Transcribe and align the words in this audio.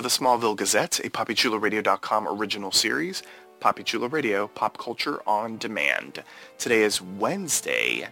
To 0.00 0.04
the 0.04 0.08
Smallville 0.08 0.56
Gazette, 0.56 0.98
a 1.00 1.10
PapiChuloRadio.com 1.10 2.26
original 2.26 2.72
series, 2.72 3.22
Papi 3.60 3.84
Chulo 3.84 4.08
Radio, 4.08 4.48
Pop 4.48 4.78
Culture 4.78 5.20
on 5.28 5.58
Demand. 5.58 6.24
Today 6.56 6.84
is 6.84 7.02
Wednesday, 7.02 8.08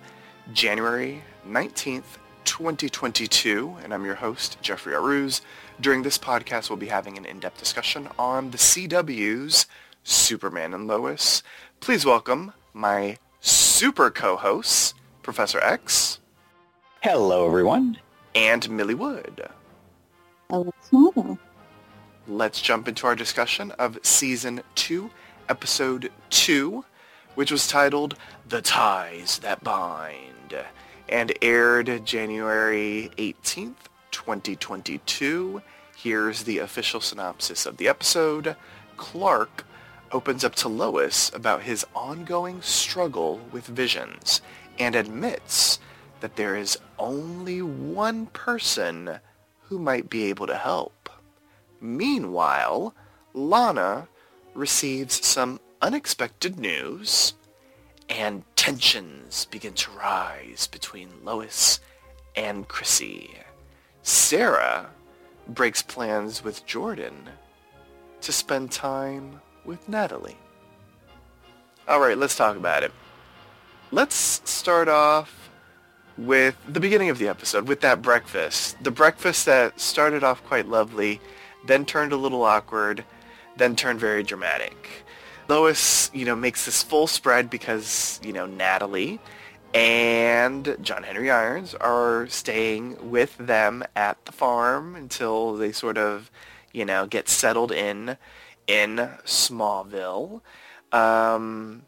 January 0.52 1.22
19th, 1.48 2.18
2022, 2.44 3.78
and 3.82 3.94
I'm 3.94 4.04
your 4.04 4.16
host, 4.16 4.58
Jeffrey 4.60 4.92
Arauz. 4.92 5.40
During 5.80 6.02
this 6.02 6.18
podcast, 6.18 6.68
we'll 6.68 6.76
be 6.76 6.88
having 6.88 7.16
an 7.16 7.24
in-depth 7.24 7.58
discussion 7.58 8.06
on 8.18 8.50
the 8.50 8.58
CW's 8.58 9.64
Superman 10.04 10.74
and 10.74 10.86
Lois. 10.86 11.42
Please 11.80 12.04
welcome 12.04 12.52
my 12.74 13.16
super 13.40 14.10
co-hosts, 14.10 14.92
Professor 15.22 15.58
Echs 15.60 16.18
Hello, 17.02 17.46
everyone. 17.46 17.98
and 18.34 18.68
Millie 18.68 18.94
Wood. 18.94 19.48
Hello, 20.50 20.70
Smallville. 20.92 21.38
Let's 22.28 22.60
jump 22.60 22.86
into 22.86 23.06
our 23.06 23.16
discussion 23.16 23.70
of 23.72 23.98
season 24.02 24.60
2 24.74 25.10
episode 25.48 26.10
2 26.30 26.84
which 27.34 27.50
was 27.50 27.66
titled 27.66 28.14
the 28.48 28.62
ties 28.62 29.38
that 29.38 29.64
bind 29.64 30.64
and 31.08 31.32
aired 31.42 32.04
january 32.04 33.10
18th 33.16 33.88
2022 34.10 35.62
here's 36.02 36.44
the 36.44 36.58
official 36.58 37.00
synopsis 37.00 37.66
of 37.66 37.76
the 37.76 37.88
episode. 37.88 38.54
Clark 38.96 39.64
opens 40.12 40.44
up 40.44 40.54
to 40.54 40.68
lois 40.68 41.30
about 41.34 41.62
his 41.62 41.84
ongoing 41.94 42.62
struggle 42.62 43.40
with 43.50 43.66
visions 43.66 44.40
and 44.78 44.94
admits 44.94 45.80
that 46.20 46.36
there 46.36 46.56
is 46.56 46.78
only 46.98 47.62
one 47.62 48.26
person 48.26 49.18
who 49.62 49.78
might 49.78 50.08
be 50.08 50.24
able 50.24 50.46
to 50.46 50.56
help 50.56 50.92
Meanwhile, 51.80 52.94
Lana 53.34 54.08
receives 54.54 55.24
some 55.24 55.60
unexpected 55.80 56.58
news 56.58 57.34
and 58.08 58.42
tensions 58.56 59.46
begin 59.50 59.74
to 59.74 59.90
rise 59.92 60.66
between 60.66 61.08
Lois 61.22 61.80
and 62.34 62.66
Chrissy. 62.66 63.30
Sarah 64.02 64.90
breaks 65.48 65.82
plans 65.82 66.42
with 66.42 66.66
Jordan 66.66 67.28
to 68.20 68.32
spend 68.32 68.72
time 68.72 69.40
with 69.64 69.88
Natalie. 69.88 70.36
All 71.86 72.00
right, 72.00 72.16
let's 72.18 72.36
talk 72.36 72.56
about 72.56 72.82
it. 72.82 72.92
Let's 73.90 74.42
start 74.44 74.88
off 74.88 75.50
with 76.16 76.56
the 76.68 76.80
beginning 76.80 77.10
of 77.10 77.18
the 77.18 77.28
episode, 77.28 77.68
with 77.68 77.80
that 77.80 78.02
breakfast. 78.02 78.82
The 78.82 78.90
breakfast 78.90 79.46
that 79.46 79.78
started 79.80 80.24
off 80.24 80.44
quite 80.44 80.66
lovely 80.66 81.20
then 81.66 81.84
turned 81.84 82.12
a 82.12 82.16
little 82.16 82.42
awkward, 82.42 83.04
then 83.56 83.76
turned 83.76 84.00
very 84.00 84.22
dramatic. 84.22 85.04
Lois, 85.48 86.10
you 86.12 86.24
know, 86.24 86.36
makes 86.36 86.66
this 86.66 86.82
full 86.82 87.06
spread 87.06 87.48
because, 87.48 88.20
you 88.22 88.32
know, 88.32 88.46
Natalie 88.46 89.18
and 89.74 90.76
John 90.80 91.02
Henry 91.02 91.30
Irons 91.30 91.74
are 91.74 92.26
staying 92.28 93.10
with 93.10 93.36
them 93.38 93.84
at 93.96 94.24
the 94.24 94.32
farm 94.32 94.94
until 94.94 95.56
they 95.56 95.72
sort 95.72 95.98
of, 95.98 96.30
you 96.72 96.84
know, 96.84 97.06
get 97.06 97.28
settled 97.28 97.72
in 97.72 98.16
in 98.66 99.10
Smallville. 99.24 100.42
Um, 100.92 101.82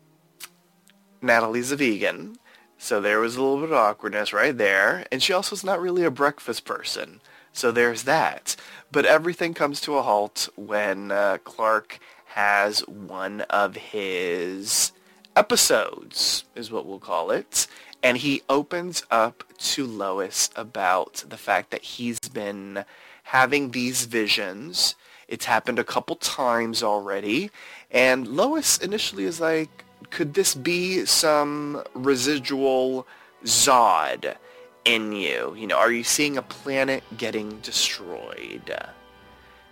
Natalie's 1.23 1.73
a 1.73 1.77
vegan, 1.77 2.37
so 2.79 3.01
there 3.01 3.21
was 3.21 3.37
a 3.37 3.43
little 3.43 3.61
bit 3.61 3.71
of 3.71 3.77
awkwardness 3.77 4.33
right 4.33 4.57
there. 4.57 5.07
And 5.13 5.23
she 5.23 5.33
also 5.33 5.55
is 5.55 5.65
not 5.65 5.81
really 5.81 6.05
a 6.05 6.11
breakfast 6.11 6.65
person. 6.65 7.21
So 7.53 7.71
there's 7.71 8.05
that. 8.05 8.57
But 8.93 9.05
everything 9.05 9.55
comes 9.55 9.81
to 9.83 9.97
a 9.97 10.03
halt 10.03 10.49
when 10.57 11.13
uh, 11.13 11.39
Clark 11.45 11.99
has 12.27 12.81
one 12.89 13.43
of 13.43 13.77
his 13.77 14.93
episodes, 15.37 16.45
is 16.55 16.71
what 16.71 16.87
we'll 16.87 16.99
call 16.99 17.31
it. 17.31 17.67
And 18.03 18.17
he 18.17 18.43
opens 18.49 19.05
up 19.11 19.45
to 19.59 19.87
Lois 19.87 20.51
about 20.57 21.25
the 21.29 21.37
fact 21.37 21.71
that 21.71 21.83
he's 21.83 22.19
been 22.21 22.85
having 23.25 23.71
these 23.71 24.07
visions. 24.07 24.95
It's 25.29 25.45
happened 25.45 25.79
a 25.79 25.85
couple 25.85 26.17
times 26.17 26.83
already. 26.83 27.51
And 27.91 28.27
Lois 28.27 28.79
initially 28.79 29.25
is 29.25 29.41
like, 29.41 29.85
could 30.11 30.35
this 30.35 30.55
be 30.55 31.05
some 31.05 31.85
residual 31.95 33.07
Zod? 33.45 34.37
In 34.85 35.13
you? 35.13 35.55
You 35.57 35.67
know, 35.67 35.77
are 35.77 35.93
you 35.93 36.05
seeing 36.05 36.37
a 36.37 36.43
planet 36.43 37.03
getting 37.17 37.61
destroyed? 37.61 38.75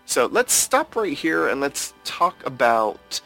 So 0.06 0.26
let's 0.26 0.52
stop 0.52 0.96
right 0.96 1.16
here 1.16 1.48
and 1.48 1.60
let's 1.60 1.92
talk 2.04 2.44
about 2.46 3.20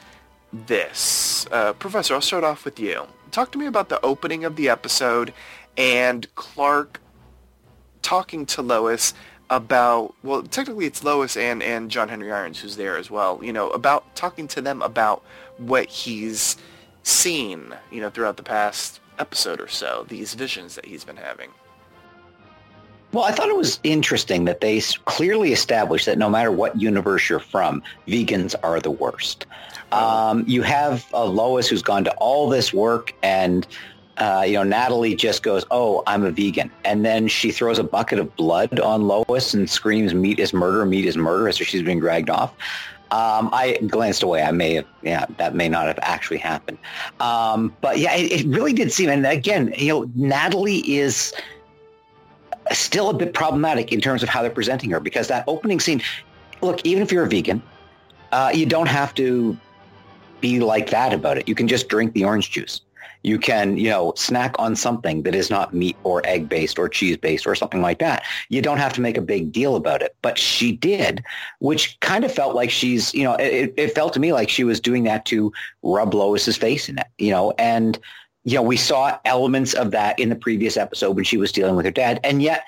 this. 0.52 1.46
Uh, 1.50 1.72
Professor, 1.74 2.14
I'll 2.14 2.20
start 2.20 2.44
off 2.44 2.64
with 2.64 2.80
you. 2.80 3.06
Talk 3.30 3.52
to 3.52 3.58
me 3.58 3.66
about 3.66 3.88
the 3.88 4.04
opening 4.04 4.44
of 4.44 4.56
the 4.56 4.68
episode 4.68 5.32
and 5.76 6.32
Clark 6.34 7.00
talking 8.02 8.44
to 8.46 8.62
Lois 8.62 9.14
about, 9.48 10.14
well, 10.22 10.42
technically 10.42 10.86
it's 10.86 11.04
Lois 11.04 11.36
and, 11.36 11.62
and 11.62 11.90
John 11.90 12.08
Henry 12.08 12.32
Irons 12.32 12.60
who's 12.60 12.76
there 12.76 12.96
as 12.96 13.10
well, 13.10 13.38
you 13.42 13.52
know, 13.52 13.70
about 13.70 14.14
talking 14.16 14.48
to 14.48 14.60
them 14.60 14.82
about 14.82 15.22
what 15.58 15.88
he's 15.88 16.56
seen, 17.02 17.74
you 17.90 18.00
know, 18.00 18.10
throughout 18.10 18.36
the 18.36 18.42
past 18.42 19.00
episode 19.18 19.60
or 19.60 19.68
so, 19.68 20.04
these 20.08 20.34
visions 20.34 20.74
that 20.74 20.86
he's 20.86 21.04
been 21.04 21.16
having. 21.16 21.50
Well, 23.12 23.24
I 23.24 23.32
thought 23.32 23.48
it 23.48 23.56
was 23.56 23.78
interesting 23.82 24.46
that 24.46 24.60
they 24.60 24.80
clearly 25.04 25.52
established 25.52 26.06
that 26.06 26.16
no 26.16 26.30
matter 26.30 26.50
what 26.50 26.80
universe 26.80 27.28
you're 27.28 27.40
from, 27.40 27.82
vegans 28.08 28.54
are 28.62 28.80
the 28.80 28.90
worst. 28.90 29.46
Um, 29.92 30.44
you 30.46 30.62
have 30.62 31.06
uh, 31.12 31.24
Lois 31.24 31.68
who's 31.68 31.82
gone 31.82 32.04
to 32.04 32.14
all 32.14 32.48
this 32.48 32.72
work 32.72 33.12
and 33.22 33.66
uh, 34.18 34.44
you 34.46 34.54
know, 34.54 34.62
Natalie 34.62 35.14
just 35.14 35.42
goes, 35.42 35.64
"Oh, 35.70 36.02
I'm 36.06 36.22
a 36.24 36.30
vegan," 36.30 36.70
and 36.84 37.04
then 37.04 37.28
she 37.28 37.50
throws 37.50 37.78
a 37.78 37.82
bucket 37.82 38.18
of 38.18 38.36
blood 38.36 38.78
on 38.78 39.08
Lois 39.08 39.54
and 39.54 39.68
screams, 39.68 40.12
"Meat 40.12 40.38
is 40.38 40.52
murder! 40.52 40.84
Meat 40.84 41.06
is 41.06 41.16
murder!" 41.16 41.48
as 41.48 41.56
she's 41.56 41.82
being 41.82 41.98
dragged 41.98 42.28
off. 42.28 42.52
Um, 43.10 43.48
I 43.52 43.78
glanced 43.86 44.22
away. 44.22 44.42
I 44.42 44.52
may 44.52 44.74
have, 44.74 44.86
yeah, 45.02 45.26
that 45.38 45.54
may 45.54 45.68
not 45.68 45.86
have 45.86 45.98
actually 46.02 46.38
happened. 46.38 46.78
Um, 47.20 47.74
but 47.80 47.98
yeah, 47.98 48.14
it, 48.14 48.32
it 48.32 48.46
really 48.46 48.72
did 48.72 48.92
seem. 48.92 49.08
And 49.08 49.26
again, 49.26 49.74
you 49.76 49.88
know, 49.88 50.10
Natalie 50.14 50.80
is 50.90 51.32
still 52.70 53.10
a 53.10 53.14
bit 53.14 53.34
problematic 53.34 53.92
in 53.92 54.00
terms 54.00 54.22
of 54.22 54.28
how 54.28 54.42
they're 54.42 54.50
presenting 54.50 54.90
her 54.90 55.00
because 55.00 55.28
that 55.28 55.44
opening 55.46 55.80
scene. 55.80 56.02
Look, 56.60 56.80
even 56.84 57.02
if 57.02 57.10
you're 57.10 57.24
a 57.24 57.28
vegan, 57.28 57.62
uh, 58.30 58.50
you 58.54 58.66
don't 58.66 58.88
have 58.88 59.14
to 59.14 59.58
be 60.40 60.60
like 60.60 60.90
that 60.90 61.12
about 61.12 61.38
it. 61.38 61.48
You 61.48 61.54
can 61.54 61.66
just 61.66 61.88
drink 61.88 62.12
the 62.14 62.24
orange 62.24 62.50
juice. 62.50 62.80
You 63.24 63.38
can, 63.38 63.76
you 63.76 63.88
know, 63.88 64.12
snack 64.16 64.56
on 64.58 64.74
something 64.74 65.22
that 65.22 65.34
is 65.34 65.48
not 65.48 65.72
meat 65.72 65.96
or 66.02 66.22
egg 66.24 66.48
based 66.48 66.78
or 66.78 66.88
cheese 66.88 67.16
based 67.16 67.46
or 67.46 67.54
something 67.54 67.80
like 67.80 68.00
that. 68.00 68.24
You 68.48 68.62
don't 68.62 68.78
have 68.78 68.92
to 68.94 69.00
make 69.00 69.16
a 69.16 69.20
big 69.20 69.52
deal 69.52 69.76
about 69.76 70.02
it. 70.02 70.16
But 70.22 70.38
she 70.38 70.72
did, 70.72 71.22
which 71.60 71.98
kind 72.00 72.24
of 72.24 72.32
felt 72.32 72.56
like 72.56 72.70
she's, 72.70 73.14
you 73.14 73.22
know, 73.22 73.34
it, 73.34 73.74
it 73.76 73.94
felt 73.94 74.12
to 74.14 74.20
me 74.20 74.32
like 74.32 74.48
she 74.48 74.64
was 74.64 74.80
doing 74.80 75.04
that 75.04 75.24
to 75.26 75.52
rub 75.82 76.14
Lois's 76.14 76.56
face 76.56 76.88
in 76.88 76.98
it, 76.98 77.06
you 77.18 77.30
know, 77.30 77.52
and, 77.58 77.98
you 78.44 78.56
know, 78.56 78.62
we 78.62 78.76
saw 78.76 79.18
elements 79.24 79.74
of 79.74 79.90
that 79.92 80.18
in 80.18 80.28
the 80.28 80.36
previous 80.36 80.76
episode 80.76 81.16
when 81.16 81.24
she 81.24 81.36
was 81.36 81.52
dealing 81.52 81.76
with 81.76 81.84
her 81.84 81.92
dad. 81.92 82.20
And 82.24 82.42
yet 82.42 82.64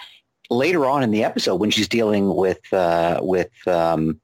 later 0.50 0.87
on 0.87 1.03
in 1.03 1.11
the 1.11 1.25
episode 1.25 1.56
when 1.56 1.71
she's 1.71 1.88
dealing 1.88 2.35
with, 2.35 2.73
uh, 2.73 3.21
with, 3.23 3.50
um, 3.67 4.21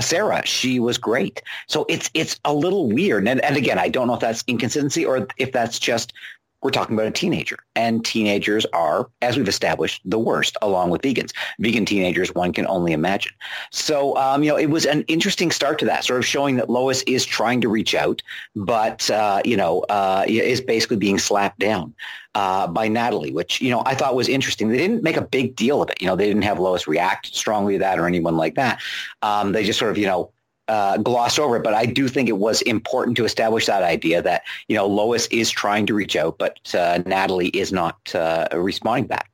Sarah, 0.00 0.44
she 0.46 0.80
was 0.80 0.98
great. 0.98 1.42
So 1.66 1.84
it's 1.88 2.10
it's 2.14 2.38
a 2.44 2.54
little 2.54 2.88
weird. 2.88 3.26
And, 3.28 3.40
and 3.42 3.56
again, 3.56 3.78
I 3.78 3.88
don't 3.88 4.06
know 4.06 4.14
if 4.14 4.20
that's 4.20 4.44
inconsistency 4.46 5.04
or 5.04 5.26
if 5.36 5.52
that's 5.52 5.78
just 5.78 6.12
we're 6.62 6.70
talking 6.70 6.94
about 6.94 7.06
a 7.06 7.10
teenager. 7.10 7.58
And 7.74 8.04
teenagers 8.04 8.64
are, 8.72 9.08
as 9.20 9.36
we've 9.36 9.48
established, 9.48 10.00
the 10.04 10.18
worst, 10.18 10.56
along 10.62 10.90
with 10.90 11.02
vegans. 11.02 11.32
Vegan 11.58 11.84
teenagers, 11.84 12.34
one 12.34 12.52
can 12.52 12.66
only 12.66 12.92
imagine. 12.92 13.32
So, 13.70 14.16
um, 14.16 14.42
you 14.42 14.50
know, 14.50 14.56
it 14.56 14.70
was 14.70 14.86
an 14.86 15.02
interesting 15.02 15.50
start 15.50 15.78
to 15.80 15.84
that, 15.86 16.04
sort 16.04 16.18
of 16.18 16.26
showing 16.26 16.56
that 16.56 16.70
Lois 16.70 17.02
is 17.02 17.24
trying 17.24 17.60
to 17.62 17.68
reach 17.68 17.94
out, 17.94 18.22
but, 18.54 19.10
uh, 19.10 19.42
you 19.44 19.56
know, 19.56 19.80
uh, 19.88 20.24
is 20.28 20.60
basically 20.60 20.96
being 20.96 21.18
slapped 21.18 21.58
down 21.58 21.94
uh, 22.34 22.66
by 22.66 22.88
Natalie, 22.88 23.32
which, 23.32 23.60
you 23.60 23.70
know, 23.70 23.82
I 23.84 23.94
thought 23.94 24.14
was 24.14 24.28
interesting. 24.28 24.68
They 24.68 24.78
didn't 24.78 25.02
make 25.02 25.16
a 25.16 25.22
big 25.22 25.56
deal 25.56 25.82
of 25.82 25.90
it. 25.90 26.00
You 26.00 26.06
know, 26.06 26.16
they 26.16 26.26
didn't 26.26 26.42
have 26.42 26.58
Lois 26.58 26.86
react 26.86 27.34
strongly 27.34 27.74
to 27.74 27.78
that 27.80 27.98
or 27.98 28.06
anyone 28.06 28.36
like 28.36 28.54
that. 28.54 28.80
Um, 29.22 29.52
they 29.52 29.64
just 29.64 29.78
sort 29.78 29.90
of, 29.90 29.98
you 29.98 30.06
know, 30.06 30.32
uh, 30.72 30.96
gloss 30.96 31.38
over 31.38 31.56
it, 31.56 31.62
but 31.62 31.74
I 31.74 31.84
do 31.84 32.08
think 32.08 32.30
it 32.30 32.38
was 32.38 32.62
important 32.62 33.14
to 33.18 33.26
establish 33.26 33.66
that 33.66 33.82
idea 33.82 34.22
that 34.22 34.42
you 34.68 34.76
know 34.76 34.86
Lois 34.86 35.26
is 35.26 35.50
trying 35.50 35.84
to 35.86 35.94
reach 35.94 36.16
out, 36.16 36.38
but 36.38 36.74
uh, 36.74 37.02
Natalie 37.04 37.48
is 37.48 37.72
not 37.72 38.14
uh, 38.14 38.48
responding 38.54 39.06
back. 39.06 39.31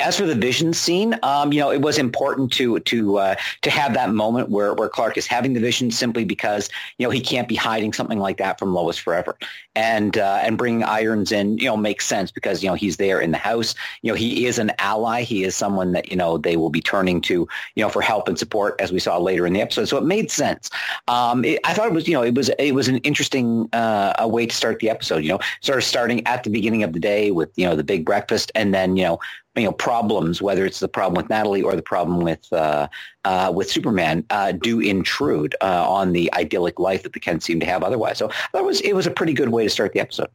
As 0.00 0.16
for 0.16 0.26
the 0.26 0.34
vision 0.34 0.72
scene, 0.72 1.18
um, 1.22 1.52
you 1.52 1.60
know, 1.60 1.70
it 1.70 1.82
was 1.82 1.98
important 1.98 2.52
to 2.52 2.78
to 2.80 3.18
uh, 3.18 3.34
to 3.62 3.70
have 3.70 3.94
that 3.94 4.10
moment 4.12 4.48
where, 4.48 4.74
where 4.74 4.88
Clark 4.88 5.16
is 5.18 5.26
having 5.26 5.52
the 5.52 5.60
vision 5.60 5.90
simply 5.90 6.24
because 6.24 6.70
you 6.98 7.06
know 7.06 7.10
he 7.10 7.20
can't 7.20 7.48
be 7.48 7.54
hiding 7.54 7.92
something 7.92 8.18
like 8.18 8.38
that 8.38 8.58
from 8.58 8.74
Lois 8.74 8.96
forever, 8.96 9.36
and 9.74 10.18
uh, 10.18 10.40
and 10.42 10.58
bringing 10.58 10.82
Irons 10.82 11.32
in, 11.32 11.58
you 11.58 11.66
know, 11.66 11.76
makes 11.76 12.06
sense 12.06 12.30
because 12.30 12.62
you 12.62 12.68
know 12.68 12.74
he's 12.74 12.96
there 12.96 13.20
in 13.20 13.30
the 13.30 13.38
house. 13.38 13.74
You 14.02 14.10
know, 14.10 14.16
he 14.16 14.46
is 14.46 14.58
an 14.58 14.72
ally. 14.78 15.22
He 15.22 15.44
is 15.44 15.54
someone 15.54 15.92
that 15.92 16.10
you 16.10 16.16
know 16.16 16.38
they 16.38 16.56
will 16.56 16.70
be 16.70 16.80
turning 16.80 17.20
to, 17.22 17.46
you 17.74 17.82
know, 17.84 17.88
for 17.88 18.02
help 18.02 18.28
and 18.28 18.38
support, 18.38 18.80
as 18.80 18.90
we 18.90 18.98
saw 18.98 19.18
later 19.18 19.46
in 19.46 19.52
the 19.52 19.60
episode. 19.60 19.86
So 19.86 19.96
it 19.96 20.04
made 20.04 20.30
sense. 20.30 20.70
Um, 21.06 21.44
it, 21.44 21.60
I 21.64 21.74
thought 21.74 21.86
it 21.86 21.92
was, 21.92 22.08
you 22.08 22.14
know, 22.14 22.22
it 22.22 22.34
was 22.34 22.50
it 22.58 22.72
was 22.72 22.88
an 22.88 22.98
interesting 22.98 23.68
uh, 23.72 24.14
a 24.18 24.26
way 24.26 24.46
to 24.46 24.54
start 24.54 24.80
the 24.80 24.90
episode. 24.90 25.18
You 25.18 25.30
know, 25.30 25.40
sort 25.60 25.78
of 25.78 25.84
starting 25.84 26.26
at 26.26 26.42
the 26.44 26.50
beginning 26.50 26.82
of 26.82 26.92
the 26.92 27.00
day 27.00 27.30
with 27.30 27.50
you 27.56 27.66
know 27.66 27.76
the 27.76 27.84
big 27.84 28.04
breakfast, 28.04 28.50
and 28.54 28.74
then 28.74 28.96
you 28.96 29.04
know 29.04 29.20
you 29.58 29.64
know 29.64 29.72
problems, 29.72 30.40
whether 30.40 30.64
it's 30.64 30.80
the 30.80 30.88
problem 30.88 31.16
with 31.20 31.28
Natalie 31.30 31.62
or 31.62 31.74
the 31.74 31.82
problem 31.82 32.20
with 32.20 32.50
uh, 32.52 32.88
uh, 33.24 33.52
with 33.54 33.70
Superman, 33.70 34.24
uh, 34.30 34.52
do 34.52 34.80
intrude 34.80 35.54
uh, 35.60 35.88
on 35.88 36.12
the 36.12 36.32
idyllic 36.34 36.78
life 36.78 37.02
that 37.02 37.12
the 37.12 37.20
Kents 37.20 37.46
seem 37.46 37.60
to 37.60 37.66
have 37.66 37.82
otherwise. 37.82 38.18
So 38.18 38.30
that 38.52 38.64
was 38.64 38.80
it 38.80 38.94
was 38.94 39.06
a 39.06 39.10
pretty 39.10 39.32
good 39.32 39.50
way 39.50 39.64
to 39.64 39.70
start 39.70 39.92
the 39.92 40.00
episode. 40.00 40.28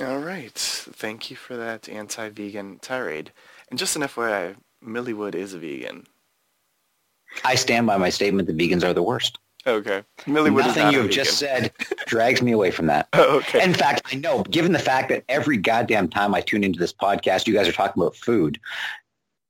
All 0.00 0.18
right, 0.18 0.52
thank 0.54 1.30
you 1.30 1.36
for 1.36 1.56
that 1.56 1.88
anti-vegan 1.88 2.80
tirade. 2.80 3.30
And 3.70 3.78
just 3.78 3.94
an 3.94 4.02
FYI, 4.02 4.56
Millie 4.82 5.14
Wood 5.14 5.36
is 5.36 5.54
a 5.54 5.58
vegan. 5.58 6.06
I 7.44 7.54
stand 7.54 7.86
by 7.86 7.96
my 7.96 8.10
statement 8.10 8.48
that 8.48 8.56
vegans 8.56 8.82
are 8.82 8.92
the 8.92 9.02
worst. 9.02 9.38
Okay. 9.66 10.02
Millie 10.26 10.50
Wood 10.50 10.66
Nothing 10.66 10.92
you 10.92 11.02
have 11.02 11.10
just 11.10 11.38
said 11.38 11.72
drags 12.06 12.42
me 12.42 12.52
away 12.52 12.70
from 12.70 12.86
that. 12.86 13.08
Oh, 13.12 13.36
okay. 13.38 13.62
In 13.62 13.72
fact, 13.72 14.02
I 14.12 14.16
know, 14.16 14.42
given 14.44 14.72
the 14.72 14.78
fact 14.78 15.08
that 15.08 15.24
every 15.28 15.56
goddamn 15.56 16.08
time 16.08 16.34
I 16.34 16.40
tune 16.40 16.64
into 16.64 16.78
this 16.78 16.92
podcast, 16.92 17.46
you 17.46 17.54
guys 17.54 17.66
are 17.68 17.72
talking 17.72 18.02
about 18.02 18.14
food, 18.14 18.60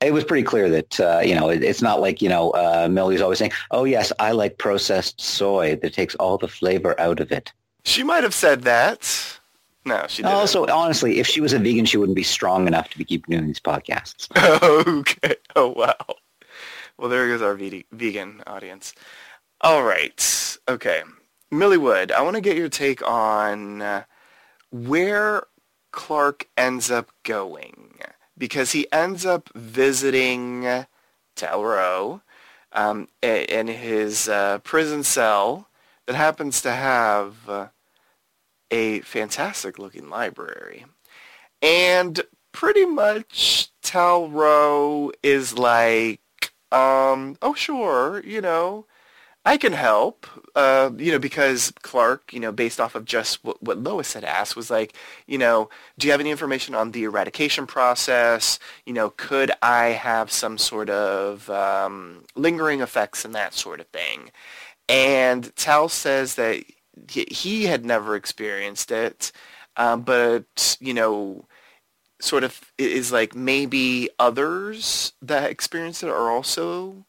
it 0.01 0.13
was 0.13 0.25
pretty 0.25 0.45
clear 0.45 0.69
that, 0.71 1.01
uh, 1.01 1.21
you 1.25 1.35
know, 1.35 1.49
it, 1.49 1.65
it's 1.65 1.83
not 1.83 2.01
like, 2.01 2.21
you 2.23 2.29
know, 2.29 2.51
uh, 2.51 2.89
Millie's 2.91 3.21
always 3.21 3.39
saying, 3.39 3.53
oh, 3.71 3.85
yes, 3.85 4.13
I 4.19 4.33
like 4.33 4.59
processed 4.59 5.21
soy 5.21 5.77
that 5.77 5.95
takes 5.95 6.15
all 6.17 6.39
the 6.39 6.49
flavor 6.49 6.99
out 7.01 7.21
of 7.21 7.33
it. 7.33 7.53
She 7.85 8.03
might 8.03 8.23
have 8.23 8.35
said 8.35 8.63
that. 8.63 9.39
No, 9.87 10.07
she 10.09 10.23
didn't. 10.23 10.35
Also, 10.35 10.67
honestly, 10.67 11.19
if 11.19 11.27
she 11.27 11.41
was 11.41 11.53
a 11.53 11.59
vegan, 11.59 11.85
she 11.85 11.97
wouldn't 11.99 12.17
be 12.17 12.23
strong 12.23 12.67
enough 12.67 12.89
to 12.91 12.99
be 12.99 13.05
keeping 13.05 13.33
doing 13.37 13.47
these 13.47 13.61
podcasts. 13.61 14.29
okay. 14.87 15.37
Oh, 15.57 15.69
wow. 15.69 15.97
Well, 16.97 17.11
there 17.11 17.29
goes 17.29 17.43
our 17.43 17.55
ve- 17.55 17.87
vegan 17.93 18.43
audience. 18.47 18.95
All 19.65 19.83
right. 19.83 20.59
Okay. 20.69 21.03
Millie 21.51 21.79
Wood, 21.79 22.13
I 22.13 22.21
want 22.21 22.37
to 22.37 22.43
get 22.43 22.59
your 22.59 22.69
take 22.69 23.03
on 23.03 23.81
uh, 23.81 24.05
where 24.71 25.45
Clark 25.91 26.49
ends 26.55 26.91
up 26.91 27.11
going 27.23 27.95
because 28.37 28.73
he 28.73 28.87
ends 28.93 29.25
up 29.25 29.49
visiting 29.55 30.85
Tal-Rho 31.35 32.21
um, 32.75 33.09
in 33.23 33.69
his 33.69 34.29
uh, 34.29 34.59
prison 34.59 35.03
cell 35.03 35.69
that 36.05 36.15
happens 36.15 36.61
to 36.61 36.73
have 36.73 37.49
uh, 37.49 37.69
a 38.71 39.01
fantastic 39.01 39.79
looking 39.79 40.11
library. 40.11 40.85
And 41.63 42.21
pretty 42.53 42.85
much 42.85 43.71
Tal-Rho 43.81 45.13
is 45.23 45.57
like, 45.57 46.21
um, 46.71 47.39
oh 47.41 47.55
sure, 47.55 48.23
you 48.27 48.43
know, 48.43 48.85
I 49.47 49.59
can 49.59 49.75
help, 49.75 50.27
uh, 50.55 50.91
you 50.97 51.13
know, 51.13 51.19
because 51.19 51.73
Clark, 51.83 52.33
you 52.33 52.41
know, 52.41 52.51
based 52.51 52.81
off 52.81 52.95
of 52.95 53.05
just 53.05 53.45
what, 53.45 53.63
what 53.63 53.79
Lois 53.79 54.15
had 54.15 54.25
asked, 54.25 54.57
was 54.57 54.71
like, 54.71 54.95
you 55.27 55.37
know, 55.37 55.69
do 55.99 56.07
you 56.07 56.13
have 56.13 56.21
any 56.21 56.31
information 56.31 56.75
on 56.75 56.93
the 56.93 57.05
eradication 57.05 57.67
process? 57.67 58.59
You 58.87 58.95
know, 58.95 59.11
could 59.11 59.51
I 59.61 59.89
have 59.89 60.33
some 60.33 60.57
sort 60.57 60.89
of 60.89 61.51
um, 61.51 62.25
lingering 62.35 62.81
effects 62.81 63.25
and 63.25 63.35
that 63.35 63.53
sort 63.53 63.81
of 63.81 63.87
thing? 63.89 64.31
And 64.89 65.55
Tal 65.57 65.91
says 65.91 66.37
that 66.37 66.65
he 67.11 67.65
had 67.65 67.85
never 67.85 68.17
experienced 68.17 68.91
it, 68.91 69.31
um, 69.77 70.03
but, 70.03 70.77
you 70.81 70.95
know, 70.95 71.45
sort 72.21 72.45
of 72.45 72.73
is 72.79 73.13
like 73.13 73.35
maybe 73.35 74.09
others 74.19 75.13
that 75.21 75.51
experienced 75.51 76.03
it 76.03 76.09
are 76.09 76.31
also 76.31 77.05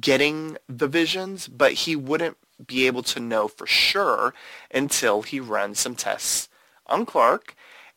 getting 0.00 0.58
the 0.68 0.88
visions, 0.88 1.48
but 1.48 1.72
he 1.72 1.96
wouldn't 1.96 2.36
be 2.66 2.86
able 2.86 3.02
to 3.02 3.20
know 3.20 3.48
for 3.48 3.66
sure 3.66 4.34
until 4.72 5.22
he 5.22 5.40
runs 5.40 5.80
some 5.80 5.94
tests 5.94 6.48
on 6.86 7.06
Clark. 7.06 7.54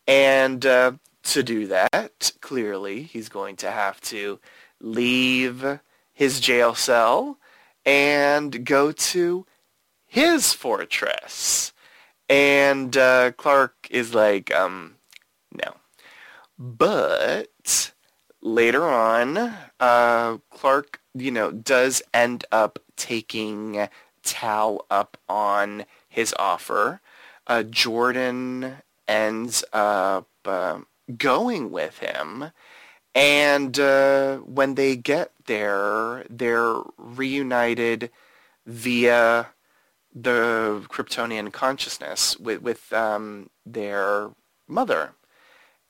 And 0.08 0.66
uh, 0.66 0.94
to 1.24 1.44
do 1.44 1.68
that, 1.68 2.32
clearly, 2.42 3.04
he's 3.04 3.30
going 3.30 3.56
to 3.58 3.72
have 3.72 4.02
to 4.02 4.40
leave 4.80 5.80
his 6.14 6.40
jail 6.40 6.76
cell 6.76 7.38
and 7.86 8.66
go 8.66 8.92
to 8.92 9.46
his 10.06 10.54
fortress. 10.54 11.74
And 12.30 12.96
uh, 12.96 13.32
Clark 13.34 13.88
is 13.90 14.14
like, 14.14 14.54
um, 14.54 14.96
no. 15.54 15.76
But 16.58 17.92
later 18.42 18.86
on, 18.86 19.38
uh, 19.80 20.38
Clark 20.50 21.01
you 21.14 21.32
know, 21.32 21.52
does 21.52 22.02
end 22.14 22.46
up 22.52 22.80
taking 22.96 23.88
Tal 24.24 24.86
up 24.90 25.18
on 25.28 25.86
his 26.08 26.34
offer. 26.38 27.02
Uh, 27.48 27.64
Jordan 27.64 28.78
ends 29.08 29.64
up 29.74 30.28
uh, 30.46 30.80
going 31.18 31.72
with 31.72 32.00
him. 32.00 32.52
And 33.14 33.78
uh, 33.78 34.38
when 34.38 34.76
they 34.76 34.96
get 34.96 35.32
there, 35.46 36.26
they're 36.30 36.76
reunited 36.98 38.10
via 38.66 39.50
the 40.14 40.86
Kryptonian 40.90 41.52
consciousness 41.52 42.38
with, 42.38 42.62
with 42.62 42.94
um, 42.94 43.50
their 43.66 44.30
mother 44.68 45.14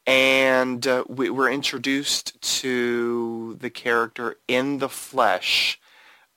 and 0.06 0.86
uh, 0.88 1.04
we 1.08 1.30
were 1.30 1.50
introduced 1.50 2.42
to 2.60 3.58
the 3.60 3.70
character 3.70 4.38
in 4.48 4.80
the 4.80 4.90
flesh 4.90 5.80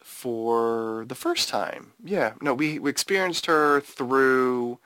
for 0.00 1.04
the 1.08 1.14
first 1.14 1.48
time. 1.48 1.92
Yeah, 2.02 2.34
no, 2.40 2.54
we, 2.54 2.78
we 2.78 2.90
experienced 2.90 3.46
her 3.46 3.80
through 3.80 4.78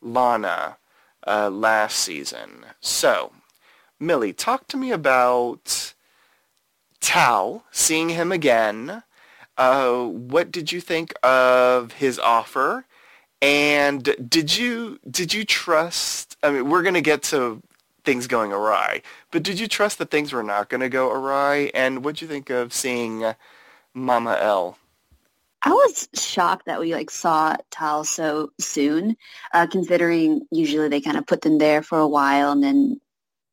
Lana 0.00 0.78
uh, 1.26 1.50
last 1.50 1.98
season. 1.98 2.66
So, 2.80 3.32
Millie, 3.98 4.32
talk 4.32 4.66
to 4.68 4.76
me 4.76 4.92
about 4.92 5.94
Tal, 7.00 7.64
seeing 7.70 8.10
him 8.10 8.32
again. 8.32 9.02
Uh, 9.56 10.04
what 10.04 10.50
did 10.50 10.72
you 10.72 10.80
think 10.80 11.14
of 11.22 11.92
his 11.92 12.18
offer? 12.18 12.86
And 13.40 14.16
did 14.28 14.56
you 14.56 14.98
did 15.08 15.34
you 15.34 15.44
trust? 15.44 16.36
I 16.42 16.50
mean, 16.50 16.70
we're 16.70 16.82
gonna 16.82 17.00
get 17.00 17.22
to 17.24 17.62
things 18.04 18.26
going 18.26 18.52
awry. 18.52 19.02
But 19.30 19.42
did 19.42 19.58
you 19.58 19.66
trust 19.66 19.98
that 19.98 20.10
things 20.10 20.32
were 20.32 20.42
not 20.42 20.68
going 20.68 20.80
to 20.80 20.88
go 20.88 21.10
awry? 21.10 21.70
And 21.74 22.04
what'd 22.04 22.22
you 22.22 22.28
think 22.28 22.50
of 22.50 22.72
seeing 22.72 23.24
uh, 23.24 23.34
Mama 23.94 24.38
L? 24.40 24.78
I 25.62 25.70
was 25.70 26.08
shocked 26.14 26.66
that 26.66 26.80
we 26.80 26.94
like 26.94 27.10
saw 27.10 27.56
Tal 27.70 28.04
so 28.04 28.50
soon, 28.60 29.16
uh, 29.54 29.66
considering 29.66 30.46
usually 30.50 30.88
they 30.88 31.00
kind 31.00 31.16
of 31.16 31.26
put 31.26 31.40
them 31.40 31.56
there 31.56 31.82
for 31.82 31.98
a 31.98 32.08
while 32.08 32.52
and 32.52 32.62
then 32.62 33.00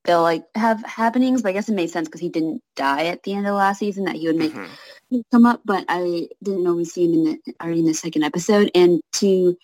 they'll 0.03 0.21
like 0.21 0.43
have 0.55 0.83
happenings. 0.83 1.41
But 1.41 1.49
I 1.49 1.53
guess 1.53 1.69
it 1.69 1.75
made 1.75 1.89
sense 1.89 2.09
because 2.09 2.19
he 2.19 2.27
didn't 2.27 2.61
die 2.75 3.05
at 3.05 3.23
the 3.23 3.31
end 3.31 3.47
of 3.47 3.51
the 3.51 3.57
last 3.57 3.79
season 3.79 4.03
that 4.05 4.17
he 4.17 4.27
would 4.27 4.35
make 4.35 4.51
mm-hmm. 4.51 5.21
come 5.31 5.45
up. 5.45 5.61
But 5.63 5.85
I 5.87 6.27
didn't 6.43 6.63
know 6.63 6.73
we 6.73 6.83
see 6.83 7.05
him 7.05 7.13
in 7.13 7.23
the 7.23 7.53
already 7.61 7.79
in 7.79 7.85
the 7.85 7.93
second 7.93 8.23
episode, 8.23 8.69
and 8.75 8.99
to 9.13 9.57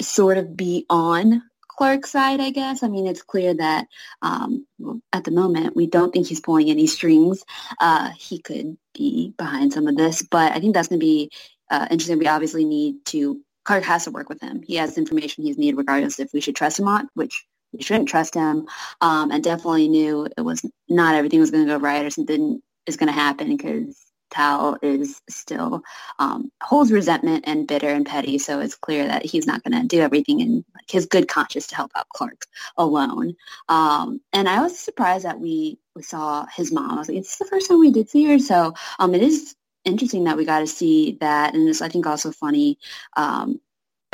sort 0.00 0.36
of 0.36 0.56
be 0.56 0.86
on 0.90 1.42
Clark's 1.76 2.10
side, 2.10 2.40
I 2.40 2.50
guess. 2.50 2.82
I 2.82 2.88
mean, 2.88 3.06
it's 3.06 3.22
clear 3.22 3.54
that 3.54 3.86
um, 4.22 4.66
at 5.12 5.24
the 5.24 5.30
moment 5.30 5.76
we 5.76 5.86
don't 5.86 6.12
think 6.12 6.26
he's 6.26 6.40
pulling 6.40 6.70
any 6.70 6.86
strings. 6.86 7.44
Uh, 7.80 8.10
he 8.10 8.38
could 8.38 8.76
be 8.94 9.34
behind 9.36 9.72
some 9.72 9.86
of 9.86 9.96
this, 9.96 10.22
but 10.22 10.52
I 10.52 10.60
think 10.60 10.74
that's 10.74 10.88
going 10.88 11.00
to 11.00 11.06
be 11.06 11.30
uh, 11.70 11.86
interesting. 11.90 12.18
We 12.18 12.28
obviously 12.28 12.64
need 12.64 13.04
to. 13.06 13.40
Clark 13.64 13.84
has 13.84 14.04
to 14.04 14.10
work 14.10 14.28
with 14.28 14.42
him. 14.42 14.62
He 14.62 14.76
has 14.76 14.98
information 14.98 15.44
he's 15.44 15.56
needed 15.56 15.78
regardless 15.78 16.20
if 16.20 16.32
we 16.34 16.42
should 16.42 16.54
trust 16.54 16.78
him 16.78 16.86
or 16.86 16.92
not, 16.92 17.06
which 17.14 17.46
we 17.72 17.82
shouldn't 17.82 18.08
trust 18.10 18.34
him, 18.34 18.66
um, 19.00 19.30
and 19.30 19.42
definitely 19.42 19.88
knew 19.88 20.28
it 20.36 20.42
was 20.42 20.62
not 20.88 21.14
everything 21.14 21.40
was 21.40 21.50
going 21.50 21.66
to 21.66 21.72
go 21.72 21.78
right 21.78 22.04
or 22.04 22.10
something 22.10 22.60
is 22.86 22.96
going 22.98 23.08
to 23.08 23.12
happen 23.12 23.56
because 23.56 24.03
Tal 24.30 24.76
is 24.82 25.20
still 25.28 25.82
um, 26.18 26.50
holds 26.62 26.90
resentment 26.90 27.44
and 27.46 27.66
bitter 27.66 27.88
and 27.88 28.06
petty. 28.06 28.38
So 28.38 28.60
it's 28.60 28.74
clear 28.74 29.06
that 29.06 29.24
he's 29.24 29.46
not 29.46 29.62
going 29.62 29.80
to 29.80 29.86
do 29.86 30.00
everything 30.00 30.40
in 30.40 30.64
like, 30.74 30.90
his 30.90 31.06
good 31.06 31.28
conscience 31.28 31.66
to 31.68 31.76
help 31.76 31.92
out 31.96 32.08
Clark 32.08 32.46
alone. 32.76 33.34
Um, 33.68 34.20
and 34.32 34.48
I 34.48 34.60
was 34.60 34.78
surprised 34.78 35.24
that 35.24 35.40
we 35.40 35.78
we 35.94 36.02
saw 36.02 36.46
his 36.54 36.72
mom. 36.72 36.92
I 36.92 36.98
was 36.98 37.08
like, 37.08 37.18
it's 37.18 37.38
the 37.38 37.44
first 37.44 37.68
time 37.68 37.78
we 37.78 37.92
did 37.92 38.10
see 38.10 38.24
her. 38.24 38.38
So 38.38 38.74
um, 38.98 39.14
it 39.14 39.22
is 39.22 39.54
interesting 39.84 40.24
that 40.24 40.36
we 40.36 40.44
got 40.44 40.60
to 40.60 40.66
see 40.66 41.18
that, 41.20 41.54
and 41.54 41.68
it's 41.68 41.82
I 41.82 41.88
think 41.88 42.06
also 42.06 42.32
funny. 42.32 42.78
Um, 43.16 43.60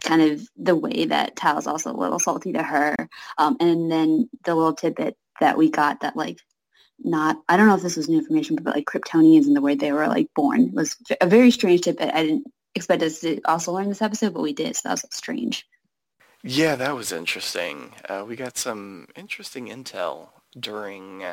kind 0.03 0.23
of 0.23 0.49
the 0.57 0.75
way 0.75 1.05
that 1.05 1.37
Tal 1.37 1.59
is 1.59 1.67
also 1.67 1.93
a 1.93 1.97
little 1.97 2.19
salty 2.19 2.53
to 2.55 2.63
her. 2.63 2.97
Um, 3.39 3.57
and 3.61 3.91
then 3.93 4.31
the 4.45 4.55
little 4.55 4.73
tidbit 4.73 5.17
that 5.41 5.59
we 5.59 5.71
got 5.71 6.01
that 6.01 6.17
like 6.17 6.39
not 7.03 7.41
I 7.49 7.57
don't 7.57 7.67
know 7.67 7.75
if 7.75 7.83
this 7.83 7.97
was 7.97 8.09
new 8.09 8.19
information, 8.19 8.57
but 8.57 8.75
like 8.75 8.85
Kryptonians 8.85 9.47
and 9.47 9.57
the 9.57 9.61
way 9.61 9.75
they 9.75 9.93
were 9.93 10.07
like 10.07 10.29
born 10.35 10.73
was 10.73 10.97
a 11.21 11.27
very 11.27 11.51
strange 11.51 11.83
tidbit. 11.83 12.15
I 12.15 12.25
didn't 12.25 12.47
expect 12.75 13.03
us 13.03 13.21
to 13.21 13.41
also 13.45 13.73
learn 13.73 13.89
this 13.89 14.03
episode, 14.03 14.35
but 14.35 14.43
we 14.43 14.53
did, 14.53 14.77
so 14.77 14.89
that 14.89 14.93
was 14.93 15.07
strange. 15.11 15.67
Yeah, 16.43 16.75
that 16.77 16.97
was 16.97 17.13
interesting. 17.13 17.93
Uh, 18.09 18.25
we 18.27 18.35
got 18.35 18.57
some 18.57 19.09
interesting 19.15 19.67
intel 19.69 20.29
during 20.59 21.25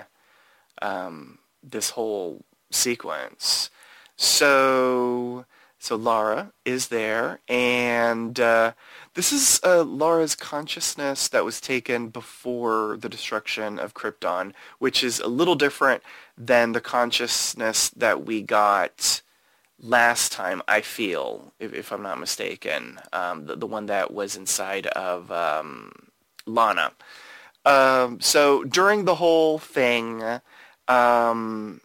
um, 0.81 1.39
this 1.63 1.91
whole 1.91 2.43
sequence. 2.71 3.69
So, 4.17 5.45
so 5.79 5.95
Lara 5.95 6.51
is 6.65 6.87
there, 6.87 7.39
and 7.47 8.37
uh, 8.39 8.73
this 9.17 9.33
is 9.33 9.59
uh, 9.63 9.83
Lara's 9.83 10.35
consciousness 10.35 11.27
that 11.29 11.43
was 11.43 11.59
taken 11.59 12.09
before 12.09 12.97
the 13.01 13.09
destruction 13.09 13.79
of 13.79 13.95
Krypton, 13.95 14.53
which 14.77 15.03
is 15.03 15.19
a 15.19 15.27
little 15.27 15.55
different 15.55 16.03
than 16.37 16.73
the 16.73 16.81
consciousness 16.81 17.89
that 17.89 18.27
we 18.27 18.43
got 18.43 19.23
last 19.81 20.31
time, 20.31 20.61
I 20.67 20.81
feel, 20.81 21.51
if, 21.59 21.73
if 21.73 21.91
I'm 21.91 22.03
not 22.03 22.19
mistaken, 22.19 22.99
um, 23.11 23.47
the, 23.47 23.55
the 23.55 23.65
one 23.65 23.87
that 23.87 24.13
was 24.13 24.35
inside 24.35 24.85
of 24.85 25.31
um, 25.31 25.93
Lana. 26.45 26.91
Um, 27.65 28.19
so 28.21 28.63
during 28.65 29.05
the 29.05 29.15
whole 29.15 29.57
thing, 29.57 30.23
um, 30.87 31.81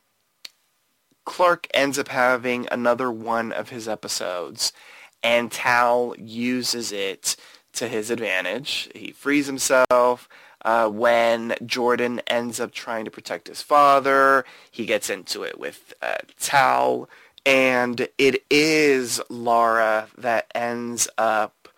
Clark 1.25 1.67
ends 1.73 1.99
up 1.99 2.09
having 2.09 2.69
another 2.71 3.11
one 3.11 3.53
of 3.53 3.71
his 3.71 3.89
episodes 3.89 4.75
and 5.23 5.51
Tal 5.51 6.15
uses 6.19 6.93
it 6.93 7.37
to 7.75 7.89
his 7.89 8.11
advantage. 8.11 8.91
He 8.95 9.13
frees 9.13 9.47
himself. 9.47 10.29
Uh, 10.65 10.89
when 10.89 11.55
Jordan 11.67 12.21
ends 12.29 12.61
up 12.61 12.73
trying 12.73 13.05
to 13.05 13.11
protect 13.11 13.49
his 13.49 13.63
father, 13.63 14.45
he 14.71 14.87
gets 14.87 15.11
into 15.11 15.43
it 15.43 15.59
with 15.59 15.93
uh, 16.01 16.19
Tal, 16.39 17.09
and 17.45 18.07
it 18.17 18.45
is 18.49 19.21
Lara 19.29 20.07
that 20.17 20.47
ends 20.55 21.09
up 21.19 21.69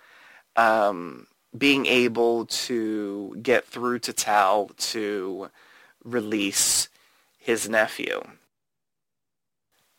um, 0.56 1.26
being 1.56 1.86
able 1.86 2.44
to 2.44 3.38
get 3.42 3.64
through 3.64 4.00
to 4.00 4.12
Tal 4.12 4.66
to 4.76 5.50
release 6.04 6.88
his 7.38 7.68
nephew. 7.68 8.22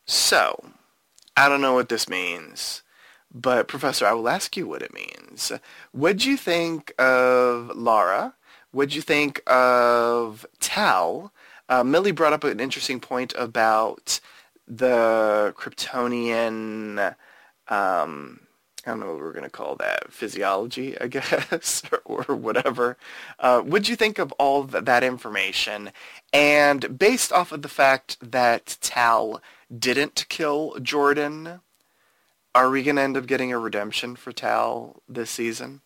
So, 0.06 0.64
I 1.36 1.50
don't 1.50 1.62
know 1.62 1.74
what 1.74 1.90
this 1.90 2.08
means. 2.08 2.84
But 3.36 3.68
Professor, 3.68 4.06
I 4.08 4.14
will 4.14 4.30
ask 4.30 4.56
you 4.56 4.66
what 4.66 4.82
it 4.82 4.94
means. 4.94 5.52
What'd 5.92 6.24
you 6.24 6.38
think 6.38 6.94
of 6.98 7.76
Lara? 7.76 8.34
What'd 8.72 8.96
you 8.96 9.02
think 9.02 9.42
of 9.46 10.46
Tal? 10.62 11.34
Uh, 11.68 11.84
Millie 11.84 12.14
brought 12.14 12.32
up 12.32 12.46
an 12.46 12.62
interesting 12.62 13.02
point 13.02 13.34
about 13.38 14.22
the 14.70 15.54
Kryptonian, 15.58 17.16
um, 17.68 18.40
I 18.86 18.92
don't 18.92 19.00
know 19.02 19.08
what 19.08 19.18
we're 19.18 19.34
going 19.34 19.44
to 19.44 19.50
call 19.50 19.76
that, 19.78 20.14
physiology, 20.14 20.98
I 21.00 21.08
guess, 21.10 21.84
or, 22.06 22.24
whatever. 22.24 22.98
Uh, 23.38 23.60
what'd 23.62 23.90
you 23.90 23.98
think 23.98 24.18
of 24.18 24.32
all 24.34 24.64
that 24.64 25.04
information? 25.04 25.92
And 26.32 26.98
based 26.98 27.34
off 27.34 27.52
of 27.52 27.64
the 27.64 27.70
fact 27.70 28.18
that 28.22 28.78
Tal 28.80 29.42
didn't 29.78 30.26
kill 30.30 30.78
Jordan, 30.82 31.60
are 32.56 32.70
we 32.70 32.82
going 32.82 32.96
to 32.96 33.02
end 33.02 33.18
up 33.18 33.28
getting 33.28 33.52
a 33.52 33.60
redemption 33.60 34.16
for 34.16 34.32
Tal 34.32 35.04
this 35.08 35.30
season? 35.30 35.82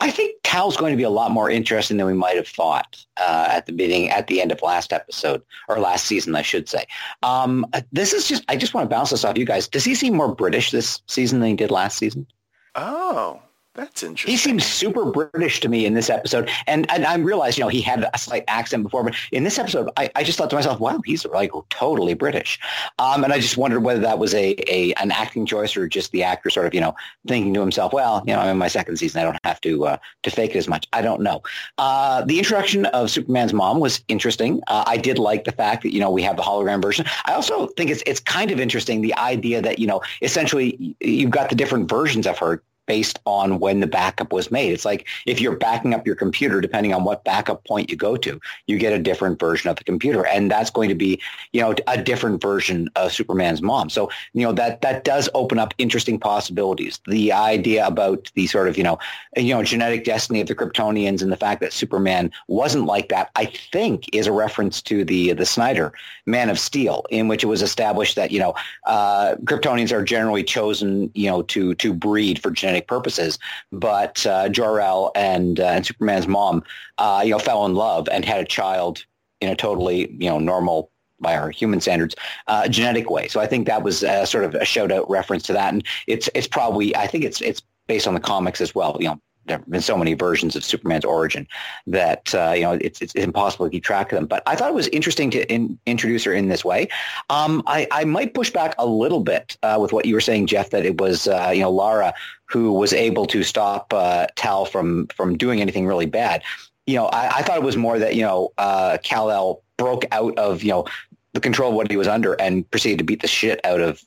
I 0.00 0.10
think 0.10 0.36
Tal's 0.42 0.76
going 0.76 0.92
to 0.92 0.96
be 0.96 1.02
a 1.02 1.10
lot 1.10 1.30
more 1.30 1.50
interesting 1.50 1.96
than 1.96 2.06
we 2.06 2.14
might 2.14 2.36
have 2.36 2.48
thought 2.48 3.04
uh, 3.18 3.48
at 3.50 3.66
the 3.66 3.72
beginning, 3.72 4.10
at 4.10 4.26
the 4.26 4.40
end 4.40 4.52
of 4.52 4.62
last 4.62 4.92
episode 4.92 5.42
or 5.68 5.78
last 5.78 6.06
season, 6.06 6.34
I 6.34 6.42
should 6.42 6.68
say. 6.68 6.86
Um, 7.22 7.66
this 7.92 8.12
is 8.12 8.26
just, 8.26 8.44
I 8.48 8.56
just 8.56 8.74
want 8.74 8.88
to 8.88 8.94
bounce 8.94 9.10
this 9.10 9.24
off 9.24 9.36
you 9.36 9.44
guys. 9.44 9.68
Does 9.68 9.84
he 9.84 9.94
seem 9.94 10.16
more 10.16 10.34
British 10.34 10.70
this 10.70 11.02
season 11.06 11.40
than 11.40 11.50
he 11.50 11.56
did 11.56 11.70
last 11.70 11.98
season? 11.98 12.26
Oh, 12.74 13.42
that's 13.80 14.02
interesting. 14.02 14.30
He 14.30 14.36
seems 14.36 14.64
super 14.64 15.06
British 15.06 15.60
to 15.60 15.68
me 15.68 15.86
in 15.86 15.94
this 15.94 16.10
episode. 16.10 16.50
And, 16.66 16.90
and 16.90 17.06
I 17.06 17.16
realized, 17.16 17.56
you 17.56 17.64
know, 17.64 17.68
he 17.68 17.80
had 17.80 18.08
a 18.12 18.18
slight 18.18 18.44
accent 18.46 18.82
before, 18.82 19.02
but 19.02 19.14
in 19.32 19.42
this 19.42 19.58
episode, 19.58 19.88
I, 19.96 20.10
I 20.14 20.22
just 20.22 20.36
thought 20.36 20.50
to 20.50 20.56
myself, 20.56 20.80
wow, 20.80 21.00
he's 21.04 21.24
like 21.24 21.50
totally 21.70 22.14
British. 22.14 22.60
Um, 22.98 23.24
and 23.24 23.32
I 23.32 23.38
just 23.38 23.56
wondered 23.56 23.80
whether 23.80 24.00
that 24.00 24.18
was 24.18 24.34
a, 24.34 24.54
a 24.68 24.92
an 24.94 25.10
acting 25.10 25.46
choice 25.46 25.76
or 25.76 25.88
just 25.88 26.12
the 26.12 26.22
actor 26.22 26.50
sort 26.50 26.66
of, 26.66 26.74
you 26.74 26.80
know, 26.80 26.94
thinking 27.26 27.54
to 27.54 27.60
himself, 27.60 27.92
well, 27.92 28.22
you 28.26 28.34
know, 28.34 28.40
I'm 28.40 28.50
in 28.50 28.58
my 28.58 28.68
second 28.68 28.98
season. 28.98 29.20
I 29.20 29.24
don't 29.24 29.38
have 29.44 29.60
to 29.62 29.86
uh, 29.86 29.96
to 30.24 30.30
fake 30.30 30.54
it 30.54 30.58
as 30.58 30.68
much. 30.68 30.86
I 30.92 31.00
don't 31.00 31.22
know. 31.22 31.42
Uh, 31.78 32.22
the 32.24 32.38
introduction 32.38 32.84
of 32.86 33.10
Superman's 33.10 33.54
mom 33.54 33.80
was 33.80 34.04
interesting. 34.08 34.60
Uh, 34.68 34.84
I 34.86 34.98
did 34.98 35.18
like 35.18 35.44
the 35.44 35.52
fact 35.52 35.82
that, 35.84 35.94
you 35.94 36.00
know, 36.00 36.10
we 36.10 36.22
have 36.22 36.36
the 36.36 36.42
hologram 36.42 36.82
version. 36.82 37.06
I 37.24 37.32
also 37.32 37.68
think 37.78 37.90
it's, 37.90 38.02
it's 38.04 38.20
kind 38.20 38.50
of 38.50 38.60
interesting, 38.60 39.00
the 39.00 39.14
idea 39.16 39.62
that, 39.62 39.78
you 39.78 39.86
know, 39.86 40.02
essentially 40.20 40.94
you've 41.00 41.30
got 41.30 41.48
the 41.48 41.54
different 41.54 41.88
versions 41.88 42.26
of 42.26 42.38
her 42.38 42.62
based 42.90 43.20
on 43.24 43.60
when 43.60 43.78
the 43.78 43.86
backup 43.86 44.32
was 44.32 44.50
made. 44.50 44.72
It's 44.72 44.84
like 44.84 45.06
if 45.24 45.40
you're 45.40 45.54
backing 45.54 45.94
up 45.94 46.04
your 46.04 46.16
computer, 46.16 46.60
depending 46.60 46.92
on 46.92 47.04
what 47.04 47.22
backup 47.22 47.64
point 47.64 47.88
you 47.88 47.94
go 47.94 48.16
to, 48.16 48.40
you 48.66 48.78
get 48.78 48.92
a 48.92 48.98
different 48.98 49.38
version 49.38 49.70
of 49.70 49.76
the 49.76 49.84
computer. 49.84 50.26
And 50.26 50.50
that's 50.50 50.70
going 50.70 50.88
to 50.88 50.96
be, 50.96 51.20
you 51.52 51.60
know, 51.60 51.72
a 51.86 52.02
different 52.02 52.42
version 52.42 52.90
of 52.96 53.12
Superman's 53.12 53.62
mom. 53.62 53.90
So, 53.90 54.10
you 54.32 54.44
know, 54.44 54.52
that, 54.54 54.80
that 54.80 55.04
does 55.04 55.28
open 55.34 55.60
up 55.60 55.72
interesting 55.78 56.18
possibilities. 56.18 56.98
The 57.06 57.32
idea 57.32 57.86
about 57.86 58.28
the 58.34 58.48
sort 58.48 58.66
of, 58.66 58.76
you 58.76 58.82
know, 58.82 58.98
you 59.36 59.54
know, 59.54 59.62
genetic 59.62 60.02
destiny 60.02 60.40
of 60.40 60.48
the 60.48 60.56
Kryptonians 60.56 61.22
and 61.22 61.30
the 61.30 61.36
fact 61.36 61.60
that 61.60 61.72
Superman 61.72 62.32
wasn't 62.48 62.86
like 62.86 63.08
that, 63.10 63.30
I 63.36 63.52
think 63.70 64.12
is 64.12 64.26
a 64.26 64.32
reference 64.32 64.82
to 64.82 65.04
the, 65.04 65.32
the 65.34 65.46
Snyder 65.46 65.92
Man 66.26 66.50
of 66.50 66.58
Steel, 66.58 67.04
in 67.10 67.28
which 67.28 67.44
it 67.44 67.46
was 67.46 67.62
established 67.62 68.16
that, 68.16 68.32
you 68.32 68.40
know, 68.40 68.52
uh, 68.88 69.36
Kryptonians 69.44 69.92
are 69.92 70.02
generally 70.02 70.42
chosen, 70.42 71.12
you 71.14 71.30
know, 71.30 71.42
to, 71.42 71.76
to 71.76 71.94
breed 71.94 72.42
for 72.42 72.50
genetic 72.50 72.79
purposes. 72.86 73.38
But 73.72 74.24
uh, 74.26 74.48
Jor-El 74.48 75.12
and 75.14 75.60
uh, 75.60 75.64
and 75.64 75.86
Superman's 75.86 76.26
mom, 76.26 76.62
uh, 76.98 77.22
you 77.24 77.30
know, 77.30 77.38
fell 77.38 77.66
in 77.66 77.74
love 77.74 78.08
and 78.10 78.24
had 78.24 78.40
a 78.40 78.44
child 78.44 79.04
in 79.40 79.48
a 79.48 79.56
totally 79.56 80.10
you 80.18 80.28
know 80.28 80.38
normal 80.38 80.90
by 81.20 81.36
our 81.36 81.50
human 81.50 81.80
standards, 81.80 82.14
uh, 82.46 82.66
genetic 82.68 83.10
way. 83.10 83.28
So 83.28 83.40
I 83.40 83.46
think 83.46 83.66
that 83.66 83.82
was 83.82 84.02
uh, 84.02 84.24
sort 84.24 84.44
of 84.44 84.54
a 84.54 84.64
shout 84.64 84.90
out 84.90 85.08
reference 85.10 85.42
to 85.44 85.52
that, 85.52 85.72
and 85.72 85.84
it's 86.06 86.28
it's 86.34 86.48
probably 86.48 86.94
I 86.96 87.06
think 87.06 87.24
it's 87.24 87.40
it's 87.40 87.62
based 87.86 88.06
on 88.06 88.14
the 88.14 88.20
comics 88.20 88.60
as 88.60 88.74
well. 88.74 88.96
You 89.00 89.08
know, 89.08 89.20
there 89.46 89.58
have 89.58 89.70
been 89.70 89.80
so 89.80 89.96
many 89.96 90.14
versions 90.14 90.54
of 90.54 90.64
Superman's 90.64 91.04
origin 91.04 91.46
that 91.86 92.34
uh, 92.34 92.52
you 92.52 92.62
know 92.62 92.72
it's, 92.72 93.00
it's 93.00 93.14
impossible 93.14 93.66
to 93.66 93.70
keep 93.70 93.84
track 93.84 94.12
of 94.12 94.16
them. 94.16 94.26
But 94.26 94.42
I 94.46 94.54
thought 94.54 94.70
it 94.70 94.74
was 94.74 94.88
interesting 94.88 95.30
to 95.32 95.50
in, 95.52 95.78
introduce 95.86 96.24
her 96.24 96.32
in 96.32 96.48
this 96.48 96.64
way. 96.64 96.88
Um, 97.30 97.62
I, 97.66 97.86
I 97.90 98.04
might 98.04 98.34
push 98.34 98.50
back 98.50 98.74
a 98.78 98.86
little 98.86 99.20
bit 99.20 99.56
uh, 99.62 99.78
with 99.80 99.92
what 99.92 100.04
you 100.04 100.14
were 100.14 100.20
saying, 100.20 100.46
Jeff, 100.46 100.70
that 100.70 100.84
it 100.84 101.00
was 101.00 101.26
uh, 101.26 101.50
you 101.54 101.62
know 101.62 101.70
Lara 101.70 102.14
who 102.46 102.72
was 102.72 102.92
able 102.92 103.26
to 103.26 103.42
stop 103.42 103.92
uh, 103.92 104.26
Tal 104.36 104.64
from 104.64 105.06
from 105.08 105.36
doing 105.36 105.60
anything 105.60 105.86
really 105.86 106.06
bad. 106.06 106.42
You 106.86 106.96
know, 106.96 107.06
I, 107.06 107.38
I 107.38 107.42
thought 107.42 107.56
it 107.56 107.62
was 107.62 107.76
more 107.76 107.98
that 107.98 108.14
you 108.14 108.22
know 108.22 108.52
uh, 108.58 108.98
Kal-El 109.02 109.62
broke 109.76 110.04
out 110.12 110.38
of 110.38 110.62
you 110.62 110.70
know 110.70 110.86
the 111.32 111.40
control 111.40 111.70
of 111.70 111.76
what 111.76 111.90
he 111.90 111.96
was 111.96 112.08
under 112.08 112.34
and 112.34 112.68
proceeded 112.70 112.98
to 112.98 113.04
beat 113.04 113.22
the 113.22 113.28
shit 113.28 113.64
out 113.64 113.80
of 113.80 114.04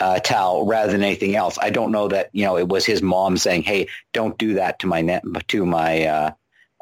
uh, 0.00 0.18
Tal 0.20 0.66
rather 0.66 0.90
than 0.90 1.02
anything 1.02 1.36
else. 1.36 1.58
I 1.60 1.70
don't 1.70 1.92
know 1.92 2.08
that 2.08 2.30
you 2.32 2.44
know 2.44 2.56
it 2.56 2.68
was 2.68 2.84
his 2.84 3.02
mom 3.02 3.36
saying, 3.36 3.62
"Hey, 3.62 3.88
don't 4.12 4.36
do 4.38 4.54
that 4.54 4.78
to 4.80 4.86
my 4.86 5.02
ne- 5.02 5.20
to 5.48 5.66
my 5.66 6.04
uh, 6.04 6.30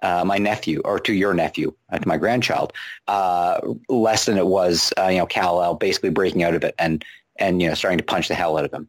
uh, 0.03 0.25
my 0.25 0.39
nephew 0.39 0.81
or 0.85 0.99
to 1.01 1.13
your 1.13 1.35
nephew, 1.35 1.75
uh, 1.91 1.99
to 1.99 2.09
my 2.09 2.17
grandchild." 2.17 2.73
Uh, 3.07 3.61
less 3.89 4.27
than 4.27 4.39
it 4.39 4.47
was, 4.47 4.93
uh, 4.99 5.09
you 5.09 5.19
know, 5.19 5.27
Kal-El 5.27 5.75
basically 5.75 6.11
breaking 6.11 6.43
out 6.43 6.55
of 6.55 6.65
it 6.65 6.75
and 6.79 7.05
and 7.37 7.61
you 7.61 7.69
know 7.69 7.75
starting 7.75 7.99
to 7.99 8.05
punch 8.05 8.29
the 8.29 8.35
hell 8.35 8.57
out 8.57 8.65
of 8.65 8.73
him. 8.73 8.89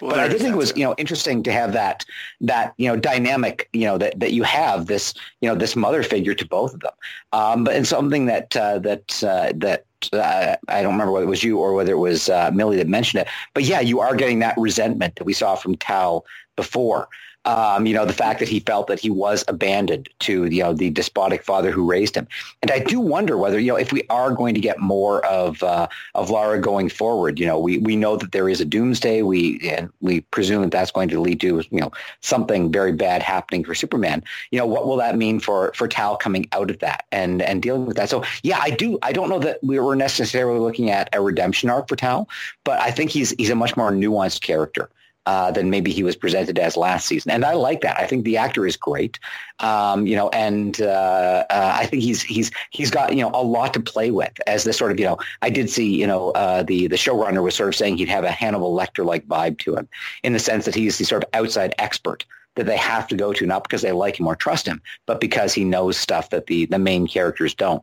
Well, 0.00 0.12
but 0.12 0.20
I 0.20 0.28
did 0.28 0.40
think 0.40 0.54
it 0.54 0.58
was, 0.58 0.72
you 0.76 0.84
know, 0.84 0.94
interesting 0.96 1.42
to 1.42 1.52
have 1.52 1.72
that 1.72 2.04
that 2.40 2.74
you 2.76 2.88
know 2.88 2.96
dynamic, 2.96 3.68
you 3.72 3.84
know, 3.84 3.98
that, 3.98 4.18
that 4.20 4.32
you 4.32 4.42
have 4.44 4.86
this, 4.86 5.14
you 5.40 5.48
know, 5.48 5.54
this 5.54 5.74
mother 5.74 6.02
figure 6.02 6.34
to 6.34 6.46
both 6.46 6.74
of 6.74 6.80
them. 6.80 6.92
Um, 7.32 7.64
but 7.64 7.74
and 7.74 7.86
something 7.86 8.26
that 8.26 8.56
uh, 8.56 8.78
that 8.80 9.22
uh, 9.24 9.52
that 9.56 9.86
uh, 10.12 10.56
I 10.68 10.82
don't 10.82 10.92
remember 10.92 11.12
whether 11.12 11.26
it 11.26 11.30
was 11.30 11.42
you 11.42 11.58
or 11.58 11.74
whether 11.74 11.92
it 11.92 11.98
was 11.98 12.28
uh, 12.28 12.50
Millie 12.52 12.76
that 12.76 12.88
mentioned 12.88 13.22
it. 13.22 13.28
But 13.54 13.64
yeah, 13.64 13.80
you 13.80 14.00
are 14.00 14.14
getting 14.14 14.38
that 14.40 14.56
resentment 14.56 15.16
that 15.16 15.24
we 15.24 15.32
saw 15.32 15.56
from 15.56 15.76
Tal 15.76 16.24
before. 16.56 17.08
Um, 17.48 17.86
you 17.86 17.94
know, 17.94 18.04
the 18.04 18.12
fact 18.12 18.40
that 18.40 18.48
he 18.48 18.60
felt 18.60 18.88
that 18.88 19.00
he 19.00 19.08
was 19.08 19.42
abandoned 19.48 20.10
to, 20.18 20.44
you 20.44 20.62
know, 20.62 20.74
the 20.74 20.90
despotic 20.90 21.42
father 21.42 21.70
who 21.70 21.90
raised 21.90 22.14
him. 22.14 22.28
And 22.60 22.70
I 22.70 22.78
do 22.78 23.00
wonder 23.00 23.38
whether, 23.38 23.58
you 23.58 23.72
know, 23.72 23.78
if 23.78 23.90
we 23.90 24.02
are 24.10 24.32
going 24.32 24.54
to 24.54 24.60
get 24.60 24.78
more 24.78 25.24
of, 25.24 25.62
uh, 25.62 25.88
of 26.14 26.28
Lara 26.28 26.60
going 26.60 26.90
forward, 26.90 27.40
you 27.40 27.46
know, 27.46 27.58
we, 27.58 27.78
we 27.78 27.96
know 27.96 28.18
that 28.18 28.32
there 28.32 28.50
is 28.50 28.60
a 28.60 28.66
doomsday. 28.66 29.22
We, 29.22 29.60
and 29.66 29.90
we 30.02 30.20
presume 30.20 30.60
that 30.60 30.72
that's 30.72 30.90
going 30.90 31.08
to 31.08 31.20
lead 31.22 31.40
to, 31.40 31.62
you 31.70 31.80
know, 31.80 31.90
something 32.20 32.70
very 32.70 32.92
bad 32.92 33.22
happening 33.22 33.64
for 33.64 33.74
Superman. 33.74 34.22
You 34.50 34.58
know, 34.58 34.66
what 34.66 34.86
will 34.86 34.98
that 34.98 35.16
mean 35.16 35.40
for, 35.40 35.72
for 35.74 35.88
Tal 35.88 36.18
coming 36.18 36.48
out 36.52 36.70
of 36.70 36.80
that 36.80 37.06
and, 37.12 37.40
and 37.40 37.62
dealing 37.62 37.86
with 37.86 37.96
that? 37.96 38.10
So 38.10 38.24
yeah, 38.42 38.58
I 38.60 38.68
do, 38.68 38.98
I 39.00 39.12
don't 39.12 39.30
know 39.30 39.38
that 39.38 39.64
we 39.64 39.80
were 39.80 39.96
necessarily 39.96 40.60
looking 40.60 40.90
at 40.90 41.08
a 41.14 41.22
redemption 41.22 41.70
arc 41.70 41.88
for 41.88 41.96
Tal, 41.96 42.28
but 42.64 42.78
I 42.78 42.90
think 42.90 43.10
he's, 43.10 43.30
he's 43.38 43.48
a 43.48 43.54
much 43.54 43.74
more 43.74 43.90
nuanced 43.90 44.42
character 44.42 44.90
uh, 45.28 45.50
than 45.50 45.68
maybe 45.68 45.92
he 45.92 46.02
was 46.02 46.16
presented 46.16 46.58
as 46.58 46.74
last 46.74 47.06
season. 47.06 47.30
And 47.30 47.44
I 47.44 47.52
like 47.52 47.82
that. 47.82 48.00
I 48.00 48.06
think 48.06 48.24
the 48.24 48.38
actor 48.38 48.66
is 48.66 48.78
great, 48.78 49.18
um, 49.58 50.06
you 50.06 50.16
know, 50.16 50.30
and 50.30 50.80
uh, 50.80 51.44
uh, 51.50 51.72
I 51.74 51.84
think 51.84 52.02
he's 52.02 52.22
he's 52.22 52.50
he's 52.70 52.90
got 52.90 53.14
you 53.14 53.22
know 53.22 53.30
a 53.34 53.44
lot 53.44 53.74
to 53.74 53.80
play 53.80 54.10
with 54.10 54.32
as 54.46 54.64
this 54.64 54.78
sort 54.78 54.90
of 54.90 54.98
you 54.98 55.04
know 55.04 55.18
I 55.42 55.50
did 55.50 55.68
see 55.68 55.94
you 56.00 56.06
know 56.06 56.30
uh, 56.30 56.62
the 56.62 56.86
the 56.86 56.96
showrunner 56.96 57.42
was 57.42 57.54
sort 57.54 57.68
of 57.68 57.74
saying 57.74 57.98
he'd 57.98 58.08
have 58.08 58.24
a 58.24 58.30
Hannibal 58.30 58.74
Lecter 58.74 59.04
like 59.04 59.28
vibe 59.28 59.58
to 59.58 59.76
him 59.76 59.86
in 60.22 60.32
the 60.32 60.38
sense 60.38 60.64
that 60.64 60.74
he's 60.74 60.96
the 60.96 61.04
sort 61.04 61.24
of 61.24 61.28
outside 61.34 61.74
expert 61.78 62.24
that 62.54 62.64
they 62.64 62.78
have 62.78 63.06
to 63.08 63.14
go 63.14 63.34
to 63.34 63.44
not 63.44 63.64
because 63.64 63.82
they 63.82 63.92
like 63.92 64.18
him 64.18 64.26
or 64.26 64.34
trust 64.34 64.66
him, 64.66 64.80
but 65.04 65.20
because 65.20 65.52
he 65.52 65.62
knows 65.62 65.98
stuff 65.98 66.30
that 66.30 66.46
the 66.46 66.64
the 66.64 66.78
main 66.78 67.06
characters 67.06 67.54
don't. 67.54 67.82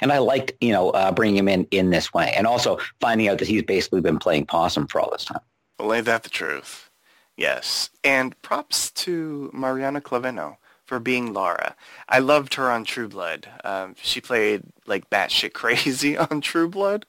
And 0.00 0.10
I 0.10 0.18
liked, 0.18 0.52
you 0.62 0.72
know, 0.72 0.88
uh, 0.88 1.12
bringing 1.12 1.36
him 1.36 1.48
in 1.48 1.66
in 1.70 1.90
this 1.90 2.14
way, 2.14 2.32
and 2.34 2.46
also 2.46 2.78
finding 2.98 3.28
out 3.28 3.40
that 3.40 3.48
he's 3.48 3.62
basically 3.62 4.00
been 4.00 4.18
playing 4.18 4.46
possum 4.46 4.86
for 4.86 5.02
all 5.02 5.10
this 5.10 5.26
time. 5.26 5.42
Well, 5.78 5.92
ain't 5.92 6.06
that 6.06 6.22
the 6.22 6.30
truth? 6.30 6.90
Yes. 7.36 7.90
And 8.02 8.40
props 8.42 8.90
to 8.92 9.50
Mariana 9.52 10.00
Klaveno 10.00 10.56
for 10.84 10.98
being 11.00 11.32
Lara. 11.32 11.74
I 12.08 12.20
loved 12.20 12.54
her 12.54 12.70
on 12.70 12.84
True 12.84 13.08
Blood. 13.08 13.48
Um, 13.64 13.94
she 14.00 14.20
played 14.20 14.62
like 14.86 15.10
batshit 15.10 15.52
crazy 15.52 16.16
on 16.16 16.40
True 16.40 16.68
Blood. 16.68 17.04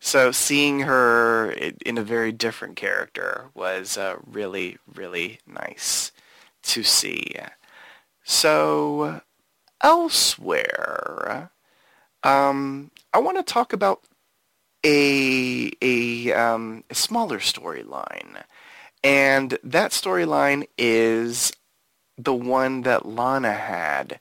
So 0.00 0.32
seeing 0.32 0.80
her 0.80 1.52
in 1.52 1.96
a 1.96 2.02
very 2.02 2.32
different 2.32 2.74
character 2.74 3.50
was 3.54 3.96
uh, 3.96 4.16
really, 4.26 4.78
really 4.92 5.38
nice 5.46 6.10
to 6.64 6.82
see. 6.82 7.36
So 8.24 9.20
elsewhere, 9.80 11.50
um, 12.24 12.90
I 13.12 13.18
want 13.18 13.36
to 13.38 13.44
talk 13.44 13.72
about 13.72 14.00
a 14.84 15.70
a, 15.80 16.32
um, 16.32 16.84
a 16.90 16.94
smaller 16.94 17.38
storyline, 17.38 18.42
and 19.02 19.58
that 19.62 19.92
storyline 19.92 20.66
is 20.76 21.52
the 22.18 22.34
one 22.34 22.82
that 22.82 23.06
Lana 23.06 23.52
had 23.52 24.20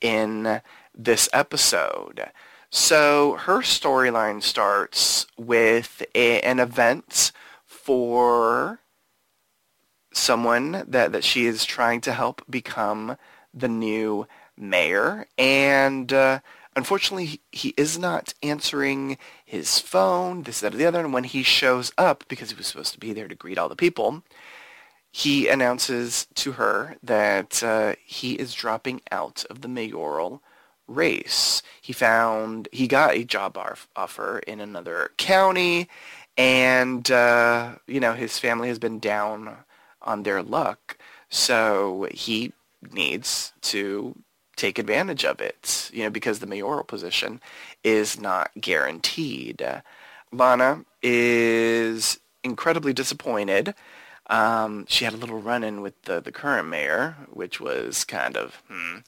in 0.00 0.60
this 0.94 1.28
episode. 1.32 2.30
So 2.70 3.36
her 3.40 3.58
storyline 3.58 4.42
starts 4.42 5.26
with 5.36 6.02
a, 6.14 6.40
an 6.40 6.58
event 6.58 7.32
for 7.66 8.80
someone 10.12 10.84
that, 10.86 11.12
that 11.12 11.24
she 11.24 11.46
is 11.46 11.64
trying 11.64 12.00
to 12.02 12.12
help 12.12 12.42
become 12.48 13.16
the 13.52 13.68
new 13.68 14.26
mayor. 14.56 15.26
And 15.36 16.12
uh, 16.12 16.40
unfortunately, 16.74 17.26
he, 17.26 17.40
he 17.50 17.74
is 17.76 17.98
not 17.98 18.34
answering 18.42 19.18
his 19.52 19.78
phone, 19.78 20.44
this, 20.44 20.60
that, 20.60 20.72
or 20.72 20.78
the 20.78 20.86
other. 20.86 21.00
And 21.00 21.12
when 21.12 21.24
he 21.24 21.42
shows 21.42 21.92
up, 21.98 22.24
because 22.26 22.50
he 22.50 22.56
was 22.56 22.66
supposed 22.66 22.94
to 22.94 22.98
be 22.98 23.12
there 23.12 23.28
to 23.28 23.34
greet 23.34 23.58
all 23.58 23.68
the 23.68 23.76
people, 23.76 24.22
he 25.10 25.46
announces 25.46 26.26
to 26.36 26.52
her 26.52 26.96
that 27.02 27.62
uh, 27.62 27.94
he 28.02 28.32
is 28.32 28.54
dropping 28.54 29.02
out 29.10 29.44
of 29.50 29.60
the 29.60 29.68
mayoral 29.68 30.42
race. 30.88 31.62
He 31.82 31.92
found, 31.92 32.66
he 32.72 32.88
got 32.88 33.14
a 33.14 33.24
job 33.24 33.58
offer 33.94 34.38
in 34.38 34.58
another 34.58 35.10
county, 35.18 35.86
and, 36.38 37.10
uh, 37.10 37.74
you 37.86 38.00
know, 38.00 38.14
his 38.14 38.38
family 38.38 38.68
has 38.68 38.78
been 38.78 39.00
down 39.00 39.58
on 40.00 40.22
their 40.22 40.42
luck. 40.42 40.96
So 41.28 42.08
he 42.10 42.54
needs 42.90 43.52
to 43.60 44.16
take 44.56 44.78
advantage 44.78 45.24
of 45.26 45.40
it, 45.40 45.90
you 45.92 46.04
know, 46.04 46.10
because 46.10 46.38
the 46.38 46.46
mayoral 46.46 46.84
position 46.84 47.40
is 47.84 48.20
not 48.20 48.50
guaranteed. 48.60 49.82
Lana 50.32 50.84
is 51.02 52.18
incredibly 52.42 52.92
disappointed. 52.92 53.74
Um, 54.28 54.86
she 54.88 55.04
had 55.04 55.14
a 55.14 55.18
little 55.18 55.40
run-in 55.40 55.82
with 55.82 56.00
the, 56.02 56.20
the 56.20 56.32
current 56.32 56.68
mayor, 56.68 57.16
which 57.30 57.60
was 57.60 58.04
kind 58.04 58.36
of, 58.36 58.62
hmm, 58.68 58.98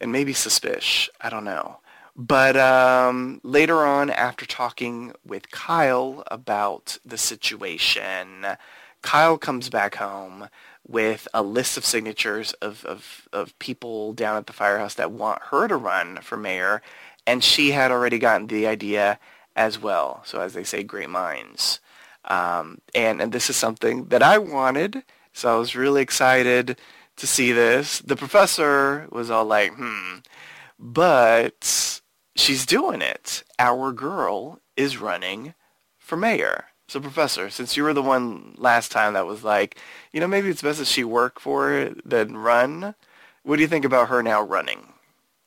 and 0.00 0.12
maybe 0.12 0.32
suspicious. 0.32 1.08
I 1.20 1.30
don't 1.30 1.44
know. 1.44 1.80
But 2.16 2.56
um, 2.56 3.40
later 3.42 3.84
on, 3.84 4.10
after 4.10 4.44
talking 4.44 5.12
with 5.24 5.50
Kyle 5.50 6.22
about 6.26 6.98
the 7.04 7.16
situation, 7.16 8.46
Kyle 9.02 9.38
comes 9.38 9.70
back 9.70 9.94
home 9.94 10.48
with 10.86 11.26
a 11.32 11.42
list 11.42 11.76
of 11.76 11.84
signatures 11.84 12.52
of, 12.54 12.84
of, 12.84 13.28
of 13.32 13.58
people 13.58 14.12
down 14.12 14.36
at 14.36 14.46
the 14.46 14.52
firehouse 14.52 14.94
that 14.94 15.12
want 15.12 15.40
her 15.44 15.68
to 15.68 15.76
run 15.76 16.18
for 16.20 16.36
mayor, 16.36 16.82
and 17.26 17.42
she 17.44 17.72
had 17.72 17.90
already 17.90 18.18
gotten 18.18 18.46
the 18.46 18.66
idea 18.66 19.18
as 19.56 19.80
well. 19.80 20.22
So 20.24 20.40
as 20.40 20.52
they 20.54 20.64
say, 20.64 20.82
great 20.82 21.10
minds. 21.10 21.80
Um, 22.24 22.78
and, 22.94 23.20
and 23.20 23.32
this 23.32 23.50
is 23.50 23.56
something 23.56 24.06
that 24.06 24.22
I 24.22 24.38
wanted, 24.38 25.02
so 25.32 25.54
I 25.54 25.58
was 25.58 25.74
really 25.74 26.02
excited 26.02 26.78
to 27.16 27.26
see 27.26 27.52
this. 27.52 28.00
The 28.00 28.16
professor 28.16 29.06
was 29.10 29.30
all 29.30 29.44
like, 29.44 29.72
hmm, 29.74 30.18
but 30.78 32.00
she's 32.36 32.66
doing 32.66 33.02
it. 33.02 33.42
Our 33.58 33.92
girl 33.92 34.60
is 34.76 34.98
running 34.98 35.54
for 35.98 36.16
mayor. 36.16 36.66
So, 36.88 36.98
Professor, 36.98 37.50
since 37.50 37.76
you 37.76 37.84
were 37.84 37.94
the 37.94 38.02
one 38.02 38.54
last 38.58 38.90
time 38.90 39.12
that 39.12 39.26
was 39.26 39.44
like, 39.44 39.78
you 40.12 40.18
know, 40.18 40.26
maybe 40.26 40.48
it's 40.48 40.62
best 40.62 40.80
that 40.80 40.88
she 40.88 41.04
work 41.04 41.38
for 41.38 41.72
it 41.72 42.08
than 42.08 42.36
run, 42.36 42.96
what 43.44 43.56
do 43.56 43.62
you 43.62 43.68
think 43.68 43.84
about 43.84 44.08
her 44.08 44.22
now 44.22 44.42
running? 44.42 44.92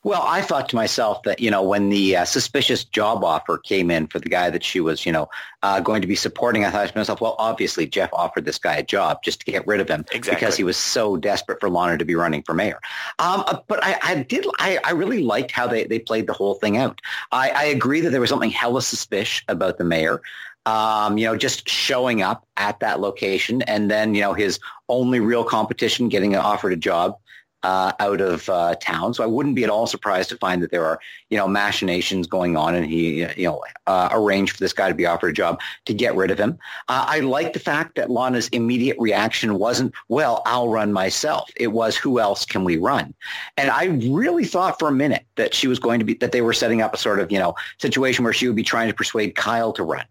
Well, 0.04 0.22
I 0.22 0.42
thought 0.42 0.68
to 0.68 0.76
myself 0.76 1.22
that, 1.22 1.40
you 1.40 1.50
know, 1.50 1.62
when 1.62 1.88
the 1.88 2.16
uh, 2.16 2.24
suspicious 2.26 2.84
job 2.84 3.24
offer 3.24 3.56
came 3.56 3.90
in 3.90 4.06
for 4.06 4.18
the 4.18 4.28
guy 4.28 4.50
that 4.50 4.62
she 4.62 4.78
was, 4.78 5.06
you 5.06 5.12
know, 5.12 5.30
uh, 5.62 5.80
going 5.80 6.02
to 6.02 6.06
be 6.06 6.14
supporting, 6.14 6.62
I 6.62 6.70
thought 6.70 6.86
to 6.88 6.98
myself, 6.98 7.22
well, 7.22 7.36
obviously 7.38 7.86
Jeff 7.86 8.10
offered 8.12 8.44
this 8.44 8.58
guy 8.58 8.76
a 8.76 8.82
job 8.82 9.22
just 9.24 9.40
to 9.40 9.50
get 9.50 9.66
rid 9.66 9.80
of 9.80 9.88
him 9.88 10.04
exactly. 10.12 10.34
because 10.34 10.58
he 10.58 10.62
was 10.62 10.76
so 10.76 11.16
desperate 11.16 11.58
for 11.58 11.70
Lana 11.70 11.96
to 11.96 12.04
be 12.04 12.14
running 12.14 12.42
for 12.42 12.52
mayor. 12.54 12.80
Um, 13.18 13.44
uh, 13.46 13.60
but 13.66 13.82
I, 13.82 13.98
I 14.02 14.14
did, 14.22 14.46
I, 14.58 14.78
I, 14.84 14.90
really 14.92 15.22
liked 15.22 15.50
how 15.50 15.66
they, 15.66 15.84
they 15.84 15.98
played 15.98 16.26
the 16.26 16.34
whole 16.34 16.54
thing 16.54 16.76
out. 16.76 17.00
I, 17.32 17.48
I 17.50 17.64
agree 17.64 18.02
that 18.02 18.10
there 18.10 18.20
was 18.20 18.28
something 18.28 18.50
hella 18.50 18.82
suspicious 18.82 19.42
about 19.48 19.78
the 19.78 19.84
mayor 19.84 20.20
um, 20.66 21.18
you 21.18 21.26
know, 21.26 21.36
just 21.36 21.68
showing 21.68 22.22
up 22.22 22.46
at 22.56 22.80
that 22.80 23.00
location 23.00 23.62
and 23.62 23.90
then, 23.90 24.14
you 24.14 24.22
know, 24.22 24.32
his 24.32 24.58
only 24.88 25.20
real 25.20 25.44
competition 25.44 26.08
getting 26.08 26.34
offered 26.36 26.72
a 26.72 26.76
job 26.76 27.18
uh, 27.64 27.92
out 27.98 28.20
of 28.20 28.48
uh, 28.48 28.74
town. 28.76 29.14
So 29.14 29.24
I 29.24 29.26
wouldn't 29.26 29.56
be 29.56 29.64
at 29.64 29.70
all 29.70 29.86
surprised 29.86 30.28
to 30.28 30.36
find 30.36 30.62
that 30.62 30.70
there 30.70 30.84
are, 30.84 31.00
you 31.30 31.38
know, 31.38 31.48
machinations 31.48 32.26
going 32.26 32.56
on 32.56 32.74
and 32.74 32.86
he, 32.86 33.22
you 33.36 33.48
know, 33.48 33.64
uh, 33.86 34.10
arranged 34.12 34.52
for 34.52 34.60
this 34.60 34.74
guy 34.74 34.88
to 34.88 34.94
be 34.94 35.06
offered 35.06 35.30
a 35.30 35.32
job 35.32 35.60
to 35.86 35.94
get 35.94 36.14
rid 36.14 36.30
of 36.30 36.38
him. 36.38 36.58
Uh, 36.88 37.06
I 37.08 37.20
like 37.20 37.54
the 37.54 37.58
fact 37.58 37.96
that 37.96 38.10
Lana's 38.10 38.48
immediate 38.48 38.96
reaction 39.00 39.58
wasn't, 39.58 39.94
well, 40.08 40.42
I'll 40.44 40.68
run 40.68 40.92
myself. 40.92 41.50
It 41.56 41.68
was, 41.68 41.96
who 41.96 42.20
else 42.20 42.44
can 42.44 42.64
we 42.64 42.76
run? 42.76 43.14
And 43.56 43.70
I 43.70 43.86
really 44.12 44.44
thought 44.44 44.78
for 44.78 44.88
a 44.88 44.92
minute 44.92 45.24
that 45.36 45.54
she 45.54 45.66
was 45.66 45.78
going 45.78 46.00
to 46.00 46.04
be, 46.04 46.14
that 46.14 46.32
they 46.32 46.42
were 46.42 46.52
setting 46.52 46.82
up 46.82 46.92
a 46.92 46.98
sort 46.98 47.18
of, 47.18 47.32
you 47.32 47.38
know, 47.38 47.54
situation 47.78 48.24
where 48.24 48.34
she 48.34 48.46
would 48.46 48.56
be 48.56 48.62
trying 48.62 48.88
to 48.88 48.94
persuade 48.94 49.36
Kyle 49.36 49.72
to 49.72 49.82
run. 49.82 50.04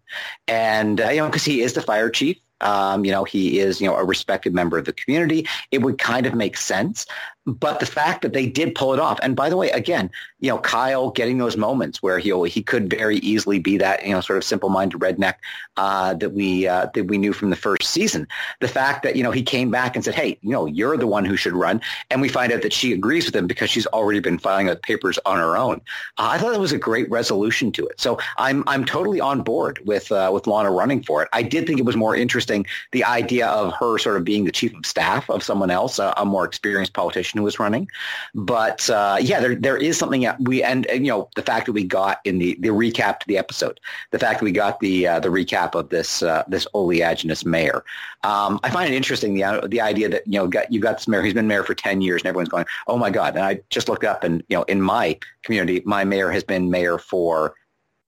And, 0.48 1.00
uh, 1.00 1.10
you 1.10 1.18
know, 1.18 1.26
because 1.28 1.44
he 1.44 1.62
is 1.62 1.74
the 1.74 1.82
fire 1.82 2.10
chief. 2.10 2.36
Um, 2.60 3.04
you 3.04 3.12
know, 3.12 3.24
he 3.24 3.58
is, 3.58 3.80
you 3.80 3.86
know, 3.86 3.96
a 3.96 4.04
respected 4.04 4.54
member 4.54 4.78
of 4.78 4.86
the 4.86 4.92
community. 4.92 5.46
It 5.70 5.82
would 5.82 5.98
kind 5.98 6.24
of 6.24 6.34
make 6.34 6.56
sense. 6.56 7.04
But 7.46 7.80
the 7.80 7.86
fact 7.86 8.22
that 8.22 8.32
they 8.32 8.46
did 8.46 8.74
pull 8.74 8.94
it 8.94 9.00
off, 9.00 9.18
and 9.22 9.36
by 9.36 9.50
the 9.50 9.56
way, 9.56 9.70
again, 9.70 10.10
you 10.40 10.48
know, 10.48 10.58
Kyle 10.58 11.10
getting 11.10 11.38
those 11.38 11.56
moments 11.56 12.02
where 12.02 12.18
he 12.18 12.32
he 12.48 12.62
could 12.62 12.88
very 12.88 13.16
easily 13.18 13.58
be 13.58 13.76
that 13.78 14.04
you 14.04 14.12
know 14.12 14.20
sort 14.20 14.36
of 14.38 14.44
simple-minded 14.44 14.98
redneck 14.98 15.34
uh, 15.76 16.14
that 16.14 16.30
we 16.30 16.66
uh, 16.66 16.86
that 16.94 17.04
we 17.04 17.18
knew 17.18 17.32
from 17.32 17.50
the 17.50 17.56
first 17.56 17.84
season. 17.84 18.26
The 18.60 18.68
fact 18.68 19.02
that 19.02 19.16
you 19.16 19.22
know 19.22 19.30
he 19.30 19.42
came 19.42 19.70
back 19.70 19.94
and 19.94 20.04
said, 20.04 20.14
"Hey, 20.14 20.38
you 20.42 20.50
know, 20.50 20.66
you're 20.66 20.96
the 20.96 21.06
one 21.06 21.24
who 21.24 21.36
should 21.36 21.54
run," 21.54 21.80
and 22.10 22.20
we 22.20 22.28
find 22.28 22.52
out 22.52 22.62
that 22.62 22.72
she 22.72 22.92
agrees 22.92 23.26
with 23.26 23.36
him 23.36 23.46
because 23.46 23.70
she's 23.70 23.86
already 23.88 24.20
been 24.20 24.38
filing 24.38 24.68
out 24.68 24.82
papers 24.82 25.18
on 25.26 25.38
her 25.38 25.56
own. 25.56 25.80
Uh, 26.18 26.28
I 26.32 26.38
thought 26.38 26.52
that 26.52 26.60
was 26.60 26.72
a 26.72 26.78
great 26.78 27.10
resolution 27.10 27.72
to 27.72 27.86
it. 27.86 28.00
So 28.00 28.18
I'm 28.38 28.64
I'm 28.66 28.84
totally 28.84 29.20
on 29.20 29.42
board 29.42 29.80
with 29.84 30.10
uh, 30.12 30.30
with 30.32 30.46
Lana 30.46 30.70
running 30.70 31.02
for 31.02 31.22
it. 31.22 31.28
I 31.32 31.42
did 31.42 31.66
think 31.66 31.78
it 31.78 31.84
was 31.84 31.96
more 31.96 32.16
interesting 32.16 32.66
the 32.92 33.04
idea 33.04 33.48
of 33.48 33.72
her 33.74 33.98
sort 33.98 34.16
of 34.16 34.24
being 34.24 34.44
the 34.44 34.52
chief 34.52 34.74
of 34.74 34.86
staff 34.86 35.28
of 35.28 35.42
someone 35.42 35.70
else, 35.70 35.98
a, 35.98 36.14
a 36.16 36.24
more 36.24 36.44
experienced 36.44 36.92
politician 36.92 37.33
production 37.34 37.38
who 37.38 37.44
was 37.44 37.58
running. 37.58 37.88
But 38.34 38.88
uh, 38.90 39.18
yeah, 39.20 39.40
there 39.40 39.54
there 39.54 39.76
is 39.76 39.98
something 39.98 40.26
we 40.40 40.62
and, 40.62 40.86
and, 40.86 41.04
you 41.04 41.12
know 41.12 41.28
the 41.34 41.42
fact 41.42 41.66
that 41.66 41.72
we 41.72 41.84
got 41.84 42.20
in 42.24 42.38
the 42.38 42.56
the 42.60 42.68
recap 42.68 43.20
to 43.20 43.26
the 43.26 43.38
episode, 43.38 43.80
the 44.10 44.18
fact 44.18 44.40
that 44.40 44.44
we 44.44 44.52
got 44.52 44.80
the 44.80 45.06
uh, 45.06 45.20
the 45.20 45.28
recap 45.28 45.74
of 45.74 45.88
this 45.88 46.22
uh, 46.22 46.44
this 46.48 46.66
oleaginous 46.74 47.44
mayor. 47.44 47.84
Um, 48.22 48.60
I 48.62 48.70
find 48.70 48.92
it 48.92 48.96
interesting 48.96 49.34
the 49.34 49.68
the 49.68 49.80
idea 49.80 50.08
that 50.08 50.26
you 50.26 50.38
know 50.38 50.46
got, 50.46 50.70
you 50.72 50.80
got 50.80 50.98
this 50.98 51.08
mayor. 51.08 51.22
He's 51.22 51.34
been 51.34 51.48
mayor 51.48 51.64
for 51.64 51.74
ten 51.74 52.00
years, 52.00 52.22
and 52.22 52.28
everyone's 52.28 52.48
going, 52.48 52.66
oh 52.86 52.96
my 52.96 53.10
god. 53.10 53.36
And 53.36 53.44
I 53.44 53.60
just 53.70 53.88
looked 53.88 54.04
up, 54.04 54.24
and 54.24 54.42
you 54.48 54.56
know, 54.56 54.62
in 54.64 54.80
my 54.80 55.18
community, 55.42 55.82
my 55.84 56.04
mayor 56.04 56.30
has 56.30 56.44
been 56.44 56.70
mayor 56.70 56.98
for 56.98 57.54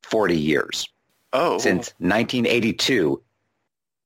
forty 0.02 0.38
years. 0.38 0.88
Oh, 1.32 1.58
since 1.58 1.92
1982, 1.98 3.20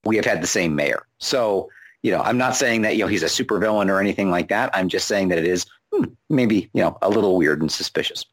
we 0.05 0.17
have 0.17 0.25
had 0.25 0.43
the 0.43 0.49
same 0.49 0.75
mayor. 0.75 1.07
So 1.19 1.69
you 2.03 2.11
know, 2.11 2.23
I'm 2.23 2.39
not 2.39 2.57
saying 2.57 2.83
that, 2.83 2.97
you 2.97 3.05
know, 3.05 3.09
he's 3.09 3.23
a 3.23 3.27
supervillain 3.27 3.89
or 3.89 4.01
anything 4.01 4.31
like 4.31 4.49
that. 4.49 4.71
I'm 4.75 4.89
just 4.89 5.07
saying 5.07 5.29
that 5.29 5.39
it 5.39 5.45
is 5.45 5.67
hmm, 5.93 6.05
maybe, 6.29 6.71
you 6.73 6.83
know, 6.83 6.97
a 7.03 7.11
little 7.11 7.37
weird 7.37 7.61
and 7.61 7.71
suspicious. 7.71 8.25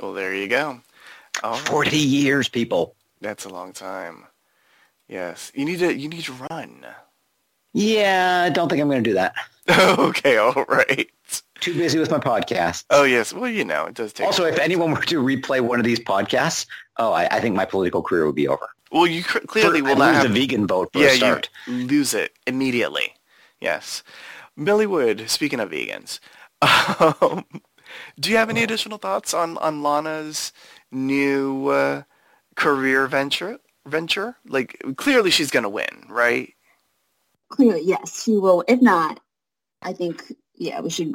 Well, 0.00 0.14
there 0.14 0.34
you 0.34 0.48
go. 0.48 0.80
Oh, 1.42 1.54
40 1.54 1.96
years, 1.96 2.48
people. 2.48 2.96
That's 3.20 3.44
a 3.44 3.50
long 3.50 3.72
time. 3.72 4.26
Yes. 5.08 5.52
You 5.54 5.64
need 5.64 5.80
to, 5.80 5.94
you 5.94 6.08
need 6.08 6.24
to 6.24 6.32
run. 6.50 6.86
Yeah, 7.72 8.44
I 8.46 8.50
don't 8.50 8.68
think 8.68 8.80
I'm 8.80 8.88
going 8.88 9.04
to 9.04 9.10
do 9.10 9.14
that. 9.14 9.34
okay, 9.98 10.36
all 10.38 10.64
right. 10.68 11.08
Too 11.60 11.74
busy 11.74 11.98
with 11.98 12.10
my 12.10 12.18
podcast. 12.18 12.84
Oh, 12.90 13.04
yes. 13.04 13.32
Well, 13.32 13.50
you 13.50 13.64
know, 13.64 13.86
it 13.86 13.94
does 13.94 14.12
take... 14.12 14.26
Also, 14.26 14.44
if 14.44 14.58
anyone 14.58 14.92
were 14.92 15.02
to 15.02 15.22
replay 15.22 15.60
one 15.60 15.78
of 15.78 15.84
these 15.84 16.00
podcasts, 16.00 16.66
oh, 16.96 17.12
I, 17.12 17.26
I 17.26 17.40
think 17.40 17.54
my 17.54 17.66
political 17.66 18.02
career 18.02 18.26
would 18.26 18.34
be 18.34 18.48
over. 18.48 18.68
Well, 18.90 19.06
you 19.06 19.22
clearly 19.22 19.80
for, 19.80 19.86
will 19.86 19.96
not 19.96 20.14
lose 20.14 20.22
have 20.22 20.32
the 20.32 20.40
vegan 20.40 20.66
vote. 20.66 20.90
yeah, 20.94 21.10
start. 21.10 21.48
you 21.66 21.74
lose 21.74 22.12
it 22.14 22.32
immediately. 22.46 23.14
Yes, 23.60 24.02
Millie 24.56 24.86
Wood. 24.86 25.30
Speaking 25.30 25.60
of 25.60 25.70
vegans, 25.70 26.18
um, 27.22 27.44
do 28.18 28.30
you 28.30 28.36
have 28.36 28.50
any 28.50 28.62
additional 28.62 28.98
thoughts 28.98 29.32
on 29.32 29.58
on 29.58 29.82
Lana's 29.82 30.52
new 30.90 31.68
uh, 31.68 32.02
career 32.56 33.06
venture? 33.06 33.58
Venture? 33.86 34.36
Like 34.46 34.82
clearly 34.96 35.30
she's 35.30 35.50
going 35.50 35.62
to 35.62 35.68
win, 35.68 36.04
right? 36.08 36.52
Clearly, 37.48 37.82
yes, 37.84 38.22
she 38.22 38.36
will. 38.36 38.64
If 38.68 38.80
not, 38.82 39.20
I 39.82 39.92
think 39.92 40.32
yeah, 40.56 40.80
we 40.80 40.90
should 40.90 41.14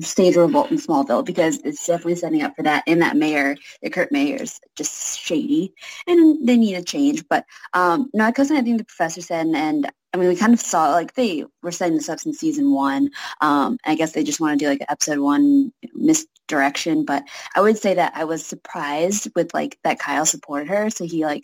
stage 0.00 0.36
revolt 0.36 0.70
in 0.70 0.78
Smallville 0.78 1.24
because 1.24 1.58
it's 1.58 1.86
definitely 1.86 2.16
setting 2.16 2.42
up 2.42 2.56
for 2.56 2.62
that. 2.62 2.84
And 2.86 3.02
that 3.02 3.16
mayor, 3.16 3.56
the 3.82 3.90
Kurt 3.90 4.08
is 4.12 4.60
just 4.76 5.20
shady, 5.20 5.74
and 6.06 6.46
they 6.46 6.56
need 6.56 6.74
a 6.74 6.82
change. 6.82 7.26
But 7.28 7.44
um, 7.72 8.10
no, 8.14 8.26
because 8.28 8.50
I 8.50 8.62
think 8.62 8.78
the 8.78 8.84
professor 8.84 9.20
said, 9.20 9.46
and, 9.46 9.56
and 9.56 9.92
I 10.12 10.16
mean, 10.16 10.28
we 10.28 10.36
kind 10.36 10.54
of 10.54 10.60
saw 10.60 10.92
like 10.92 11.14
they 11.14 11.44
were 11.62 11.72
setting 11.72 11.96
this 11.96 12.08
up 12.08 12.20
in 12.24 12.32
season 12.32 12.72
one. 12.72 13.10
Um, 13.40 13.78
I 13.84 13.94
guess 13.94 14.12
they 14.12 14.24
just 14.24 14.40
want 14.40 14.58
to 14.58 14.64
do 14.64 14.68
like 14.68 14.84
episode 14.88 15.18
one 15.18 15.72
misdirection. 15.94 17.04
But 17.04 17.24
I 17.54 17.60
would 17.60 17.78
say 17.78 17.94
that 17.94 18.12
I 18.14 18.24
was 18.24 18.44
surprised 18.44 19.28
with 19.34 19.52
like 19.54 19.78
that 19.84 19.98
Kyle 19.98 20.26
supported 20.26 20.68
her, 20.68 20.90
so 20.90 21.04
he 21.04 21.24
like 21.24 21.42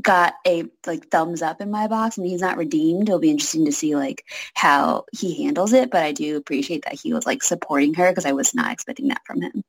got 0.00 0.34
a 0.46 0.64
like 0.86 1.08
thumbs 1.08 1.42
up 1.42 1.60
in 1.60 1.70
my 1.70 1.86
box 1.86 2.16
and 2.16 2.26
he's 2.26 2.40
not 2.40 2.56
redeemed. 2.56 3.08
It'll 3.08 3.18
be 3.18 3.30
interesting 3.30 3.66
to 3.66 3.72
see 3.72 3.94
like 3.94 4.24
how 4.54 5.04
he 5.12 5.44
handles 5.44 5.72
it 5.72 5.90
but 5.90 6.02
i 6.02 6.12
do 6.12 6.36
appreciate 6.36 6.84
that 6.84 6.98
he 6.98 7.12
was 7.12 7.26
like 7.26 7.42
supporting 7.42 7.94
her 7.94 8.10
because 8.10 8.26
i 8.26 8.32
was 8.32 8.54
not 8.54 8.72
expecting 8.72 9.08
that 9.08 9.22
from 9.26 9.42
him. 9.42 9.62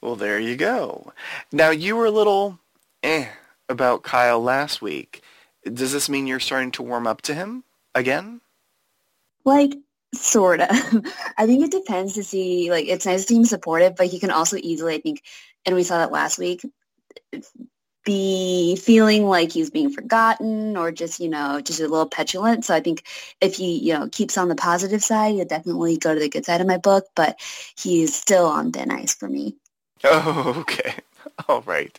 Well 0.00 0.16
there 0.16 0.40
you 0.40 0.56
go. 0.56 1.12
Now 1.52 1.70
you 1.70 1.96
were 1.96 2.06
a 2.06 2.10
little 2.10 2.58
eh 3.02 3.28
about 3.68 4.02
kyle 4.02 4.42
last 4.42 4.82
week. 4.82 5.22
Does 5.64 5.92
this 5.92 6.08
mean 6.08 6.26
you're 6.26 6.40
starting 6.40 6.72
to 6.72 6.82
warm 6.82 7.06
up 7.06 7.22
to 7.22 7.34
him 7.34 7.62
again? 7.94 8.40
Like 9.44 9.74
sort 10.14 10.60
of. 10.60 10.68
I 11.38 11.46
think 11.46 11.64
it 11.64 11.70
depends 11.70 12.14
to 12.14 12.24
see 12.24 12.70
like 12.70 12.88
it's 12.88 13.06
nice 13.06 13.22
to 13.22 13.28
see 13.28 13.36
him 13.36 13.44
supportive 13.44 13.94
but 13.96 14.06
he 14.06 14.18
can 14.18 14.30
also 14.30 14.56
easily 14.56 14.94
i 14.96 15.00
think 15.00 15.22
and 15.64 15.76
we 15.76 15.84
saw 15.84 15.98
that 15.98 16.12
last 16.12 16.38
week 16.38 16.64
be 18.04 18.76
feeling 18.76 19.24
like 19.26 19.52
he's 19.52 19.70
being 19.70 19.90
forgotten 19.90 20.76
or 20.76 20.90
just, 20.92 21.20
you 21.20 21.28
know, 21.28 21.60
just 21.60 21.80
a 21.80 21.88
little 21.88 22.08
petulant. 22.08 22.64
So 22.64 22.74
I 22.74 22.80
think 22.80 23.04
if 23.40 23.56
he, 23.56 23.78
you 23.78 23.94
know, 23.94 24.08
keeps 24.10 24.36
on 24.36 24.48
the 24.48 24.54
positive 24.54 25.02
side, 25.02 25.34
he'll 25.34 25.44
definitely 25.44 25.98
go 25.98 26.14
to 26.14 26.20
the 26.20 26.28
good 26.28 26.44
side 26.44 26.60
of 26.60 26.66
my 26.66 26.78
book, 26.78 27.06
but 27.14 27.38
he's 27.78 28.14
still 28.14 28.46
on 28.46 28.72
thin 28.72 28.90
ice 28.90 29.14
for 29.14 29.28
me. 29.28 29.56
Oh, 30.04 30.56
okay. 30.58 30.94
All 31.48 31.62
right. 31.62 31.98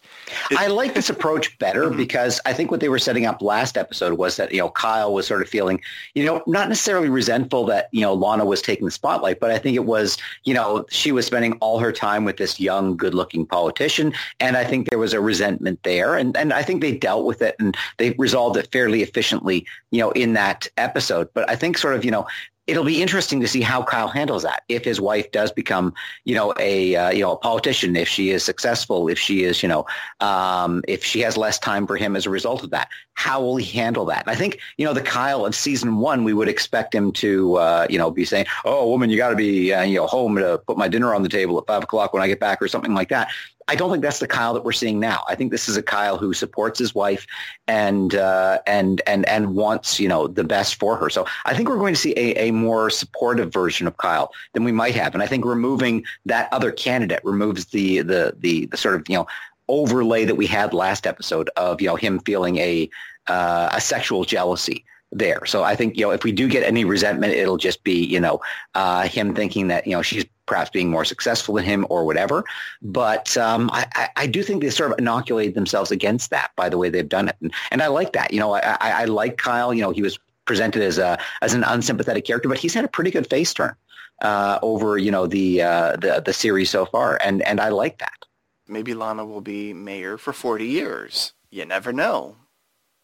It, 0.51 0.59
I 0.59 0.67
like 0.67 0.93
this 0.93 1.09
approach 1.09 1.57
better 1.59 1.85
mm-hmm. 1.85 1.97
because 1.97 2.39
I 2.45 2.53
think 2.53 2.71
what 2.71 2.79
they 2.79 2.89
were 2.89 2.99
setting 2.99 3.25
up 3.25 3.41
last 3.41 3.77
episode 3.77 4.17
was 4.17 4.37
that, 4.37 4.51
you 4.51 4.59
know, 4.59 4.69
Kyle 4.69 5.13
was 5.13 5.27
sort 5.27 5.41
of 5.41 5.49
feeling, 5.49 5.81
you 6.15 6.25
know, 6.25 6.43
not 6.47 6.69
necessarily 6.69 7.09
resentful 7.09 7.65
that, 7.65 7.89
you 7.91 8.01
know, 8.01 8.13
Lana 8.13 8.45
was 8.45 8.61
taking 8.61 8.85
the 8.85 8.91
spotlight, 8.91 9.39
but 9.39 9.51
I 9.51 9.57
think 9.57 9.75
it 9.75 9.85
was, 9.85 10.17
you 10.43 10.53
know, 10.53 10.85
she 10.89 11.11
was 11.11 11.25
spending 11.25 11.53
all 11.53 11.79
her 11.79 11.91
time 11.91 12.25
with 12.25 12.37
this 12.37 12.59
young, 12.59 12.97
good-looking 12.97 13.45
politician. 13.45 14.13
And 14.39 14.57
I 14.57 14.63
think 14.63 14.89
there 14.89 14.99
was 14.99 15.13
a 15.13 15.21
resentment 15.21 15.81
there. 15.83 16.15
And, 16.15 16.35
and 16.37 16.53
I 16.53 16.63
think 16.63 16.81
they 16.81 16.95
dealt 16.95 17.25
with 17.25 17.41
it 17.41 17.55
and 17.59 17.75
they 17.97 18.11
resolved 18.11 18.57
it 18.57 18.71
fairly 18.71 19.01
efficiently, 19.01 19.65
you 19.91 19.99
know, 19.99 20.11
in 20.11 20.33
that 20.33 20.67
episode. 20.77 21.29
But 21.33 21.49
I 21.49 21.55
think 21.55 21.77
sort 21.77 21.95
of, 21.95 22.05
you 22.05 22.11
know, 22.11 22.27
it'll 22.67 22.85
be 22.85 23.01
interesting 23.01 23.41
to 23.41 23.47
see 23.47 23.61
how 23.61 23.83
Kyle 23.83 24.07
handles 24.07 24.43
that. 24.43 24.63
If 24.69 24.85
his 24.85 25.01
wife 25.01 25.31
does 25.31 25.51
become, 25.51 25.93
you 26.23 26.35
know, 26.35 26.53
a 26.59 26.95
uh, 26.95 27.11
you 27.11 27.21
know 27.21 27.33
a 27.33 27.37
politician, 27.37 27.95
if 27.95 28.07
she 28.07 28.29
is 28.29 28.43
successful, 28.43 29.07
if 29.07 29.19
she 29.19 29.43
is, 29.43 29.61
you 29.61 29.69
know, 29.69 29.85
um, 30.19 30.83
if 30.87 31.03
she 31.03 31.19
has 31.21 31.37
less 31.37 31.59
time 31.59 31.85
for 31.87 31.97
him 31.97 32.15
as 32.15 32.25
a 32.25 32.29
result 32.29 32.63
of 32.63 32.69
that, 32.71 32.89
how 33.15 33.41
will 33.41 33.57
he 33.57 33.65
handle 33.77 34.05
that? 34.05 34.23
I 34.27 34.35
think 34.35 34.59
you 34.77 34.85
know 34.85 34.93
the 34.93 35.01
Kyle 35.01 35.45
of 35.45 35.55
season 35.55 35.97
one, 35.97 36.23
we 36.23 36.33
would 36.33 36.49
expect 36.49 36.93
him 36.93 37.11
to, 37.13 37.55
uh, 37.55 37.87
you 37.89 37.97
know, 37.97 38.11
be 38.11 38.25
saying, 38.25 38.45
"Oh, 38.65 38.89
woman, 38.89 39.09
you 39.09 39.17
got 39.17 39.29
to 39.29 39.35
be, 39.35 39.73
uh, 39.73 39.83
you 39.83 39.95
know, 39.95 40.07
home 40.07 40.35
to 40.37 40.59
put 40.65 40.77
my 40.77 40.87
dinner 40.87 41.13
on 41.13 41.23
the 41.23 41.29
table 41.29 41.57
at 41.57 41.67
five 41.67 41.83
o'clock 41.83 42.13
when 42.13 42.23
I 42.23 42.27
get 42.27 42.39
back," 42.39 42.61
or 42.61 42.67
something 42.67 42.93
like 42.93 43.09
that. 43.09 43.29
I 43.67 43.75
don't 43.75 43.89
think 43.89 44.03
that's 44.03 44.19
the 44.19 44.27
Kyle 44.27 44.53
that 44.53 44.65
we're 44.65 44.73
seeing 44.73 44.99
now. 44.99 45.23
I 45.27 45.35
think 45.35 45.51
this 45.51 45.69
is 45.69 45.77
a 45.77 45.83
Kyle 45.83 46.17
who 46.17 46.33
supports 46.33 46.79
his 46.79 46.93
wife 46.93 47.25
and 47.67 48.15
uh, 48.15 48.59
and 48.67 49.01
and 49.07 49.27
and 49.27 49.55
wants 49.55 49.99
you 49.99 50.07
know 50.07 50.27
the 50.27 50.43
best 50.43 50.75
for 50.75 50.97
her. 50.97 51.09
So 51.09 51.25
I 51.45 51.53
think 51.53 51.69
we're 51.69 51.77
going 51.77 51.93
to 51.93 51.99
see 51.99 52.13
a, 52.17 52.49
a 52.49 52.51
more 52.51 52.89
supportive 52.89 53.53
version 53.53 53.87
of 53.87 53.97
Kyle 53.97 54.33
than 54.53 54.63
we 54.63 54.71
might 54.71 54.95
have. 54.95 55.13
And 55.13 55.23
I 55.23 55.27
think 55.27 55.45
removing 55.45 56.03
that 56.25 56.51
other 56.51 56.71
candidate 56.71 57.21
removes 57.23 57.65
the 57.65 58.01
the 58.01 58.35
the, 58.37 58.65
the 58.67 58.77
sort 58.77 58.95
of 58.95 59.07
you 59.07 59.17
know 59.17 59.27
overlay 59.67 60.25
that 60.25 60.35
we 60.35 60.45
had 60.45 60.73
last 60.73 61.07
episode 61.07 61.49
of 61.57 61.81
you 61.81 61.87
know 61.87 61.95
him 61.95 62.19
feeling 62.19 62.57
a 62.57 62.89
uh, 63.27 63.69
a 63.71 63.81
sexual 63.81 64.25
jealousy 64.25 64.85
there. 65.13 65.45
So 65.45 65.63
I 65.63 65.75
think, 65.75 65.97
you 65.97 66.05
know, 66.05 66.11
if 66.11 66.23
we 66.23 66.31
do 66.31 66.47
get 66.47 66.63
any 66.63 66.85
resentment, 66.85 67.33
it'll 67.33 67.57
just 67.57 67.83
be, 67.83 68.03
you 68.03 68.19
know, 68.19 68.41
uh, 68.75 69.03
him 69.03 69.33
thinking 69.33 69.67
that, 69.67 69.85
you 69.85 69.93
know, 69.93 70.01
she's 70.01 70.25
perhaps 70.45 70.69
being 70.69 70.89
more 70.89 71.05
successful 71.05 71.55
than 71.55 71.63
him 71.63 71.85
or 71.89 72.05
whatever. 72.05 72.43
But 72.81 73.37
um, 73.37 73.69
I, 73.71 74.09
I, 74.15 74.27
do 74.27 74.43
think 74.43 74.61
they 74.61 74.69
sort 74.69 74.91
of 74.91 74.99
inoculate 74.99 75.55
themselves 75.55 75.91
against 75.91 76.31
that 76.31 76.51
by 76.55 76.67
the 76.67 76.77
way 76.77 76.89
they've 76.89 77.07
done 77.07 77.29
it. 77.29 77.35
And, 77.41 77.53
and 77.71 77.81
I 77.81 77.87
like 77.87 78.13
that. 78.13 78.33
You 78.33 78.39
know, 78.39 78.53
I, 78.53 78.77
I, 78.81 78.91
I 79.01 79.05
like 79.05 79.37
Kyle. 79.37 79.73
You 79.73 79.81
know, 79.81 79.91
he 79.91 80.01
was 80.01 80.19
presented 80.45 80.81
as 80.81 80.97
a 80.97 81.17
as 81.41 81.53
an 81.53 81.63
unsympathetic 81.63 82.25
character, 82.25 82.49
but 82.49 82.57
he's 82.57 82.73
had 82.73 82.83
a 82.83 82.89
pretty 82.89 83.11
good 83.11 83.29
face 83.29 83.53
turn 83.53 83.73
uh, 84.21 84.59
over, 84.61 84.97
you 84.97 85.11
know, 85.11 85.27
the, 85.27 85.61
uh, 85.61 85.95
the 85.97 86.21
the 86.25 86.33
series 86.33 86.69
so 86.69 86.85
far. 86.85 87.17
And, 87.23 87.41
and 87.43 87.61
I 87.61 87.69
like 87.69 87.99
that. 87.99 88.25
Maybe 88.67 88.93
Lana 88.93 89.25
will 89.25 89.41
be 89.41 89.73
mayor 89.73 90.17
for 90.17 90.33
40 90.33 90.65
years. 90.65 91.33
You 91.49 91.65
never 91.65 91.91
know. 91.93 92.37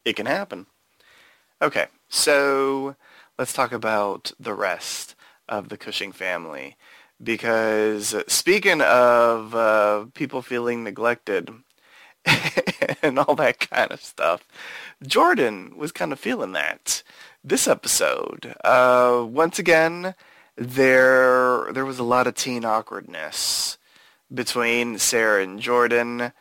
It 0.05 0.15
can 0.15 0.25
happen. 0.25 0.67
Okay, 1.61 1.87
so 2.07 2.95
let's 3.37 3.53
talk 3.53 3.71
about 3.71 4.31
the 4.39 4.53
rest 4.53 5.15
of 5.47 5.69
the 5.69 5.77
Cushing 5.77 6.11
family 6.11 6.77
because 7.21 8.15
speaking 8.27 8.81
of 8.81 9.53
uh, 9.53 10.05
people 10.13 10.41
feeling 10.41 10.83
neglected 10.83 11.49
and 13.03 13.19
all 13.19 13.35
that 13.35 13.59
kind 13.59 13.91
of 13.91 14.01
stuff, 14.01 14.47
Jordan 15.05 15.77
was 15.77 15.91
kind 15.91 16.13
of 16.13 16.19
feeling 16.19 16.53
that 16.53 17.03
this 17.43 17.67
episode. 17.67 18.55
Uh, 18.63 19.25
once 19.27 19.59
again, 19.59 20.15
there 20.55 21.71
there 21.73 21.85
was 21.85 21.99
a 21.99 22.03
lot 22.03 22.27
of 22.27 22.35
teen 22.35 22.65
awkwardness 22.65 23.77
between 24.33 24.97
Sarah 24.97 25.43
and 25.43 25.59
Jordan. 25.59 26.31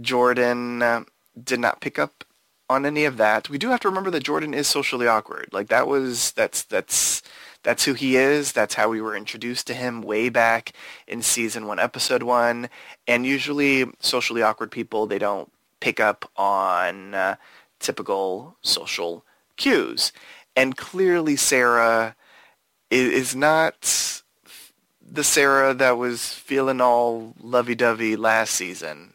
Jordan 0.00 0.82
uh, 0.82 1.04
did 1.42 1.60
not 1.60 1.80
pick 1.80 1.98
up 1.98 2.24
on 2.68 2.84
any 2.84 3.04
of 3.04 3.16
that. 3.16 3.48
We 3.48 3.58
do 3.58 3.68
have 3.68 3.80
to 3.80 3.88
remember 3.88 4.10
that 4.10 4.22
Jordan 4.22 4.54
is 4.54 4.68
socially 4.68 5.06
awkward. 5.06 5.48
Like 5.52 5.68
that 5.68 5.86
was 5.86 6.32
that's 6.32 6.62
that's 6.62 7.22
that's 7.62 7.84
who 7.84 7.94
he 7.94 8.16
is. 8.16 8.52
That's 8.52 8.74
how 8.74 8.88
we 8.88 9.00
were 9.00 9.16
introduced 9.16 9.66
to 9.66 9.74
him 9.74 10.02
way 10.02 10.28
back 10.28 10.72
in 11.06 11.22
season 11.22 11.66
one, 11.66 11.78
episode 11.78 12.22
one. 12.22 12.68
And 13.06 13.26
usually, 13.26 13.86
socially 14.00 14.42
awkward 14.42 14.70
people 14.70 15.06
they 15.06 15.18
don't 15.18 15.50
pick 15.80 16.00
up 16.00 16.30
on 16.36 17.14
uh, 17.14 17.36
typical 17.80 18.56
social 18.62 19.24
cues. 19.56 20.12
And 20.54 20.76
clearly, 20.76 21.36
Sarah 21.36 22.16
is, 22.90 23.12
is 23.12 23.36
not 23.36 24.22
the 25.10 25.24
Sarah 25.24 25.74
that 25.74 25.96
was 25.96 26.32
feeling 26.32 26.80
all 26.80 27.34
lovey-dovey 27.40 28.16
last 28.16 28.54
season. 28.54 29.14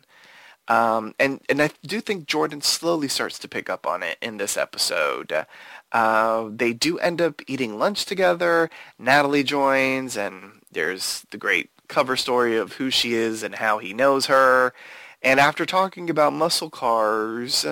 Um, 0.68 1.14
and, 1.20 1.42
and 1.50 1.62
I 1.62 1.72
do 1.86 2.00
think 2.00 2.26
Jordan 2.26 2.62
slowly 2.62 3.08
starts 3.08 3.38
to 3.40 3.50
pick 3.50 3.70
up 3.70 3.86
on 3.86 4.02
it 4.02 4.18
in 4.22 4.38
this 4.38 4.56
episode. 4.58 5.46
Uh, 5.92 6.50
they 6.50 6.74
do 6.74 6.98
end 7.00 7.22
up 7.22 7.42
eating 7.48 7.78
lunch 7.78 8.06
together. 8.06 8.70
Natalie 8.98 9.44
joins, 9.44 10.18
and 10.18 10.62
there's 10.72 11.26
the 11.32 11.38
great 11.38 11.70
cover 11.90 12.16
story 12.16 12.58
of 12.58 12.74
who 12.74 12.90
she 12.90 13.14
is 13.14 13.44
and 13.44 13.56
how 13.56 13.78
he 13.78 13.94
knows 13.94 14.28
her. 14.28 14.74
And 15.22 15.40
after 15.40 15.66
talking 15.66 16.10
about 16.10 16.34
muscle 16.34 16.70
cars, 16.70 17.66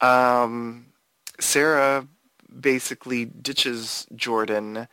um, 0.00 0.86
Sarah 1.40 2.06
basically 2.60 3.24
ditches 3.24 4.06
Jordan 4.14 4.88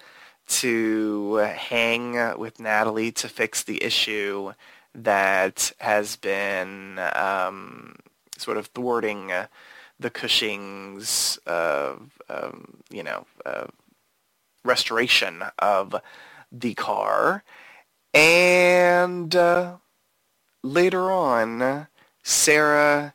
to 0.47 1.35
hang 1.35 2.37
with 2.37 2.59
Natalie 2.59 3.11
to 3.13 3.29
fix 3.29 3.63
the 3.63 3.83
issue 3.83 4.53
that 4.93 5.71
has 5.79 6.15
been 6.15 6.99
um, 7.15 7.95
sort 8.37 8.57
of 8.57 8.67
thwarting 8.67 9.31
uh, 9.31 9.47
the 9.99 10.09
Cushing's, 10.09 11.39
uh, 11.45 11.93
um, 12.29 12.77
you 12.89 13.03
know, 13.03 13.25
uh, 13.45 13.67
restoration 14.65 15.43
of 15.59 15.95
the 16.51 16.73
car. 16.73 17.43
And 18.13 19.33
uh, 19.35 19.75
later 20.63 21.11
on, 21.11 21.87
Sarah 22.23 23.13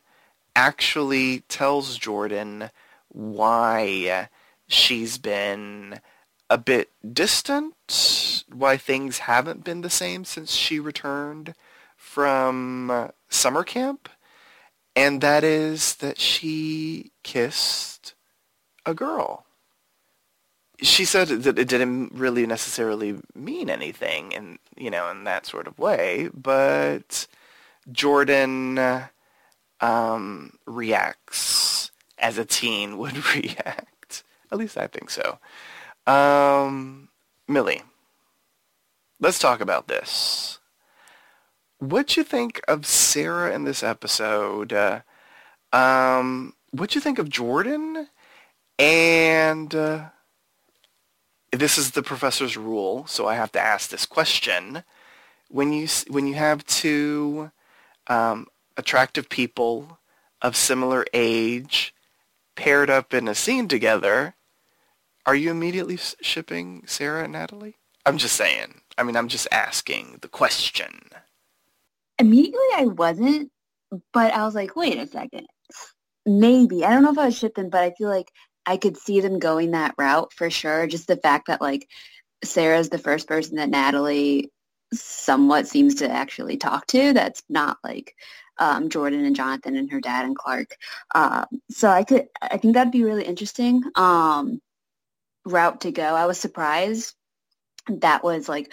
actually 0.55 1.41
tells 1.41 1.97
Jordan 1.97 2.71
why 3.09 4.29
she's 4.67 5.17
been 5.17 5.99
a 6.49 6.57
bit 6.57 6.91
distant, 7.13 8.45
why 8.51 8.77
things 8.77 9.19
haven't 9.19 9.63
been 9.63 9.81
the 9.81 9.89
same 9.89 10.25
since 10.25 10.53
she 10.53 10.79
returned 10.79 11.53
from 11.95 13.11
summer 13.29 13.63
camp, 13.63 14.09
and 14.95 15.21
that 15.21 15.43
is 15.43 15.95
that 15.95 16.19
she 16.19 17.11
kissed 17.23 18.15
a 18.85 18.93
girl. 18.93 19.45
She 20.81 21.05
said 21.05 21.27
that 21.27 21.59
it 21.59 21.67
didn't 21.67 22.13
really 22.13 22.45
necessarily 22.45 23.19
mean 23.35 23.69
anything 23.69 24.31
in, 24.31 24.59
you 24.77 24.89
know, 24.89 25.09
in 25.09 25.23
that 25.25 25.45
sort 25.45 25.67
of 25.67 25.79
way, 25.79 26.29
but 26.33 27.27
Jordan 27.91 28.79
um, 29.81 30.53
reacts 30.65 31.91
as 32.17 32.37
a 32.37 32.45
teen 32.45 32.97
would 32.97 33.25
react. 33.35 34.23
At 34.51 34.57
least 34.57 34.77
I 34.77 34.87
think 34.87 35.09
so. 35.09 35.39
Um, 36.07 37.09
Millie, 37.49 37.83
let's 39.19 39.39
talk 39.39 39.59
about 39.59 39.89
this. 39.89 40.59
What'd 41.79 42.15
you 42.15 42.23
think 42.23 42.61
of 42.67 42.85
Sarah 42.85 43.53
in 43.53 43.65
this 43.65 43.83
episode? 43.83 44.71
Uh, 44.71 45.01
um, 45.73 46.53
what'd 46.71 46.95
you 46.95 47.01
think 47.01 47.19
of 47.19 47.29
Jordan? 47.29 48.07
And 48.79 49.75
uh, 49.75 50.05
this 51.51 51.77
is 51.77 51.91
the 51.91 52.03
professor's 52.03 52.55
rule, 52.55 53.05
so 53.05 53.27
I 53.27 53.35
have 53.35 53.51
to 53.51 53.59
ask 53.59 53.89
this 53.89 54.05
question. 54.05 54.83
When 55.49 55.73
you 55.73 55.87
when 56.09 56.27
you 56.27 56.35
have 56.35 56.65
two 56.65 57.51
um, 58.07 58.47
attractive 58.77 59.29
people 59.29 59.99
of 60.41 60.55
similar 60.55 61.05
age 61.13 61.93
paired 62.55 62.89
up 62.89 63.13
in 63.13 63.27
a 63.27 63.35
scene 63.35 63.67
together, 63.67 64.35
are 65.27 65.35
you 65.35 65.51
immediately 65.51 65.99
shipping 66.21 66.83
Sarah 66.87 67.25
and 67.25 67.33
Natalie? 67.33 67.75
I'm 68.05 68.17
just 68.17 68.37
saying. 68.37 68.81
I 68.97 69.03
mean, 69.03 69.17
I'm 69.17 69.27
just 69.27 69.47
asking 69.51 70.19
the 70.21 70.29
question. 70.29 71.09
Immediately, 72.17 72.69
I 72.75 72.85
wasn't, 72.85 73.51
but 74.13 74.33
I 74.33 74.45
was 74.45 74.55
like, 74.55 74.77
wait 74.77 74.97
a 74.97 75.05
second. 75.05 75.45
Maybe. 76.25 76.85
I 76.85 76.91
don't 76.91 77.03
know 77.03 77.11
if 77.11 77.17
I 77.17 77.25
was 77.25 77.37
shipping, 77.37 77.69
but 77.69 77.83
I 77.83 77.91
feel 77.91 78.07
like 78.07 78.31
I 78.65 78.77
could 78.77 78.95
see 78.95 79.19
them 79.19 79.37
going 79.37 79.71
that 79.71 79.95
route 79.97 80.31
for 80.31 80.49
sure. 80.49 80.87
Just 80.87 81.07
the 81.07 81.17
fact 81.17 81.47
that, 81.47 81.61
like, 81.61 81.89
Sarah's 82.43 82.89
the 82.89 82.97
first 82.97 83.27
person 83.27 83.57
that 83.57 83.69
Natalie 83.69 84.49
somewhat 84.93 85.67
seems 85.67 85.95
to 85.95 86.09
actually 86.09 86.55
talk 86.55 86.87
to 86.87 87.11
that's 87.11 87.43
not 87.49 87.77
like 87.83 88.15
um, 88.57 88.87
Jordan 88.89 89.25
and 89.25 89.35
Jonathan 89.35 89.75
and 89.75 89.91
her 89.91 89.99
dad 89.99 90.25
and 90.25 90.35
Clark. 90.35 90.77
Um, 91.13 91.45
so 91.69 91.89
I 91.89 92.03
could, 92.03 92.27
I 92.41 92.57
think 92.57 92.73
that'd 92.73 92.91
be 92.91 93.03
really 93.03 93.25
interesting. 93.25 93.83
Um, 93.95 94.61
route 95.47 95.81
to 95.81 95.91
go. 95.91 96.03
I 96.03 96.25
was 96.25 96.39
surprised 96.39 97.13
that 97.89 98.23
was 98.23 98.49
like 98.49 98.71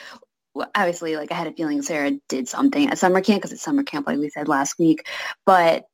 obviously 0.75 1.17
like 1.17 1.33
I 1.33 1.35
had 1.35 1.47
a 1.47 1.53
feeling 1.53 1.83
Sarah 1.83 2.13
did 2.29 2.49
something 2.49 2.89
at 2.89 2.99
summer 2.99 3.21
camp 3.21 3.43
because 3.43 3.53
it's 3.53 3.63
summer 3.63 3.83
camp 3.83 4.07
like 4.07 4.19
we 4.19 4.31
said 4.31 4.49
last 4.49 4.79
week, 4.79 5.07
but 5.47 5.85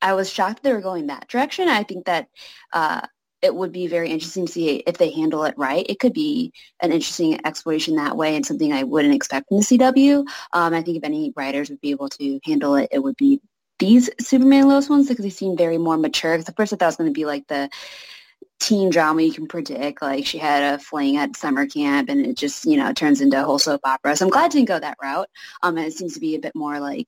I 0.00 0.14
was 0.14 0.30
shocked 0.32 0.62
they 0.62 0.72
were 0.72 0.80
going 0.80 1.08
that 1.08 1.28
direction. 1.28 1.68
I 1.68 1.82
think 1.82 2.06
that 2.06 2.28
uh, 2.72 3.00
it 3.42 3.54
would 3.54 3.72
be 3.72 3.86
very 3.86 4.10
interesting 4.10 4.46
to 4.46 4.52
see 4.52 4.76
if 4.86 4.98
they 4.98 5.10
handle 5.10 5.44
it 5.44 5.54
right. 5.56 5.84
It 5.88 5.98
could 5.98 6.12
be 6.12 6.52
an 6.80 6.92
interesting 6.92 7.44
exploration 7.44 7.96
that 7.96 8.16
way 8.16 8.36
and 8.36 8.46
something 8.46 8.72
I 8.72 8.84
wouldn't 8.84 9.14
expect 9.14 9.48
from 9.48 9.58
the 9.58 9.64
CW. 9.64 10.26
Um, 10.52 10.74
I 10.74 10.82
think 10.82 10.98
if 10.98 11.04
any 11.04 11.32
writers 11.36 11.68
would 11.70 11.80
be 11.80 11.90
able 11.90 12.08
to 12.10 12.40
handle 12.44 12.76
it, 12.76 12.88
it 12.92 13.00
would 13.00 13.16
be 13.16 13.40
these 13.78 14.10
Superman 14.20 14.68
Lois 14.68 14.88
ones 14.88 15.08
because 15.08 15.24
they 15.24 15.30
seem 15.30 15.56
very 15.56 15.78
more 15.78 15.96
mature. 15.96 16.32
Because 16.32 16.48
at 16.48 16.56
first 16.56 16.72
I 16.72 16.76
thought 16.76 16.86
it 16.86 16.88
was 16.88 16.96
going 16.96 17.10
to 17.10 17.18
be 17.18 17.26
like 17.26 17.46
the 17.46 17.70
teen 18.60 18.90
drama 18.90 19.22
you 19.22 19.32
can 19.32 19.46
predict. 19.46 20.02
Like 20.02 20.26
she 20.26 20.38
had 20.38 20.74
a 20.74 20.78
fling 20.78 21.16
at 21.16 21.36
summer 21.36 21.66
camp 21.66 22.08
and 22.08 22.26
it 22.26 22.36
just, 22.36 22.64
you 22.64 22.76
know, 22.76 22.92
turns 22.92 23.20
into 23.20 23.40
a 23.40 23.44
whole 23.44 23.58
soap 23.58 23.80
opera. 23.84 24.16
So 24.16 24.26
I'm 24.26 24.30
glad 24.30 24.50
didn't 24.50 24.68
go 24.68 24.78
that 24.78 24.98
route. 25.02 25.28
Um, 25.62 25.76
and 25.76 25.86
it 25.86 25.92
seems 25.92 26.14
to 26.14 26.20
be 26.20 26.34
a 26.34 26.40
bit 26.40 26.54
more 26.54 26.80
like 26.80 27.06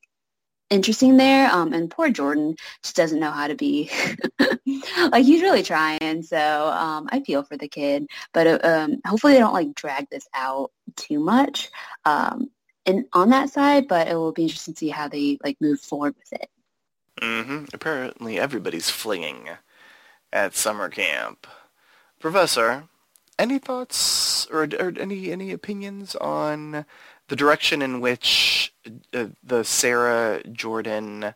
interesting 0.70 1.16
there. 1.16 1.50
Um, 1.50 1.72
and 1.72 1.90
poor 1.90 2.10
Jordan 2.10 2.56
just 2.82 2.96
doesn't 2.96 3.20
know 3.20 3.30
how 3.30 3.48
to 3.48 3.56
be 3.56 3.90
like 5.10 5.24
he's 5.24 5.42
really 5.42 5.62
trying. 5.62 6.22
So 6.22 6.68
um, 6.68 7.08
I 7.10 7.20
feel 7.20 7.42
for 7.42 7.56
the 7.56 7.68
kid, 7.68 8.06
but 8.32 8.46
uh, 8.46 8.58
um, 8.62 9.00
hopefully 9.04 9.34
they 9.34 9.40
don't 9.40 9.54
like 9.54 9.74
drag 9.74 10.08
this 10.10 10.28
out 10.34 10.70
too 10.96 11.18
much. 11.18 11.70
Um, 12.04 12.50
and 12.86 13.04
on 13.12 13.30
that 13.30 13.50
side, 13.50 13.88
but 13.88 14.08
it 14.08 14.14
will 14.14 14.32
be 14.32 14.44
interesting 14.44 14.74
to 14.74 14.78
see 14.78 14.88
how 14.88 15.08
they 15.08 15.38
like 15.44 15.56
move 15.60 15.80
forward 15.80 16.14
with 16.16 16.40
it. 16.40 16.48
Mm-hmm. 17.20 17.66
Apparently 17.74 18.38
everybody's 18.38 18.88
flinging 18.88 19.50
at 20.32 20.54
summer 20.54 20.88
camp. 20.88 21.46
Professor, 22.18 22.84
any 23.38 23.58
thoughts 23.58 24.46
or, 24.50 24.68
or 24.78 24.92
any 24.98 25.32
any 25.32 25.52
opinions 25.52 26.14
on 26.16 26.84
the 27.28 27.36
direction 27.36 27.80
in 27.80 28.00
which 28.00 28.74
uh, 29.14 29.26
the 29.42 29.64
Sarah 29.64 30.42
Jordan 30.52 31.34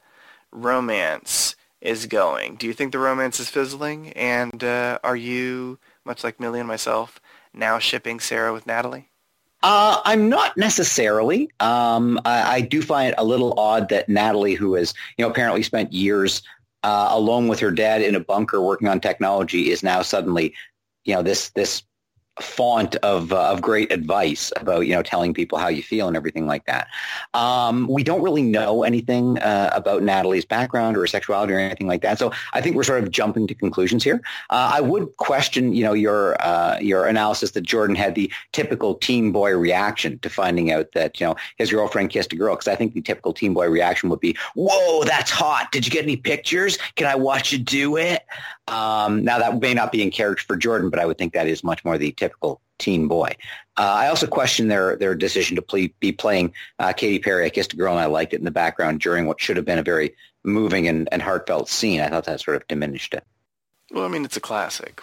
romance 0.50 1.56
is 1.80 2.06
going? 2.06 2.56
Do 2.56 2.66
you 2.66 2.72
think 2.72 2.92
the 2.92 2.98
romance 2.98 3.38
is 3.38 3.48
fizzling? 3.48 4.12
And 4.12 4.64
uh, 4.64 4.98
are 5.04 5.16
you, 5.16 5.78
much 6.04 6.24
like 6.24 6.40
Millie 6.40 6.60
and 6.60 6.68
myself, 6.68 7.20
now 7.52 7.78
shipping 7.78 8.20
Sarah 8.20 8.52
with 8.52 8.66
Natalie? 8.66 9.10
Uh, 9.62 10.00
I'm 10.04 10.28
not 10.28 10.56
necessarily. 10.56 11.50
Um, 11.60 12.20
I, 12.26 12.56
I, 12.56 12.60
do 12.60 12.82
find 12.82 13.08
it 13.08 13.14
a 13.16 13.24
little 13.24 13.58
odd 13.58 13.88
that 13.88 14.10
Natalie, 14.10 14.54
who 14.54 14.74
has 14.74 14.92
you 15.16 15.24
know 15.24 15.30
apparently 15.30 15.62
spent 15.62 15.90
years 15.90 16.42
uh, 16.84 17.08
alone 17.10 17.48
with 17.48 17.58
her 17.60 17.70
dad 17.70 18.02
in 18.02 18.14
a 18.14 18.20
bunker 18.20 18.62
working 18.62 18.88
on 18.88 19.00
technology 19.00 19.70
is 19.70 19.82
now 19.82 20.02
suddenly, 20.02 20.54
you 21.04 21.14
know, 21.14 21.22
this 21.22 21.48
this 21.50 21.82
font 22.40 22.96
of 22.96 23.32
uh, 23.32 23.50
of 23.50 23.62
great 23.62 23.92
advice 23.92 24.52
about 24.56 24.86
you 24.86 24.94
know 24.94 25.02
telling 25.02 25.32
people 25.32 25.58
how 25.58 25.68
you 25.68 25.82
feel 25.82 26.08
and 26.08 26.16
everything 26.16 26.46
like 26.46 26.66
that. 26.66 26.88
Um, 27.32 27.86
we 27.88 28.02
don't 28.02 28.22
really 28.22 28.42
know 28.42 28.82
anything 28.82 29.38
uh, 29.38 29.70
about 29.72 30.02
Natalie's 30.02 30.44
background 30.44 30.96
or 30.96 31.00
her 31.00 31.06
sexuality 31.06 31.52
or 31.52 31.58
anything 31.58 31.86
like 31.86 32.02
that. 32.02 32.18
So 32.18 32.32
I 32.52 32.60
think 32.60 32.74
we're 32.76 32.82
sort 32.82 33.02
of 33.02 33.10
jumping 33.10 33.46
to 33.46 33.54
conclusions 33.54 34.02
here. 34.02 34.20
Uh, 34.50 34.72
I 34.74 34.80
would 34.80 35.16
question 35.16 35.74
you 35.74 35.84
know 35.84 35.92
your 35.92 36.40
uh, 36.42 36.78
your 36.80 37.06
analysis 37.06 37.52
that 37.52 37.62
Jordan 37.62 37.94
had 37.94 38.14
the 38.14 38.32
typical 38.52 38.94
teen 38.94 39.30
boy 39.30 39.56
reaction 39.56 40.18
to 40.20 40.30
finding 40.30 40.72
out 40.72 40.92
that 40.92 41.20
you 41.20 41.26
know 41.26 41.36
his 41.56 41.70
girlfriend 41.70 42.10
kissed 42.10 42.32
a 42.32 42.36
girl 42.36 42.54
because 42.54 42.68
I 42.68 42.74
think 42.74 42.94
the 42.94 43.02
typical 43.02 43.32
teen 43.32 43.54
boy 43.54 43.68
reaction 43.68 44.08
would 44.10 44.20
be, 44.20 44.36
"Whoa, 44.54 45.04
that's 45.04 45.30
hot! 45.30 45.70
Did 45.70 45.86
you 45.86 45.92
get 45.92 46.02
any 46.02 46.16
pictures? 46.16 46.78
Can 46.96 47.06
I 47.06 47.14
watch 47.14 47.52
you 47.52 47.58
do 47.58 47.96
it?" 47.96 48.22
Um, 48.66 49.24
now 49.24 49.38
that 49.38 49.60
may 49.60 49.74
not 49.74 49.92
be 49.92 50.02
in 50.02 50.10
character 50.10 50.44
for 50.46 50.56
Jordan, 50.56 50.90
but 50.90 50.98
I 50.98 51.06
would 51.06 51.18
think 51.18 51.34
that 51.34 51.46
is 51.46 51.62
much 51.62 51.84
more 51.84 51.98
the 51.98 52.12
typical 52.12 52.60
teen 52.78 53.08
boy. 53.08 53.36
Uh, 53.76 53.82
I 53.82 54.08
also 54.08 54.26
question 54.26 54.68
their 54.68 54.96
their 54.96 55.14
decision 55.14 55.56
to 55.56 55.62
play, 55.62 55.88
be 56.00 56.12
playing 56.12 56.52
uh, 56.78 56.92
Katy 56.92 57.18
Perry. 57.18 57.44
I 57.44 57.50
kissed 57.50 57.72
a 57.72 57.76
girl 57.76 57.92
and 57.92 58.00
I 58.00 58.06
liked 58.06 58.32
it 58.32 58.38
in 58.38 58.44
the 58.44 58.50
background 58.50 59.00
during 59.00 59.26
what 59.26 59.40
should 59.40 59.56
have 59.56 59.66
been 59.66 59.78
a 59.78 59.82
very 59.82 60.14
moving 60.44 60.88
and, 60.88 61.08
and 61.12 61.20
heartfelt 61.20 61.68
scene. 61.68 62.00
I 62.00 62.08
thought 62.08 62.24
that 62.24 62.40
sort 62.40 62.56
of 62.56 62.66
diminished 62.68 63.14
it. 63.14 63.24
Well, 63.90 64.04
I 64.04 64.08
mean, 64.08 64.24
it's 64.24 64.36
a 64.36 64.40
classic. 64.40 65.02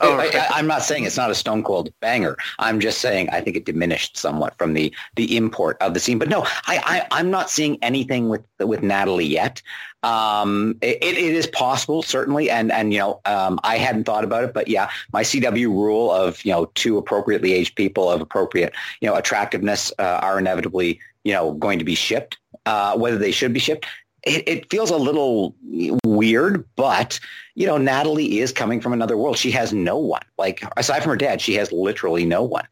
Oh, 0.00 0.18
I, 0.18 0.58
am 0.58 0.66
not 0.66 0.82
saying 0.82 1.04
it's 1.04 1.16
not 1.16 1.30
a 1.30 1.34
stone 1.34 1.62
cold 1.62 1.92
banger. 2.00 2.36
I'm 2.58 2.80
just 2.80 3.00
saying 3.00 3.28
I 3.30 3.40
think 3.40 3.56
it 3.56 3.64
diminished 3.64 4.16
somewhat 4.16 4.56
from 4.58 4.74
the 4.74 4.94
the 5.16 5.36
import 5.36 5.76
of 5.80 5.94
the 5.94 6.00
scene. 6.00 6.18
But 6.18 6.28
no, 6.28 6.42
I, 6.66 7.06
I 7.10 7.20
am 7.20 7.30
not 7.30 7.50
seeing 7.50 7.78
anything 7.82 8.28
with 8.28 8.44
with 8.60 8.82
Natalie 8.82 9.26
yet. 9.26 9.62
Um, 10.02 10.78
it, 10.80 11.02
it 11.02 11.16
is 11.16 11.46
possible 11.48 12.02
certainly, 12.02 12.50
and 12.50 12.70
and 12.70 12.92
you 12.92 13.00
know 13.00 13.20
um, 13.24 13.58
I 13.64 13.78
hadn't 13.78 14.04
thought 14.04 14.24
about 14.24 14.44
it, 14.44 14.54
but 14.54 14.68
yeah, 14.68 14.90
my 15.12 15.22
CW 15.22 15.66
rule 15.66 16.10
of 16.10 16.44
you 16.44 16.52
know 16.52 16.66
two 16.74 16.98
appropriately 16.98 17.52
aged 17.52 17.74
people 17.74 18.10
of 18.10 18.20
appropriate 18.20 18.74
you 19.00 19.08
know 19.08 19.16
attractiveness 19.16 19.92
uh, 19.98 20.20
are 20.22 20.38
inevitably 20.38 21.00
you 21.24 21.32
know 21.32 21.52
going 21.54 21.78
to 21.78 21.84
be 21.84 21.94
shipped. 21.94 22.38
Uh, 22.66 22.96
whether 22.98 23.16
they 23.16 23.30
should 23.30 23.52
be 23.54 23.60
shipped 23.60 23.86
it, 24.28 24.48
it, 24.48 24.70
feels 24.70 24.90
a 24.90 24.96
little 24.96 25.54
weird, 26.04 26.64
but 26.76 27.18
you 27.54 27.66
know, 27.66 27.78
Natalie 27.78 28.38
is 28.38 28.52
coming 28.52 28.80
from 28.80 28.92
another 28.92 29.16
world. 29.16 29.36
She 29.36 29.50
has 29.52 29.72
no 29.72 29.96
one. 29.96 30.22
Like 30.36 30.62
aside 30.76 31.02
from 31.02 31.10
her 31.10 31.16
dad, 31.16 31.40
she 31.40 31.54
has 31.54 31.72
literally 31.72 32.24
no 32.24 32.42
one. 32.42 32.66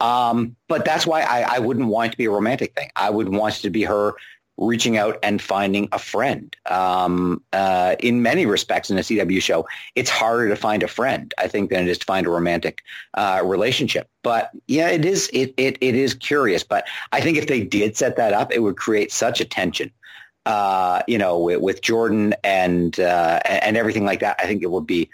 Um, 0.00 0.56
but 0.68 0.84
that's 0.84 1.06
why 1.06 1.22
I, 1.22 1.56
I 1.56 1.58
wouldn't 1.58 1.88
want 1.88 2.08
it 2.08 2.10
to 2.12 2.18
be 2.18 2.24
a 2.24 2.30
romantic 2.30 2.74
thing. 2.74 2.90
I 2.96 3.10
would 3.10 3.28
want 3.28 3.58
it 3.58 3.62
to 3.62 3.70
be 3.70 3.82
her 3.82 4.14
reaching 4.60 4.98
out 4.98 5.18
and 5.22 5.40
finding 5.40 5.88
a 5.90 5.98
friend. 5.98 6.54
Um, 6.66 7.42
uh, 7.52 7.96
in 7.98 8.22
many 8.22 8.46
respects, 8.46 8.90
in 8.90 8.98
a 8.98 9.00
CW 9.00 9.42
show, 9.42 9.66
it's 9.94 10.10
harder 10.10 10.48
to 10.48 10.56
find 10.56 10.82
a 10.82 10.88
friend, 10.88 11.34
I 11.38 11.48
think, 11.48 11.70
than 11.70 11.88
it 11.88 11.90
is 11.90 11.98
to 11.98 12.04
find 12.04 12.26
a 12.26 12.30
romantic 12.30 12.82
uh, 13.14 13.40
relationship. 13.44 14.08
But 14.22 14.50
yeah, 14.68 14.88
it 14.88 15.04
is. 15.04 15.30
It, 15.32 15.54
it 15.56 15.78
it 15.80 15.94
is 15.94 16.14
curious. 16.14 16.62
But 16.62 16.86
I 17.12 17.20
think 17.20 17.38
if 17.38 17.46
they 17.46 17.64
did 17.64 17.96
set 17.96 18.16
that 18.16 18.34
up, 18.34 18.52
it 18.52 18.60
would 18.60 18.76
create 18.76 19.10
such 19.10 19.40
a 19.40 19.44
tension. 19.44 19.90
Uh, 20.46 21.02
you 21.06 21.18
know, 21.18 21.38
with, 21.38 21.60
with 21.60 21.82
Jordan 21.82 22.34
and 22.42 22.98
uh, 22.98 23.40
and 23.44 23.76
everything 23.76 24.04
like 24.04 24.20
that. 24.20 24.36
I 24.38 24.46
think 24.46 24.62
it 24.62 24.70
would 24.70 24.86
be. 24.86 25.10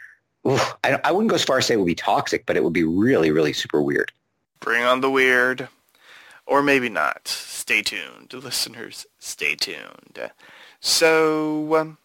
Oof, 0.46 0.76
I, 0.84 1.00
I 1.02 1.10
wouldn't 1.10 1.30
go 1.30 1.34
as 1.34 1.42
far 1.42 1.58
as 1.58 1.66
say 1.66 1.74
it 1.74 1.78
would 1.78 1.86
be 1.86 1.94
toxic, 1.96 2.46
but 2.46 2.56
it 2.56 2.62
would 2.62 2.72
be 2.72 2.84
really, 2.84 3.32
really 3.32 3.52
super 3.52 3.82
weird. 3.82 4.12
Bring 4.60 4.84
on 4.84 5.00
the 5.00 5.10
weird. 5.10 5.68
Or 6.46 6.62
maybe 6.62 6.88
not. 6.88 7.26
Stay 7.26 7.82
tuned. 7.82 8.32
Listeners, 8.32 9.04
stay 9.18 9.56
tuned. 9.56 10.30
So, 10.80 11.74
um, 11.74 11.98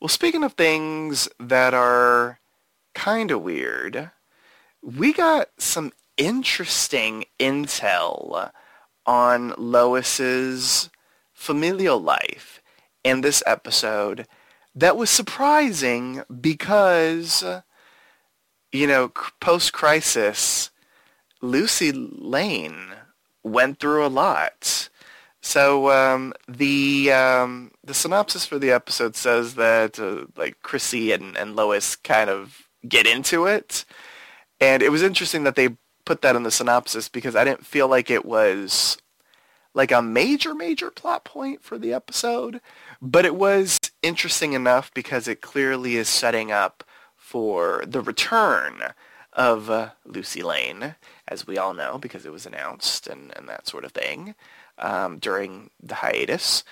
well, 0.00 0.08
speaking 0.08 0.44
of 0.44 0.52
things 0.52 1.28
that 1.40 1.72
are 1.72 2.38
kind 2.94 3.30
of 3.30 3.40
weird, 3.42 4.10
we 4.82 5.14
got 5.14 5.48
some 5.56 5.92
interesting 6.18 7.24
intel 7.40 8.50
on 9.06 9.54
Lois's 9.56 10.90
familial 11.38 12.00
life 12.00 12.60
in 13.04 13.20
this 13.20 13.44
episode 13.46 14.26
that 14.74 14.96
was 14.96 15.08
surprising 15.08 16.22
because, 16.40 17.44
you 18.72 18.86
know, 18.88 19.12
post-crisis, 19.40 20.70
Lucy 21.40 21.92
Lane 21.92 22.88
went 23.44 23.78
through 23.78 24.04
a 24.04 24.08
lot. 24.08 24.88
So 25.40 25.90
um, 25.92 26.34
the 26.48 27.12
um, 27.12 27.70
the 27.84 27.94
synopsis 27.94 28.44
for 28.44 28.58
the 28.58 28.72
episode 28.72 29.14
says 29.14 29.54
that 29.54 30.00
uh, 30.00 30.26
like 30.36 30.60
Chrissy 30.62 31.12
and, 31.12 31.36
and 31.38 31.54
Lois 31.54 31.94
kind 31.94 32.28
of 32.28 32.68
get 32.86 33.06
into 33.06 33.46
it, 33.46 33.84
and 34.60 34.82
it 34.82 34.90
was 34.90 35.02
interesting 35.02 35.44
that 35.44 35.54
they 35.54 35.76
put 36.04 36.20
that 36.22 36.34
in 36.34 36.42
the 36.42 36.50
synopsis 36.50 37.08
because 37.08 37.36
I 37.36 37.44
didn't 37.44 37.64
feel 37.64 37.86
like 37.86 38.10
it 38.10 38.26
was 38.26 38.98
like 39.74 39.92
a 39.92 40.02
major 40.02 40.54
major 40.54 40.90
plot 40.90 41.24
point 41.24 41.62
for 41.62 41.78
the 41.78 41.92
episode, 41.92 42.60
but 43.00 43.24
it 43.24 43.34
was 43.34 43.78
interesting 44.02 44.52
enough 44.52 44.92
because 44.94 45.28
it 45.28 45.40
clearly 45.40 45.96
is 45.96 46.08
setting 46.08 46.50
up 46.50 46.84
for 47.16 47.84
the 47.86 48.00
return 48.00 48.82
of 49.32 49.70
uh, 49.70 49.90
Lucy 50.04 50.42
Lane 50.42 50.96
as 51.28 51.46
we 51.46 51.58
all 51.58 51.74
know, 51.74 51.98
because 51.98 52.24
it 52.26 52.32
was 52.32 52.46
announced 52.46 53.06
and, 53.06 53.32
and 53.36 53.48
that 53.48 53.68
sort 53.68 53.84
of 53.84 53.92
thing 53.92 54.34
um, 54.78 55.18
during 55.18 55.70
the 55.82 55.96
hiatus. 55.96 56.64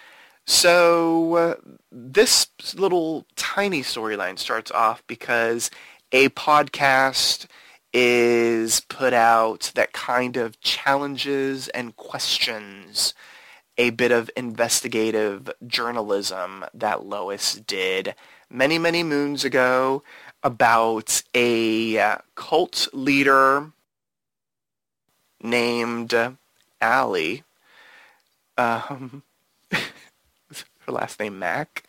So 0.47 1.35
uh, 1.35 1.55
this 1.91 2.49
little 2.75 3.27
tiny 3.37 3.83
storyline 3.83 4.39
starts 4.39 4.71
off 4.71 5.03
because 5.07 5.71
a 6.13 6.29
podcast 6.31 7.47
is 7.99 8.81
put 8.81 9.15
out 9.15 9.73
that 9.75 9.95
kind 9.95 10.37
of 10.37 10.61
challenges 10.61 11.69
and 11.69 11.97
questions 11.97 13.15
a 13.79 13.89
bit 13.89 14.13
of 14.13 14.31
investigative 14.37 15.49
journalism 15.67 16.63
that 16.75 17.07
Lois 17.07 17.55
did 17.55 18.15
many, 18.51 18.79
many 18.79 19.03
moons 19.03 19.47
ago 19.47 20.03
about 20.43 21.23
a 21.33 21.99
uh, 21.99 22.19
cult 22.35 22.87
leader 22.93 23.73
named 25.43 26.15
Allie. 26.83 27.45
Um, 28.59 29.23
her 29.71 29.81
last 30.93 31.19
name 31.19 31.39
Mac. 31.39 31.85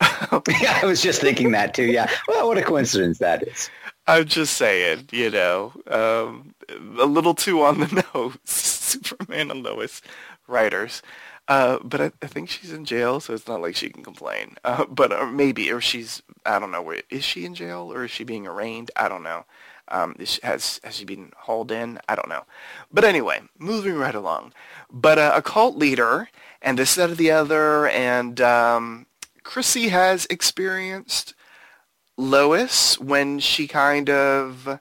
yeah, 0.60 0.80
I 0.82 0.84
was 0.84 1.00
just 1.00 1.20
thinking 1.20 1.52
that 1.52 1.74
too. 1.74 1.84
Yeah. 1.84 2.10
Well, 2.26 2.48
what 2.48 2.58
a 2.58 2.62
coincidence 2.62 3.18
that 3.18 3.46
is. 3.46 3.70
I'm 4.06 4.26
just 4.26 4.56
saying, 4.56 5.08
you 5.12 5.30
know, 5.30 5.72
um, 5.88 6.54
a 6.98 7.06
little 7.06 7.34
too 7.34 7.62
on 7.62 7.80
the 7.80 8.04
nose, 8.14 8.38
Superman 8.44 9.50
and 9.50 9.62
Lois 9.62 10.02
writers. 10.46 11.02
Uh, 11.46 11.78
but 11.82 12.00
I, 12.00 12.12
I, 12.22 12.26
think 12.26 12.48
she's 12.48 12.72
in 12.72 12.86
jail, 12.86 13.20
so 13.20 13.34
it's 13.34 13.46
not 13.46 13.60
like 13.60 13.76
she 13.76 13.90
can 13.90 14.02
complain. 14.02 14.56
Uh, 14.64 14.86
but 14.86 15.12
or 15.12 15.26
maybe, 15.26 15.70
or 15.70 15.80
she's, 15.80 16.22
I 16.46 16.58
don't 16.58 16.70
know, 16.70 16.80
where, 16.80 17.02
is 17.10 17.22
she 17.22 17.44
in 17.44 17.54
jail 17.54 17.92
or 17.92 18.04
is 18.04 18.10
she 18.10 18.24
being 18.24 18.46
arraigned? 18.46 18.90
I 18.96 19.08
don't 19.08 19.22
know. 19.22 19.44
Um, 19.88 20.16
has 20.42 20.80
has 20.82 20.96
she 20.96 21.04
been 21.04 21.32
hauled 21.36 21.70
in? 21.70 21.98
I 22.08 22.14
don't 22.14 22.30
know. 22.30 22.44
But 22.90 23.04
anyway, 23.04 23.42
moving 23.58 23.96
right 23.96 24.14
along. 24.14 24.54
But 24.90 25.18
uh, 25.18 25.32
a 25.34 25.42
cult 25.42 25.76
leader 25.76 26.30
and 26.62 26.78
this, 26.78 26.94
that, 26.94 27.10
or 27.10 27.14
the 27.14 27.30
other, 27.30 27.88
and 27.88 28.40
um, 28.40 29.06
Chrissy 29.42 29.88
has 29.88 30.26
experienced 30.30 31.34
Lois 32.16 32.98
when 32.98 33.38
she 33.40 33.66
kind 33.66 34.08
of, 34.08 34.80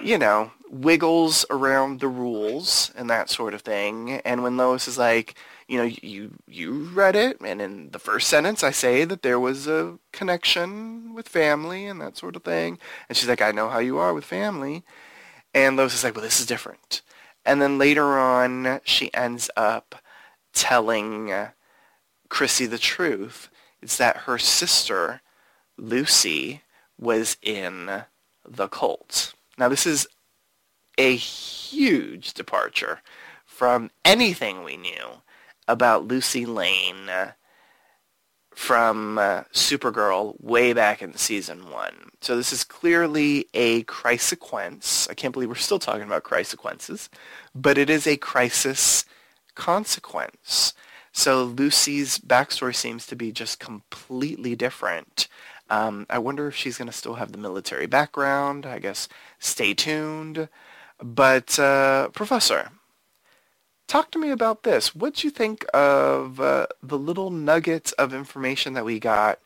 you 0.00 0.18
know, 0.18 0.52
wiggles 0.70 1.44
around 1.50 2.00
the 2.00 2.08
rules 2.08 2.90
and 2.96 3.08
that 3.10 3.30
sort 3.30 3.54
of 3.54 3.62
thing. 3.62 4.20
And 4.24 4.42
when 4.42 4.56
Lois 4.56 4.88
is 4.88 4.98
like, 4.98 5.34
you 5.68 5.78
know, 5.78 5.90
you 6.02 6.34
you 6.46 6.72
read 6.92 7.16
it, 7.16 7.40
and 7.40 7.62
in 7.62 7.90
the 7.90 7.98
first 7.98 8.28
sentence 8.28 8.62
I 8.62 8.70
say 8.70 9.04
that 9.04 9.22
there 9.22 9.40
was 9.40 9.66
a 9.66 9.98
connection 10.12 11.14
with 11.14 11.28
family 11.28 11.86
and 11.86 12.00
that 12.00 12.16
sort 12.16 12.36
of 12.36 12.44
thing. 12.44 12.78
And 13.08 13.16
she's 13.16 13.28
like, 13.28 13.40
I 13.40 13.52
know 13.52 13.68
how 13.68 13.78
you 13.78 13.98
are 13.98 14.12
with 14.12 14.24
family. 14.24 14.84
And 15.54 15.76
Lois 15.76 15.94
is 15.94 16.04
like, 16.04 16.14
well, 16.14 16.24
this 16.24 16.40
is 16.40 16.46
different. 16.46 17.02
And 17.46 17.62
then 17.62 17.78
later 17.78 18.18
on, 18.18 18.80
she 18.84 19.12
ends 19.14 19.50
up 19.56 19.94
telling 20.52 21.32
Chrissy 22.28 22.66
the 22.66 22.78
truth. 22.78 23.48
It's 23.80 23.96
that 23.98 24.18
her 24.18 24.38
sister, 24.38 25.20
Lucy, 25.76 26.62
was 26.98 27.36
in 27.42 28.04
the 28.48 28.68
cult. 28.68 29.34
Now, 29.58 29.68
this 29.68 29.86
is 29.86 30.06
a 30.98 31.16
huge 31.16 32.34
departure 32.34 33.00
from 33.44 33.90
anything 34.04 34.62
we 34.62 34.76
knew 34.76 35.22
about 35.66 36.06
Lucy 36.06 36.46
Lane 36.46 37.10
from 38.54 39.18
uh, 39.18 39.42
Supergirl 39.52 40.40
way 40.40 40.72
back 40.72 41.02
in 41.02 41.16
season 41.16 41.70
one. 41.70 42.10
So 42.20 42.36
this 42.36 42.52
is 42.52 42.62
clearly 42.62 43.46
a 43.52 43.82
crisequence. 43.84 45.10
I 45.10 45.14
can't 45.14 45.32
believe 45.32 45.48
we're 45.48 45.56
still 45.56 45.80
talking 45.80 46.04
about 46.04 46.22
crisequences, 46.22 47.08
but 47.54 47.78
it 47.78 47.90
is 47.90 48.06
a 48.06 48.16
crisis 48.16 49.04
consequence. 49.56 50.72
So 51.12 51.44
Lucy's 51.44 52.18
backstory 52.18 52.74
seems 52.74 53.06
to 53.06 53.16
be 53.16 53.32
just 53.32 53.58
completely 53.58 54.54
different. 54.56 55.28
Um, 55.70 56.06
I 56.10 56.18
wonder 56.18 56.46
if 56.46 56.54
she's 56.54 56.78
going 56.78 56.88
to 56.88 56.92
still 56.92 57.14
have 57.14 57.32
the 57.32 57.38
military 57.38 57.86
background. 57.86 58.66
I 58.66 58.78
guess 58.78 59.08
stay 59.38 59.74
tuned. 59.74 60.48
But 61.02 61.58
uh, 61.58 62.08
Professor, 62.08 62.70
talk 63.88 64.10
to 64.12 64.18
me 64.18 64.30
about 64.30 64.62
this. 64.62 64.94
What'd 64.94 65.24
you 65.24 65.30
think 65.30 65.64
of 65.74 66.40
uh, 66.40 66.66
the 66.82 66.98
little 66.98 67.30
nuggets 67.30 67.92
of 67.92 68.14
information 68.14 68.74
that 68.74 68.84
we 68.84 68.98
got 69.00 69.40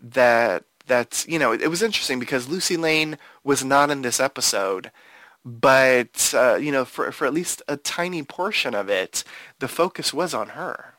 that 0.00 0.64
that's 0.86 1.26
you 1.28 1.38
know 1.38 1.52
it, 1.52 1.68
was 1.68 1.82
interesting 1.82 2.18
because 2.18 2.48
Lucy 2.48 2.76
Lane 2.76 3.18
was 3.44 3.64
not 3.64 3.90
in 3.90 4.02
this 4.02 4.20
episode, 4.20 4.90
but 5.44 6.32
uh, 6.36 6.56
you 6.56 6.72
know 6.72 6.84
for 6.84 7.12
for 7.12 7.26
at 7.26 7.34
least 7.34 7.62
a 7.68 7.76
tiny 7.76 8.22
portion 8.22 8.74
of 8.74 8.88
it, 8.88 9.24
the 9.58 9.68
focus 9.68 10.12
was 10.12 10.34
on 10.34 10.50
her. 10.50 10.94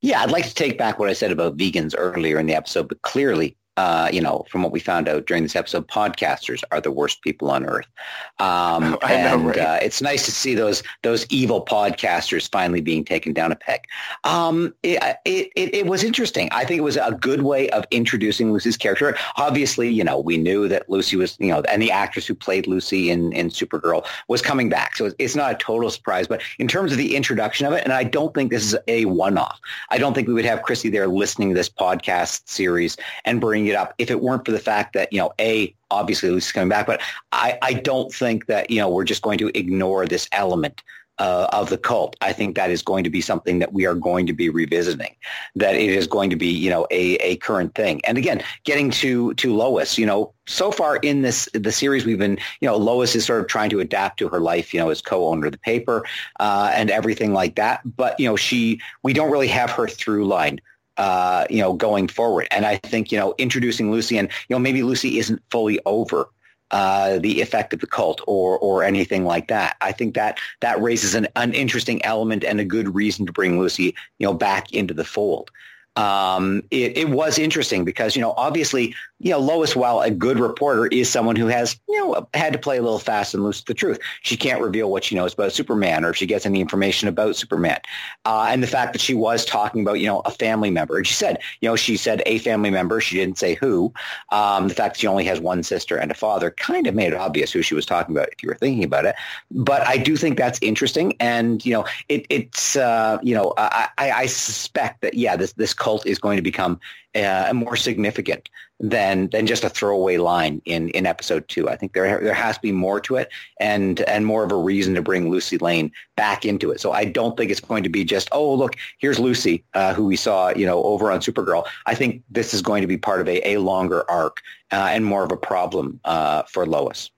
Yeah, 0.00 0.20
I'd 0.20 0.30
like 0.30 0.46
to 0.46 0.54
take 0.54 0.76
back 0.76 0.98
what 0.98 1.08
I 1.08 1.14
said 1.14 1.32
about 1.32 1.56
vegans 1.56 1.94
earlier 1.96 2.38
in 2.38 2.46
the 2.46 2.54
episode, 2.54 2.88
but 2.88 3.02
clearly 3.02 3.56
uh, 3.76 4.08
you 4.12 4.20
know, 4.20 4.44
from 4.48 4.62
what 4.62 4.72
we 4.72 4.80
found 4.80 5.08
out 5.08 5.26
during 5.26 5.42
this 5.42 5.56
episode, 5.56 5.88
podcasters 5.88 6.62
are 6.70 6.80
the 6.80 6.92
worst 6.92 7.22
people 7.22 7.50
on 7.50 7.64
earth. 7.66 7.86
Um, 8.40 8.98
and 9.08 9.42
know, 9.42 9.48
right? 9.48 9.58
uh, 9.58 9.78
it's 9.80 10.02
nice 10.02 10.24
to 10.24 10.32
see 10.32 10.54
those 10.54 10.82
those 11.02 11.24
evil 11.30 11.64
podcasters 11.64 12.50
finally 12.50 12.80
being 12.80 13.04
taken 13.04 13.32
down 13.32 13.52
a 13.52 13.56
peg. 13.56 13.80
Um, 14.24 14.74
it, 14.82 15.00
it, 15.24 15.50
it, 15.54 15.86
was 15.86 16.02
interesting. 16.02 16.48
I 16.50 16.64
think 16.64 16.78
it 16.78 16.82
was 16.82 16.96
a 16.96 17.16
good 17.20 17.42
way 17.42 17.70
of 17.70 17.84
introducing 17.90 18.52
Lucy's 18.52 18.76
character. 18.76 19.16
Obviously, 19.36 19.88
you 19.88 20.02
know, 20.02 20.18
we 20.18 20.36
knew 20.36 20.68
that 20.68 20.90
Lucy 20.90 21.16
was, 21.16 21.36
you 21.38 21.48
know, 21.48 21.62
and 21.62 21.80
the 21.80 21.92
actress 21.92 22.26
who 22.26 22.34
played 22.34 22.66
Lucy 22.66 23.08
in, 23.08 23.32
in 23.32 23.50
Supergirl 23.50 24.04
was 24.28 24.42
coming 24.42 24.68
back. 24.68 24.96
So 24.96 25.12
it's 25.18 25.36
not 25.36 25.52
a 25.52 25.54
total 25.54 25.90
surprise. 25.90 26.26
But 26.26 26.42
in 26.58 26.66
terms 26.66 26.90
of 26.90 26.98
the 26.98 27.14
introduction 27.14 27.66
of 27.66 27.72
it, 27.72 27.84
and 27.84 27.92
I 27.92 28.04
don't 28.04 28.34
think 28.34 28.50
this 28.50 28.64
is 28.64 28.76
a 28.88 29.04
one-off. 29.04 29.60
I 29.90 29.98
don't 29.98 30.12
think 30.12 30.28
we 30.28 30.34
would 30.34 30.44
have 30.44 30.62
Chrissy 30.62 30.90
there 30.90 31.06
listening 31.06 31.50
to 31.50 31.54
this 31.54 31.70
podcast 31.70 32.48
series 32.48 32.96
and 33.24 33.40
bring 33.40 33.63
bringing 33.64 33.74
it 33.74 33.76
up 33.76 33.94
if 33.98 34.10
it 34.10 34.20
weren't 34.20 34.44
for 34.44 34.52
the 34.52 34.58
fact 34.58 34.92
that, 34.94 35.12
you 35.12 35.18
know, 35.18 35.32
A, 35.40 35.74
obviously 35.90 36.30
Lucy's 36.30 36.52
coming 36.52 36.68
back, 36.68 36.86
but 36.86 37.00
I, 37.32 37.58
I 37.62 37.74
don't 37.74 38.12
think 38.12 38.46
that, 38.46 38.70
you 38.70 38.78
know, 38.78 38.88
we're 38.88 39.04
just 39.04 39.22
going 39.22 39.38
to 39.38 39.56
ignore 39.58 40.06
this 40.06 40.28
element 40.32 40.82
uh, 41.20 41.46
of 41.52 41.70
the 41.70 41.78
cult. 41.78 42.16
I 42.20 42.32
think 42.32 42.56
that 42.56 42.70
is 42.70 42.82
going 42.82 43.04
to 43.04 43.10
be 43.10 43.20
something 43.20 43.60
that 43.60 43.72
we 43.72 43.86
are 43.86 43.94
going 43.94 44.26
to 44.26 44.32
be 44.32 44.48
revisiting. 44.48 45.14
That 45.54 45.76
it 45.76 45.90
is 45.90 46.08
going 46.08 46.28
to 46.30 46.36
be, 46.36 46.48
you 46.48 46.68
know, 46.68 46.88
a, 46.90 47.14
a 47.16 47.36
current 47.36 47.76
thing. 47.76 48.00
And 48.04 48.18
again, 48.18 48.42
getting 48.64 48.90
to 48.90 49.32
to 49.34 49.54
Lois, 49.54 49.96
you 49.96 50.06
know, 50.06 50.32
so 50.46 50.72
far 50.72 50.96
in 50.96 51.22
this 51.22 51.48
the 51.54 51.70
series, 51.70 52.04
we've 52.04 52.18
been, 52.18 52.36
you 52.60 52.68
know, 52.68 52.76
Lois 52.76 53.14
is 53.14 53.24
sort 53.24 53.40
of 53.40 53.46
trying 53.46 53.70
to 53.70 53.78
adapt 53.78 54.18
to 54.18 54.28
her 54.28 54.40
life, 54.40 54.74
you 54.74 54.80
know, 54.80 54.90
as 54.90 55.00
co-owner 55.00 55.46
of 55.46 55.52
the 55.52 55.58
paper 55.58 56.04
uh, 56.40 56.72
and 56.74 56.90
everything 56.90 57.32
like 57.32 57.54
that. 57.54 57.80
But 57.96 58.18
you 58.18 58.26
know, 58.26 58.34
she 58.34 58.80
we 59.04 59.12
don't 59.12 59.30
really 59.30 59.48
have 59.48 59.70
her 59.70 59.86
through 59.86 60.26
line 60.26 60.60
uh, 60.96 61.46
you 61.50 61.58
know, 61.58 61.72
going 61.72 62.08
forward. 62.08 62.46
And 62.50 62.64
I 62.64 62.76
think, 62.76 63.10
you 63.10 63.18
know, 63.18 63.34
introducing 63.38 63.90
Lucy 63.90 64.18
and, 64.18 64.28
you 64.48 64.54
know, 64.54 64.58
maybe 64.58 64.82
Lucy 64.82 65.18
isn't 65.18 65.42
fully 65.50 65.80
over 65.86 66.28
uh, 66.70 67.18
the 67.18 67.40
effect 67.40 67.72
of 67.72 67.80
the 67.80 67.86
cult 67.86 68.20
or 68.26 68.58
or 68.58 68.82
anything 68.82 69.24
like 69.24 69.48
that. 69.48 69.76
I 69.80 69.92
think 69.92 70.14
that 70.14 70.38
that 70.60 70.80
raises 70.80 71.14
an, 71.14 71.28
an 71.36 71.52
interesting 71.52 72.04
element 72.04 72.42
and 72.42 72.58
a 72.58 72.64
good 72.64 72.94
reason 72.94 73.26
to 73.26 73.32
bring 73.32 73.58
Lucy, 73.58 73.94
you 74.18 74.26
know, 74.26 74.34
back 74.34 74.72
into 74.72 74.94
the 74.94 75.04
fold 75.04 75.50
um, 75.96 76.62
it, 76.72 76.96
it, 76.98 77.08
was 77.08 77.38
interesting 77.38 77.84
because, 77.84 78.16
you 78.16 78.22
know, 78.22 78.34
obviously, 78.36 78.94
you 79.20 79.30
know, 79.30 79.38
Lois, 79.38 79.76
while 79.76 80.00
a 80.00 80.10
good 80.10 80.40
reporter, 80.40 80.86
is 80.86 81.08
someone 81.08 81.36
who 81.36 81.46
has, 81.46 81.78
you 81.88 81.98
know, 81.98 82.28
had 82.34 82.52
to 82.52 82.58
play 82.58 82.78
a 82.78 82.82
little 82.82 82.98
fast 82.98 83.32
and 83.32 83.44
loose 83.44 83.60
with 83.60 83.66
the 83.66 83.74
truth. 83.74 84.00
She 84.22 84.36
can't 84.36 84.60
reveal 84.60 84.90
what 84.90 85.04
she 85.04 85.14
knows 85.14 85.34
about 85.34 85.52
Superman 85.52 86.04
or 86.04 86.10
if 86.10 86.16
she 86.16 86.26
gets 86.26 86.46
any 86.46 86.60
information 86.60 87.06
about 87.06 87.36
Superman. 87.36 87.78
Uh, 88.24 88.48
and 88.50 88.60
the 88.60 88.66
fact 88.66 88.92
that 88.92 89.00
she 89.00 89.14
was 89.14 89.44
talking 89.44 89.82
about, 89.82 90.00
you 90.00 90.06
know, 90.06 90.20
a 90.24 90.32
family 90.32 90.70
member. 90.70 90.96
And 90.96 91.06
she 91.06 91.14
said, 91.14 91.38
you 91.60 91.68
know, 91.68 91.76
she 91.76 91.96
said 91.96 92.22
a 92.26 92.38
family 92.38 92.70
member. 92.70 93.00
She 93.00 93.16
didn't 93.16 93.38
say 93.38 93.54
who. 93.54 93.92
Um, 94.30 94.66
the 94.66 94.74
fact 94.74 94.94
that 94.94 95.00
she 95.00 95.06
only 95.06 95.24
has 95.24 95.38
one 95.38 95.62
sister 95.62 95.96
and 95.96 96.10
a 96.10 96.14
father 96.14 96.50
kind 96.50 96.88
of 96.88 96.94
made 96.96 97.12
it 97.12 97.16
obvious 97.16 97.52
who 97.52 97.62
she 97.62 97.76
was 97.76 97.86
talking 97.86 98.16
about 98.16 98.30
if 98.32 98.42
you 98.42 98.48
were 98.48 98.56
thinking 98.56 98.82
about 98.82 99.04
it. 99.04 99.14
But 99.52 99.86
I 99.86 99.98
do 99.98 100.16
think 100.16 100.38
that's 100.38 100.58
interesting. 100.60 101.14
And, 101.20 101.64
you 101.64 101.72
know, 101.72 101.86
it, 102.08 102.26
it's, 102.30 102.74
uh, 102.74 103.18
you 103.22 103.34
know, 103.34 103.54
I, 103.56 103.90
I, 103.98 104.26
suspect 104.26 105.02
that, 105.02 105.14
yeah, 105.14 105.36
this, 105.36 105.52
this 105.52 105.72
cult 105.84 106.06
is 106.06 106.18
going 106.18 106.36
to 106.36 106.42
become 106.42 106.80
uh, 107.14 107.52
more 107.54 107.76
significant 107.76 108.48
than 108.80 109.28
than 109.28 109.46
just 109.46 109.64
a 109.64 109.68
throwaway 109.68 110.16
line 110.16 110.60
in, 110.64 110.88
in 110.90 111.06
episode 111.06 111.46
two. 111.46 111.68
I 111.68 111.76
think 111.76 111.92
there 111.92 112.20
there 112.20 112.34
has 112.34 112.56
to 112.56 112.62
be 112.62 112.72
more 112.72 113.00
to 113.00 113.16
it 113.16 113.28
and 113.60 114.00
and 114.00 114.24
more 114.24 114.42
of 114.44 114.50
a 114.50 114.56
reason 114.56 114.94
to 114.94 115.02
bring 115.02 115.30
Lucy 115.30 115.58
Lane 115.58 115.92
back 116.16 116.44
into 116.44 116.70
it. 116.70 116.80
So 116.80 116.92
I 116.92 117.04
don't 117.04 117.36
think 117.36 117.50
it's 117.50 117.60
going 117.60 117.82
to 117.82 117.88
be 117.90 118.02
just 118.02 118.28
oh 118.32 118.54
look 118.54 118.76
here's 118.98 119.18
Lucy 119.18 119.62
uh, 119.74 119.92
who 119.94 120.06
we 120.06 120.16
saw 120.16 120.50
you 120.56 120.66
know 120.66 120.82
over 120.82 121.12
on 121.12 121.20
Supergirl. 121.20 121.66
I 121.86 121.94
think 121.94 122.22
this 122.30 122.54
is 122.54 122.62
going 122.62 122.80
to 122.80 122.88
be 122.88 122.96
part 122.96 123.20
of 123.20 123.28
a, 123.28 123.46
a 123.54 123.58
longer 123.58 124.10
arc 124.10 124.40
uh, 124.72 124.88
and 124.90 125.04
more 125.04 125.22
of 125.22 125.32
a 125.32 125.36
problem 125.36 126.00
uh, 126.04 126.42
for 126.44 126.66
Lois. 126.66 127.10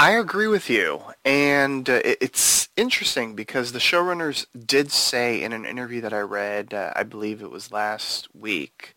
I 0.00 0.12
agree 0.12 0.46
with 0.46 0.70
you, 0.70 1.02
and 1.26 1.86
uh, 1.86 2.00
it's 2.02 2.70
interesting 2.74 3.34
because 3.34 3.72
the 3.72 3.78
showrunners 3.78 4.46
did 4.58 4.90
say 4.90 5.42
in 5.42 5.52
an 5.52 5.66
interview 5.66 6.00
that 6.00 6.14
I 6.14 6.20
read, 6.20 6.72
uh, 6.72 6.94
I 6.96 7.02
believe 7.02 7.42
it 7.42 7.50
was 7.50 7.70
last 7.70 8.34
week, 8.34 8.96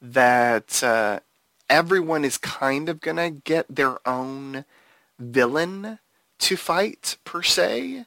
that 0.00 0.84
uh, 0.84 1.18
everyone 1.68 2.24
is 2.24 2.38
kind 2.38 2.88
of 2.88 3.00
gonna 3.00 3.28
get 3.28 3.66
their 3.74 3.98
own 4.06 4.64
villain 5.18 5.98
to 6.38 6.56
fight 6.56 7.16
per 7.24 7.42
se, 7.42 8.06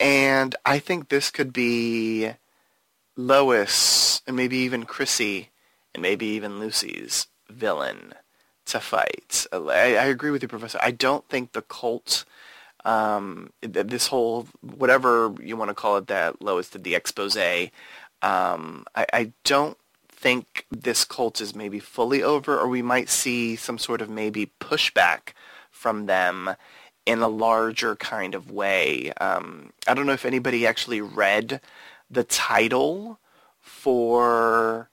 and 0.00 0.56
I 0.66 0.80
think 0.80 1.08
this 1.08 1.30
could 1.30 1.52
be 1.52 2.32
Lois 3.16 4.22
and 4.26 4.34
maybe 4.34 4.56
even 4.56 4.86
Chrissy 4.86 5.50
and 5.94 6.02
maybe 6.02 6.26
even 6.26 6.58
Lucy's 6.58 7.28
villain 7.48 8.14
to 8.70 8.80
fight. 8.80 9.46
I, 9.52 9.96
I 9.96 10.06
agree 10.06 10.30
with 10.30 10.42
you, 10.42 10.48
Professor. 10.48 10.78
I 10.82 10.90
don't 10.90 11.28
think 11.28 11.52
the 11.52 11.62
cult, 11.62 12.24
um, 12.84 13.52
this 13.60 14.08
whole 14.08 14.46
whatever 14.60 15.34
you 15.40 15.56
want 15.56 15.70
to 15.70 15.74
call 15.74 15.96
it, 15.96 16.06
that 16.08 16.42
Lois 16.42 16.70
did 16.70 16.84
the 16.84 16.94
expose. 16.94 17.36
Um, 18.22 18.84
I, 18.94 19.06
I 19.12 19.32
don't 19.44 19.76
think 20.08 20.66
this 20.70 21.04
cult 21.04 21.40
is 21.40 21.54
maybe 21.54 21.78
fully 21.78 22.22
over, 22.22 22.58
or 22.58 22.68
we 22.68 22.82
might 22.82 23.08
see 23.08 23.56
some 23.56 23.78
sort 23.78 24.00
of 24.02 24.10
maybe 24.10 24.52
pushback 24.60 25.32
from 25.70 26.06
them 26.06 26.56
in 27.06 27.20
a 27.20 27.28
larger 27.28 27.96
kind 27.96 28.34
of 28.34 28.50
way. 28.50 29.12
Um, 29.20 29.72
I 29.88 29.94
don't 29.94 30.06
know 30.06 30.12
if 30.12 30.26
anybody 30.26 30.66
actually 30.66 31.00
read 31.00 31.60
the 32.10 32.24
title 32.24 33.18
for 33.60 34.90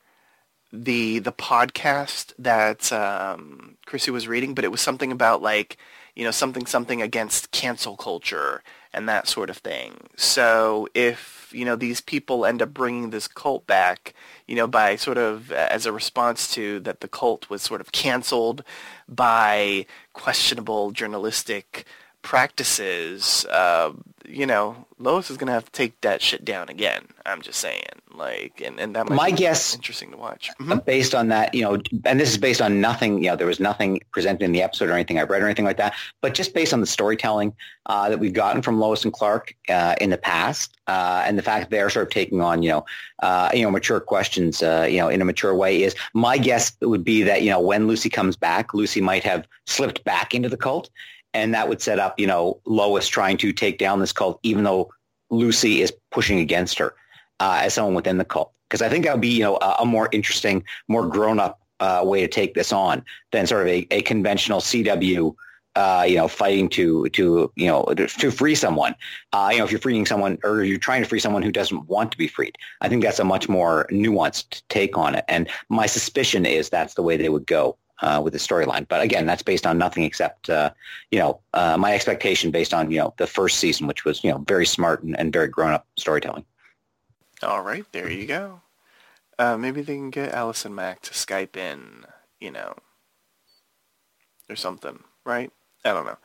the 0.72 1.20
the 1.20 1.32
podcast 1.32 2.34
that 2.40 2.92
um, 2.92 3.78
Chrissy 3.86 4.12
was 4.12 4.28
reading, 4.28 4.54
but 4.54 4.66
it 4.66 4.72
was 4.72 4.82
something 4.82 5.12
about 5.12 5.42
like 5.42 5.78
you 6.16 6.24
know 6.24 6.32
something 6.32 6.66
something 6.66 7.02
against 7.02 7.52
cancel 7.52 7.96
culture 7.96 8.64
and 8.94 9.08
that 9.08 9.28
sort 9.28 9.50
of 9.50 9.58
thing. 9.58 10.08
So 10.16 10.88
if 10.94 11.50
you 11.54 11.64
know 11.64 11.76
these 11.76 12.02
people 12.02 12.46
end 12.46 12.62
up 12.62 12.74
bringing 12.74 13.10
this 13.12 13.28
cult 13.28 13.66
back, 13.68 14.14
you 14.48 14.56
know 14.56 14.68
by 14.68 14.96
sort 14.96 15.18
of 15.18 15.52
as 15.52 15.86
a 15.86 15.92
response 15.94 16.52
to 16.54 16.80
that 16.82 17.02
the 17.02 17.08
cult 17.08 17.50
was 17.50 17.62
sort 17.62 17.82
of 17.82 17.92
canceled 17.92 18.64
by 19.08 19.86
questionable 20.14 20.92
journalistic 20.92 21.86
practices, 22.22 23.46
uh, 23.46 23.94
you 24.28 24.46
know, 24.46 24.86
Lois 25.00 25.30
is 25.30 25.38
gonna 25.38 25.52
have 25.52 25.66
to 25.66 25.72
take 25.72 26.00
that 26.02 26.22
shit 26.22 26.44
down 26.44 26.70
again. 26.70 27.08
I'm 27.26 27.42
just 27.42 27.60
saying, 27.60 27.84
like, 28.14 28.62
and, 28.64 28.80
and 28.80 28.96
that 28.96 29.08
might 29.08 29.16
my 29.16 29.32
be 29.32 29.38
guess 29.38 29.76
interesting 29.76 30.12
to 30.12 30.18
watch. 30.18 30.50
Mm-hmm. 30.60 30.80
Based 30.86 31.14
on 31.16 31.30
that, 31.30 31.54
you 31.54 31.62
know, 31.62 31.82
and 32.06 32.20
this 32.20 32.30
is 32.30 32.38
based 32.38 32.62
on 32.62 32.82
nothing. 32.82 33.24
You 33.24 33.30
know, 33.30 33.36
there 33.36 33.48
was 33.48 33.60
nothing 33.60 34.02
presented 34.12 34.44
in 34.44 34.52
the 34.52 34.62
episode 34.62 34.90
or 34.90 34.94
anything 34.94 35.20
I've 35.20 35.30
read 35.30 35.42
or 35.42 35.46
anything 35.46 35.66
like 35.66 35.78
that. 35.78 35.94
But 36.22 36.34
just 36.34 36.54
based 36.54 36.74
on 36.74 36.82
the 36.82 36.88
storytelling 36.88 37.54
uh, 37.86 38.10
that 38.10 38.20
we've 38.20 38.34
gotten 38.34 38.62
from 38.62 38.80
Lois 38.80 39.04
and 39.04 39.14
Clark 39.14 39.56
uh, 39.70 39.96
in 40.02 40.10
the 40.10 40.18
past, 40.18 40.78
uh, 40.88 41.24
and 41.26 41.38
the 41.38 41.44
fact 41.44 41.70
they're 41.70 41.90
sort 41.90 42.08
of 42.08 42.12
taking 42.12 42.42
on, 42.42 42.64
you 42.64 42.70
know, 42.70 42.86
uh, 43.22 43.50
you 43.54 43.62
know, 43.62 43.72
mature 43.72 44.00
questions, 44.00 44.64
uh, 44.64 44.88
you 44.90 44.98
know, 44.98 45.10
in 45.10 45.22
a 45.22 45.26
mature 45.26 45.56
way, 45.56 45.84
is 45.84 45.96
my 46.14 46.38
guess 46.38 46.76
would 46.82 47.04
be 47.04 47.24
that 47.24 47.42
you 47.44 47.50
know 47.50 47.60
when 47.60 47.88
Lucy 47.88 48.10
comes 48.10 48.36
back, 48.36 48.74
Lucy 48.74 49.00
might 49.00 49.24
have 49.24 49.48
slipped 49.66 50.04
back 50.04 50.34
into 50.34 50.50
the 50.50 50.58
cult 50.58 50.90
and 51.38 51.54
that 51.54 51.70
would 51.70 51.82
set 51.82 52.00
up, 52.00 52.20
you 52.20 52.26
know, 52.26 52.60
Lois 52.66 53.08
trying 53.08 53.38
to 53.38 53.54
take 53.54 53.78
down 53.78 54.00
this 54.00 54.12
cult, 54.12 54.40
even 54.42 54.64
though 54.64 54.92
Lucy 55.30 55.82
is 55.82 55.94
pushing 56.10 56.40
against 56.40 56.80
her 56.80 56.96
uh, 57.40 57.60
as 57.62 57.76
someone 57.76 57.94
within 57.94 58.18
the 58.18 58.26
cult. 58.26 58.52
Because 58.68 58.82
I 58.82 58.90
think 58.90 59.06
that 59.06 59.14
would 59.14 59.22
be, 59.22 59.30
you 59.30 59.44
know, 59.44 59.58
a, 59.58 59.78
a 59.82 59.86
more 59.86 60.10
interesting, 60.12 60.64
more 60.88 61.08
grown-up 61.08 61.62
uh, 61.80 62.02
way 62.04 62.22
to 62.22 62.28
take 62.28 62.56
this 62.56 62.74
on 62.74 63.06
than 63.32 63.46
sort 63.46 63.62
of 63.62 63.68
a, 63.68 63.88
a 63.92 64.02
conventional 64.02 64.60
CW, 64.62 65.36
uh, 65.76 66.06
you 66.08 66.16
know, 66.16 66.28
fighting 66.28 66.70
to 66.70 67.08
to 67.10 67.52
you 67.56 67.68
know 67.68 67.84
to 67.84 68.32
free 68.32 68.56
someone. 68.56 68.96
Uh, 69.32 69.50
you 69.52 69.60
know, 69.60 69.64
if 69.64 69.72
you're 69.72 69.80
freeing 69.80 70.08
someone 70.08 70.40
or 70.44 70.64
you're 70.64 70.80
trying 70.80 71.04
to 71.04 71.08
free 71.08 71.20
someone 71.20 71.44
who 71.44 71.52
doesn't 71.52 71.88
want 71.88 72.12
to 72.12 72.18
be 72.18 72.28
freed, 72.28 72.58
I 72.82 72.90
think 72.90 73.04
that's 73.04 73.20
a 73.20 73.24
much 73.24 73.48
more 73.48 73.86
nuanced 73.92 74.64
take 74.70 74.98
on 74.98 75.14
it. 75.14 75.24
And 75.28 75.48
my 75.70 75.86
suspicion 75.86 76.48
is 76.48 76.70
that's 76.70 76.96
the 76.96 77.04
way 77.04 77.16
they 77.16 77.30
would 77.30 77.46
go 77.46 77.78
uh, 78.02 78.22
with 78.24 78.34
the 78.34 78.40
storyline. 78.40 78.88
But 78.88 79.02
again, 79.02 79.26
that's 79.26 79.44
based 79.44 79.66
on 79.66 79.78
nothing 79.78 80.04
except, 80.04 80.50
uh, 80.50 80.72
you 81.12 81.20
know, 81.20 81.40
uh, 81.54 81.78
my 81.78 81.94
expectation 81.94 82.52
based 82.52 82.74
on, 82.74 82.92
you 82.92 83.00
know, 83.00 83.14
the 83.18 83.28
first 83.28 83.60
season, 83.60 83.88
which 83.88 84.06
was, 84.06 84.24
you 84.24 84.32
know, 84.32 84.40
very 84.40 84.66
smart 84.66 85.04
and, 85.04 85.18
and 85.20 85.34
very 85.34 85.48
grown-up 85.48 85.86
storytelling. 85.98 86.46
All 87.44 87.62
right, 87.62 87.86
there 87.92 88.10
you 88.10 88.26
go. 88.26 88.62
Uh, 89.40 89.58
maybe 89.58 89.82
they 89.82 89.96
can 89.96 90.10
get 90.10 90.34
Allison 90.34 90.74
Mack 90.74 91.02
to 91.04 91.12
Skype 91.12 91.56
in, 91.56 92.06
you 92.40 92.52
know, 92.52 92.76
or 94.50 94.56
something, 94.56 95.04
right? 95.26 95.52
I 95.86 95.94
don't 95.94 96.06
know. 96.06 96.18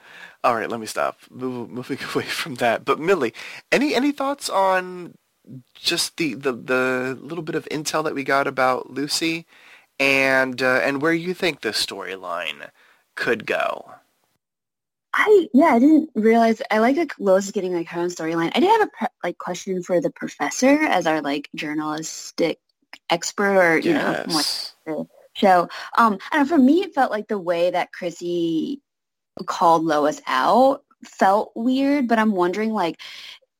All 0.43 0.55
right, 0.55 0.69
let 0.69 0.81
me 0.81 0.87
stop. 0.87 1.19
Move, 1.31 1.71
moving 1.71 1.99
away 2.15 2.25
from 2.25 2.57
that. 2.57 2.85
But 2.85 2.99
Millie, 2.99 3.35
any 3.71 3.95
any 3.95 4.13
thoughts 4.13 4.49
on 4.49 5.15
just 5.75 6.17
the, 6.17 6.35
the, 6.35 6.53
the 6.53 7.19
little 7.21 7.43
bit 7.43 7.57
of 7.57 7.69
intel 7.71 8.05
that 8.05 8.15
we 8.15 8.25
got 8.25 8.47
about 8.47 8.91
Lucy 8.91 9.45
and 9.99 10.63
uh, 10.63 10.81
and 10.83 11.03
where 11.03 11.13
you 11.13 11.35
think 11.35 11.61
this 11.61 11.85
storyline 11.85 12.71
could 13.15 13.47
go. 13.47 13.93
I 15.15 15.49
yeah, 15.53 15.67
I 15.67 15.79
didn't 15.79 16.11
realize. 16.15 16.63
I 16.71 16.79
like 16.79 16.97
that 16.97 17.11
Lois 17.19 17.47
is 17.47 17.53
getting 17.53 17.75
like 17.75 17.89
her 17.89 18.01
own 18.01 18.09
storyline. 18.09 18.51
I 18.55 18.61
did 18.61 18.71
have 18.71 18.89
a 18.89 18.91
pre- 18.99 19.09
like 19.23 19.39
question 19.39 19.83
for 19.83 20.01
the 20.01 20.11
professor 20.11 20.85
as 20.85 21.07
our 21.07 21.21
like 21.21 21.51
journalistic 21.55 22.59
expert, 23.11 23.59
or 23.59 23.79
you 23.79 23.93
yes. 23.93 24.75
know, 24.87 25.07
the 25.07 25.09
show. 25.35 25.69
Um, 25.99 26.19
I 26.31 26.37
don't 26.37 26.49
know. 26.49 26.57
For 26.57 26.63
me, 26.63 26.83
it 26.83 26.95
felt 26.95 27.11
like 27.11 27.29
the 27.29 27.39
way 27.39 27.71
that 27.71 27.93
Chrissy 27.93 28.81
called 29.47 29.85
Lois 29.85 30.21
out 30.27 30.83
felt 31.05 31.53
weird. 31.55 32.09
But 32.09 32.19
I'm 32.19 32.33
wondering, 32.33 32.73
like, 32.73 32.99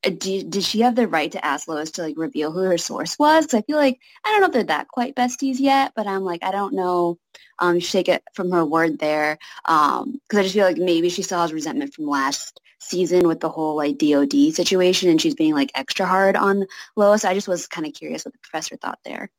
did, 0.03 0.51
did 0.51 0.65
she 0.65 0.81
have 0.81 0.97
the 0.97 1.07
right 1.07 1.31
to 1.33 1.45
ask 1.45 1.69
Lois 1.69 1.93
to 1.93 2.03
like 2.03 2.15
reveal 2.17 2.53
who 2.53 2.61
her 2.61 2.79
source 2.79 3.19
was? 3.19 3.47
Because 3.47 3.59
I 3.59 3.63
feel 3.63 3.77
like 3.77 4.01
I 4.25 4.31
don't 4.31 4.41
know 4.41 4.47
if 4.47 4.53
they're 4.53 4.65
that 4.65 4.89
quite 4.89 5.15
besties 5.15 5.61
yet, 5.61 5.93
but 5.95 6.07
I'm 6.07 6.23
like 6.23 6.43
I 6.43 6.51
don't 6.51 6.75
know. 6.75 7.19
Um, 7.59 7.79
she 7.81 7.93
take 7.93 8.09
it 8.09 8.23
from 8.35 8.51
her 8.51 8.65
word 8.65 8.99
there 8.99 9.39
because 9.65 10.03
um, 10.03 10.21
I 10.33 10.43
just 10.43 10.55
feel 10.55 10.67
like 10.67 10.79
maybe 10.79 11.09
she 11.09 11.23
still 11.23 11.41
has 11.41 11.53
resentment 11.53 11.95
from 11.95 12.07
last 12.07 12.61
season 12.81 13.29
with 13.29 13.41
the 13.41 13.49
whole 13.49 13.77
like 13.77 13.99
DOD 13.99 14.53
situation, 14.53 15.09
and 15.09 15.21
she's 15.21 15.35
being 15.35 15.55
like 15.55 15.71
extra 15.75 16.07
hard 16.07 16.37
on 16.37 16.67
Lois. 16.97 17.25
I 17.25 17.35
just 17.35 17.49
was 17.49 17.69
kind 17.69 17.87
of 17.87 17.95
curious 17.95 18.25
what 18.25 18.33
the 18.33 18.41
professor 18.41 18.77
thought 18.77 18.99
there. 19.05 19.31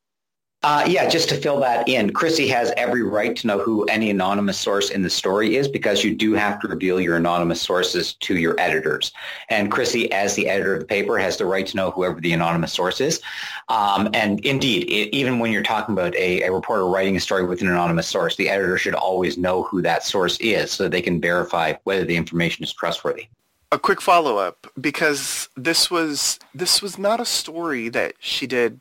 Uh, 0.63 0.85
yeah, 0.87 1.09
just 1.09 1.27
to 1.27 1.35
fill 1.35 1.59
that 1.59 1.87
in, 1.89 2.13
Chrissy 2.13 2.47
has 2.47 2.71
every 2.77 3.03
right 3.03 3.35
to 3.35 3.47
know 3.47 3.59
who 3.59 3.83
any 3.85 4.09
anonymous 4.09 4.57
source 4.57 4.91
in 4.91 5.01
the 5.01 5.09
story 5.09 5.57
is 5.57 5.67
because 5.67 6.05
you 6.05 6.15
do 6.15 6.33
have 6.33 6.57
to 6.61 6.69
reveal 6.69 7.01
your 7.01 7.17
anonymous 7.17 7.61
sources 7.61 8.13
to 8.21 8.37
your 8.37 8.57
editors. 8.57 9.11
And 9.49 9.69
Chrissy, 9.69 10.09
as 10.13 10.35
the 10.35 10.47
editor 10.47 10.75
of 10.75 10.79
the 10.79 10.85
paper, 10.85 11.17
has 11.17 11.35
the 11.35 11.45
right 11.45 11.67
to 11.67 11.75
know 11.75 11.91
whoever 11.91 12.21
the 12.21 12.31
anonymous 12.31 12.71
source 12.71 13.01
is. 13.01 13.19
Um, 13.67 14.09
and 14.13 14.39
indeed, 14.45 14.83
it, 14.83 15.13
even 15.13 15.39
when 15.39 15.51
you're 15.51 15.63
talking 15.63 15.91
about 15.91 16.15
a, 16.15 16.43
a 16.43 16.51
reporter 16.51 16.87
writing 16.87 17.17
a 17.17 17.19
story 17.19 17.43
with 17.43 17.61
an 17.61 17.67
anonymous 17.67 18.07
source, 18.07 18.37
the 18.37 18.49
editor 18.49 18.77
should 18.77 18.95
always 18.95 19.37
know 19.37 19.63
who 19.63 19.81
that 19.81 20.05
source 20.05 20.37
is 20.39 20.71
so 20.71 20.87
they 20.87 21.01
can 21.01 21.19
verify 21.19 21.73
whether 21.83 22.05
the 22.05 22.15
information 22.15 22.63
is 22.63 22.71
trustworthy 22.71 23.27
a 23.71 23.79
quick 23.79 23.99
follow-up 23.99 24.67
because 24.79 25.49
this 25.57 25.89
was 25.89 26.37
this 26.53 26.79
was 26.79 26.99
not 26.99 27.19
a 27.19 27.25
story 27.25 27.89
that 27.89 28.13
she 28.19 28.45
did 28.45 28.79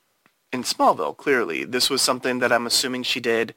in 0.53 0.63
Smallville, 0.63 1.17
clearly. 1.17 1.65
This 1.65 1.89
was 1.89 2.03
something 2.03 2.41
that 2.41 2.53
I'm 2.53 2.67
assuming 2.67 3.03
she 3.03 3.21
did 3.21 3.55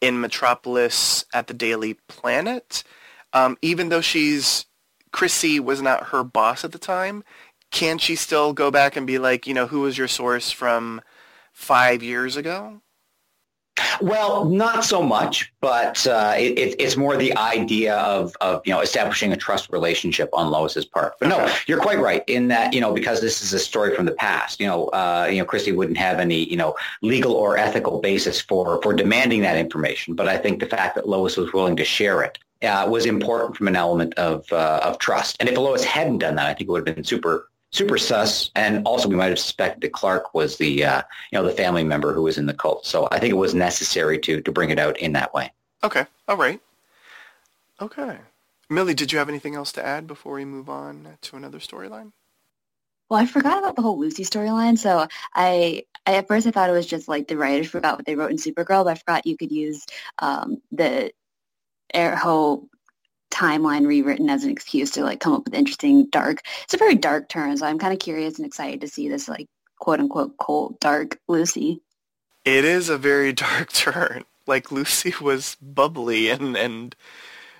in 0.00 0.20
Metropolis 0.20 1.24
at 1.32 1.46
the 1.46 1.54
Daily 1.54 1.94
Planet. 2.08 2.84
Um, 3.32 3.56
even 3.62 3.88
though 3.88 4.00
she's, 4.00 4.66
Chrissy 5.12 5.58
was 5.58 5.80
not 5.80 6.08
her 6.08 6.22
boss 6.22 6.64
at 6.64 6.72
the 6.72 6.78
time, 6.78 7.24
can 7.70 7.98
she 7.98 8.14
still 8.14 8.52
go 8.52 8.70
back 8.70 8.96
and 8.96 9.06
be 9.06 9.18
like, 9.18 9.46
you 9.46 9.54
know, 9.54 9.66
who 9.66 9.80
was 9.80 9.98
your 9.98 10.08
source 10.08 10.50
from 10.50 11.00
five 11.52 12.02
years 12.02 12.36
ago? 12.36 12.80
Well, 14.00 14.44
not 14.44 14.84
so 14.84 15.02
much, 15.02 15.52
but 15.60 16.06
uh, 16.06 16.34
it, 16.36 16.76
it's 16.78 16.96
more 16.96 17.16
the 17.16 17.36
idea 17.36 17.96
of, 17.96 18.36
of 18.40 18.62
you 18.64 18.72
know 18.72 18.80
establishing 18.80 19.32
a 19.32 19.36
trust 19.36 19.70
relationship 19.70 20.28
on 20.32 20.50
Lois's 20.50 20.84
part. 20.84 21.14
But 21.18 21.28
no, 21.28 21.52
you're 21.66 21.80
quite 21.80 21.98
right 21.98 22.22
in 22.28 22.48
that 22.48 22.72
you 22.72 22.80
know 22.80 22.92
because 22.92 23.20
this 23.20 23.42
is 23.42 23.52
a 23.52 23.58
story 23.58 23.94
from 23.94 24.06
the 24.06 24.12
past. 24.12 24.60
You 24.60 24.66
know, 24.66 24.86
uh, 24.88 25.28
you 25.30 25.38
know, 25.38 25.44
Chrissy 25.44 25.72
wouldn't 25.72 25.98
have 25.98 26.20
any 26.20 26.48
you 26.48 26.56
know 26.56 26.74
legal 27.02 27.32
or 27.32 27.56
ethical 27.56 28.00
basis 28.00 28.40
for 28.40 28.80
for 28.82 28.92
demanding 28.92 29.42
that 29.42 29.56
information. 29.56 30.14
But 30.14 30.28
I 30.28 30.38
think 30.38 30.60
the 30.60 30.66
fact 30.66 30.94
that 30.94 31.08
Lois 31.08 31.36
was 31.36 31.52
willing 31.52 31.76
to 31.76 31.84
share 31.84 32.22
it 32.22 32.38
uh, 32.62 32.86
was 32.88 33.06
important 33.06 33.56
from 33.56 33.68
an 33.68 33.76
element 33.76 34.14
of 34.14 34.50
uh, 34.52 34.80
of 34.82 34.98
trust. 34.98 35.36
And 35.40 35.48
if 35.48 35.56
Lois 35.56 35.84
hadn't 35.84 36.18
done 36.18 36.36
that, 36.36 36.46
I 36.46 36.54
think 36.54 36.68
it 36.68 36.72
would 36.72 36.86
have 36.86 36.96
been 36.96 37.04
super 37.04 37.48
super 37.74 37.98
sus. 37.98 38.50
And 38.54 38.86
also, 38.86 39.08
we 39.08 39.16
might 39.16 39.28
have 39.28 39.38
suspected 39.38 39.82
that 39.82 39.92
Clark 39.92 40.32
was 40.32 40.56
the 40.56 40.84
uh, 40.84 41.02
you 41.30 41.38
know 41.38 41.44
the 41.44 41.52
family 41.52 41.84
member 41.84 42.14
who 42.14 42.22
was 42.22 42.38
in 42.38 42.46
the 42.46 42.54
cult. 42.54 42.86
So 42.86 43.08
I 43.10 43.18
think 43.18 43.32
it 43.32 43.36
was 43.36 43.54
necessary 43.54 44.18
to 44.20 44.40
to 44.40 44.52
bring 44.52 44.70
it 44.70 44.78
out 44.78 44.98
in 44.98 45.12
that 45.12 45.34
way. 45.34 45.52
Okay. 45.82 46.06
All 46.28 46.36
right. 46.36 46.60
Okay. 47.80 48.18
Millie, 48.70 48.94
did 48.94 49.12
you 49.12 49.18
have 49.18 49.28
anything 49.28 49.54
else 49.54 49.72
to 49.72 49.84
add 49.84 50.06
before 50.06 50.34
we 50.34 50.44
move 50.44 50.70
on 50.70 51.18
to 51.20 51.36
another 51.36 51.58
storyline? 51.58 52.12
Well, 53.10 53.20
I 53.20 53.26
forgot 53.26 53.58
about 53.58 53.76
the 53.76 53.82
whole 53.82 53.98
Lucy 53.98 54.24
storyline. 54.24 54.78
So 54.78 55.06
I, 55.34 55.84
I, 56.06 56.14
at 56.14 56.26
first 56.26 56.46
I 56.46 56.50
thought 56.50 56.70
it 56.70 56.72
was 56.72 56.86
just 56.86 57.06
like 57.06 57.28
the 57.28 57.36
writers 57.36 57.68
forgot 57.68 57.98
what 57.98 58.06
they 58.06 58.14
wrote 58.14 58.30
in 58.30 58.38
Supergirl, 58.38 58.84
but 58.84 58.92
I 58.92 58.94
forgot 58.94 59.26
you 59.26 59.36
could 59.36 59.52
use 59.52 59.84
um, 60.20 60.62
the 60.72 61.12
whole 61.94 62.68
timeline 63.34 63.86
rewritten 63.86 64.30
as 64.30 64.44
an 64.44 64.50
excuse 64.50 64.90
to 64.92 65.02
like 65.02 65.20
come 65.20 65.32
up 65.32 65.44
with 65.44 65.54
interesting 65.54 66.06
dark 66.10 66.40
it's 66.62 66.74
a 66.74 66.78
very 66.78 66.94
dark 66.94 67.28
turn 67.28 67.56
so 67.56 67.66
i'm 67.66 67.78
kind 67.78 67.92
of 67.92 67.98
curious 67.98 68.38
and 68.38 68.46
excited 68.46 68.80
to 68.80 68.88
see 68.88 69.08
this 69.08 69.28
like 69.28 69.48
quote 69.84 70.00
unquote 70.00 70.36
cold 70.38 70.80
dark 70.80 71.18
lucy. 71.28 71.80
It 72.44 72.64
is 72.64 72.88
a 72.88 72.96
very 72.98 73.32
dark 73.46 73.72
turn. 73.72 74.24
Like 74.46 74.72
lucy 74.72 75.14
was 75.20 75.56
bubbly 75.60 76.30
and 76.30 76.56
and 76.56 76.96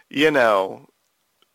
you 0.08 0.30
know 0.30 0.86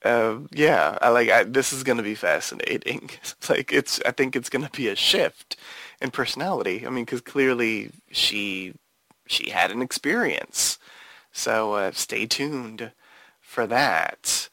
uh, 0.03 0.37
yeah 0.51 0.97
i 1.01 1.09
like 1.09 1.29
I, 1.29 1.43
this 1.43 1.73
is 1.73 1.83
going 1.83 1.97
to 1.97 2.03
be 2.03 2.15
fascinating. 2.15 3.09
Like 3.49 3.73
it's 3.73 3.99
i 4.05 4.11
think 4.11 4.35
it's 4.35 4.49
going 4.49 4.65
to 4.65 4.71
be 4.71 4.87
a 4.89 4.95
shift 4.95 5.57
in 6.01 6.11
personality. 6.11 6.85
I 6.85 6.89
mean 6.91 7.05
because 7.05 7.21
clearly 7.21 7.91
she 8.11 8.73
she 9.27 9.49
had 9.49 9.71
an 9.71 9.81
experience. 9.81 10.77
So 11.31 11.73
uh, 11.73 11.91
stay 11.93 12.25
tuned 12.25 12.91
for 13.59 13.67
that. 13.67 14.47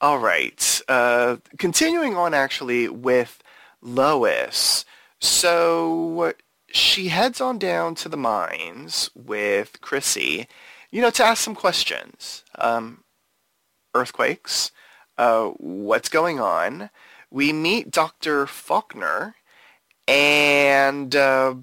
All 0.00 0.20
right. 0.20 0.80
Uh, 0.86 1.38
continuing 1.58 2.16
on 2.16 2.32
actually 2.32 2.88
with 2.88 3.42
Lois. 3.80 4.84
So 5.20 6.32
she 6.68 7.08
heads 7.08 7.40
on 7.40 7.58
down 7.58 7.96
to 7.96 8.08
the 8.08 8.16
mines 8.16 9.10
with 9.16 9.80
Chrissy, 9.80 10.46
you 10.92 11.02
know, 11.02 11.10
to 11.10 11.24
ask 11.24 11.42
some 11.42 11.56
questions. 11.56 12.44
Um, 12.56 13.02
earthquakes. 13.96 14.70
Uh, 15.18 15.48
what's 15.56 16.08
going 16.08 16.38
on? 16.38 16.88
We 17.32 17.52
meet 17.52 17.90
Dr. 17.90 18.46
Faulkner, 18.46 19.34
and, 20.06 21.16
uh, 21.16 21.54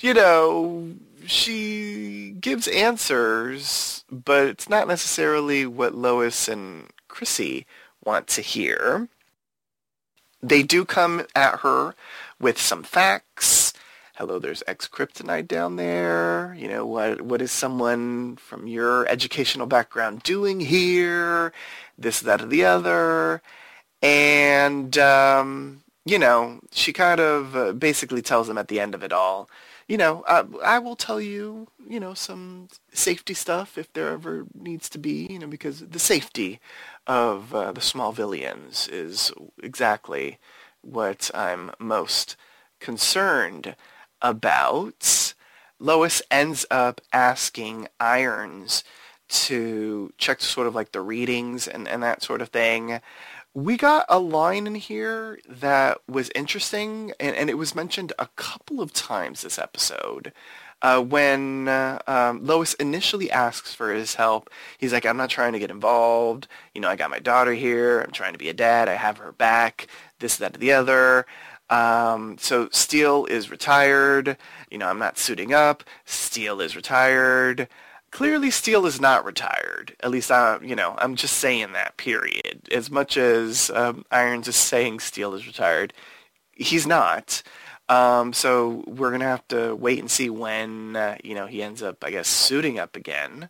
you 0.00 0.14
know, 0.14 0.94
she 1.30 2.34
gives 2.40 2.66
answers, 2.68 4.04
but 4.10 4.46
it's 4.48 4.68
not 4.68 4.88
necessarily 4.88 5.64
what 5.64 5.94
Lois 5.94 6.48
and 6.48 6.88
Chrissy 7.06 7.66
want 8.04 8.26
to 8.28 8.42
hear. 8.42 9.08
They 10.42 10.62
do 10.62 10.84
come 10.84 11.26
at 11.36 11.60
her 11.60 11.94
with 12.40 12.60
some 12.60 12.82
facts. 12.82 13.72
Hello, 14.16 14.38
there's 14.38 14.62
X-Kryptonite 14.66 15.46
down 15.46 15.76
there. 15.76 16.54
You 16.58 16.68
know, 16.68 16.84
what 16.84 17.22
what 17.22 17.40
is 17.40 17.52
someone 17.52 18.36
from 18.36 18.66
your 18.66 19.06
educational 19.06 19.66
background 19.66 20.22
doing 20.24 20.60
here? 20.60 21.52
This, 21.96 22.20
that, 22.20 22.42
or 22.42 22.46
the 22.46 22.64
other. 22.64 23.40
And, 24.02 24.96
um, 24.98 25.82
you 26.04 26.18
know, 26.18 26.60
she 26.72 26.92
kind 26.92 27.20
of 27.20 27.54
uh, 27.54 27.72
basically 27.72 28.22
tells 28.22 28.48
them 28.48 28.58
at 28.58 28.68
the 28.68 28.80
end 28.80 28.94
of 28.94 29.02
it 29.02 29.12
all, 29.12 29.48
you 29.90 29.96
know, 29.96 30.22
I, 30.28 30.44
I 30.62 30.78
will 30.78 30.94
tell 30.94 31.20
you, 31.20 31.66
you 31.84 31.98
know, 31.98 32.14
some 32.14 32.68
safety 32.92 33.34
stuff 33.34 33.76
if 33.76 33.92
there 33.92 34.10
ever 34.10 34.46
needs 34.54 34.88
to 34.90 34.98
be, 34.98 35.26
you 35.28 35.40
know, 35.40 35.48
because 35.48 35.80
the 35.80 35.98
safety 35.98 36.60
of 37.08 37.52
uh, 37.52 37.72
the 37.72 37.80
Smallvillians 37.80 38.88
is 38.88 39.32
exactly 39.60 40.38
what 40.80 41.28
I'm 41.34 41.72
most 41.80 42.36
concerned 42.78 43.74
about. 44.22 45.34
Lois 45.80 46.22
ends 46.30 46.64
up 46.70 47.00
asking 47.12 47.88
Irons 47.98 48.84
to 49.30 50.12
check 50.18 50.40
sort 50.40 50.68
of 50.68 50.74
like 50.76 50.92
the 50.92 51.00
readings 51.00 51.66
and, 51.66 51.88
and 51.88 52.00
that 52.04 52.22
sort 52.22 52.42
of 52.42 52.50
thing 52.50 53.00
we 53.54 53.76
got 53.76 54.06
a 54.08 54.18
line 54.18 54.66
in 54.66 54.76
here 54.76 55.40
that 55.48 55.98
was 56.08 56.30
interesting, 56.34 57.12
and, 57.18 57.34
and 57.34 57.50
it 57.50 57.58
was 57.58 57.74
mentioned 57.74 58.12
a 58.18 58.28
couple 58.36 58.80
of 58.80 58.92
times 58.92 59.42
this 59.42 59.58
episode. 59.58 60.32
Uh, 60.82 61.02
when 61.02 61.68
uh, 61.68 61.98
um, 62.06 62.44
Lois 62.44 62.72
initially 62.74 63.30
asks 63.30 63.74
for 63.74 63.92
his 63.92 64.14
help, 64.14 64.48
he's 64.78 64.92
like, 64.92 65.04
I'm 65.04 65.16
not 65.16 65.28
trying 65.28 65.52
to 65.52 65.58
get 65.58 65.70
involved. 65.70 66.48
You 66.74 66.80
know, 66.80 66.88
I 66.88 66.96
got 66.96 67.10
my 67.10 67.18
daughter 67.18 67.52
here. 67.52 68.00
I'm 68.00 68.12
trying 68.12 68.32
to 68.32 68.38
be 68.38 68.48
a 68.48 68.54
dad. 68.54 68.88
I 68.88 68.94
have 68.94 69.18
her 69.18 69.32
back. 69.32 69.88
This, 70.20 70.36
that, 70.36 70.54
the 70.54 70.72
other. 70.72 71.26
Um, 71.68 72.38
so 72.38 72.68
Steel 72.70 73.26
is 73.26 73.50
retired. 73.50 74.38
You 74.70 74.78
know, 74.78 74.88
I'm 74.88 74.98
not 74.98 75.18
suiting 75.18 75.52
up. 75.52 75.84
Steel 76.06 76.60
is 76.60 76.76
retired 76.76 77.68
clearly 78.10 78.50
Steel 78.50 78.86
is 78.86 79.00
not 79.00 79.24
retired. 79.24 79.96
At 80.00 80.10
least 80.10 80.30
I, 80.30 80.58
you 80.62 80.76
know, 80.76 80.94
I'm 80.98 81.16
just 81.16 81.38
saying 81.38 81.72
that. 81.72 81.96
Period. 81.96 82.68
As 82.72 82.90
much 82.90 83.16
as 83.16 83.70
um, 83.70 84.04
Irons 84.10 84.48
is 84.48 84.56
saying 84.56 85.00
Steel 85.00 85.34
is 85.34 85.46
retired, 85.46 85.92
he's 86.52 86.86
not. 86.86 87.42
Um, 87.88 88.32
so 88.32 88.84
we're 88.86 89.10
gonna 89.10 89.24
have 89.24 89.46
to 89.48 89.74
wait 89.74 89.98
and 89.98 90.10
see 90.10 90.30
when 90.30 90.94
uh, 90.94 91.16
you 91.24 91.34
know 91.34 91.46
he 91.46 91.62
ends 91.62 91.82
up, 91.82 92.04
I 92.04 92.10
guess, 92.12 92.28
suiting 92.28 92.78
up 92.78 92.96
again. 92.96 93.48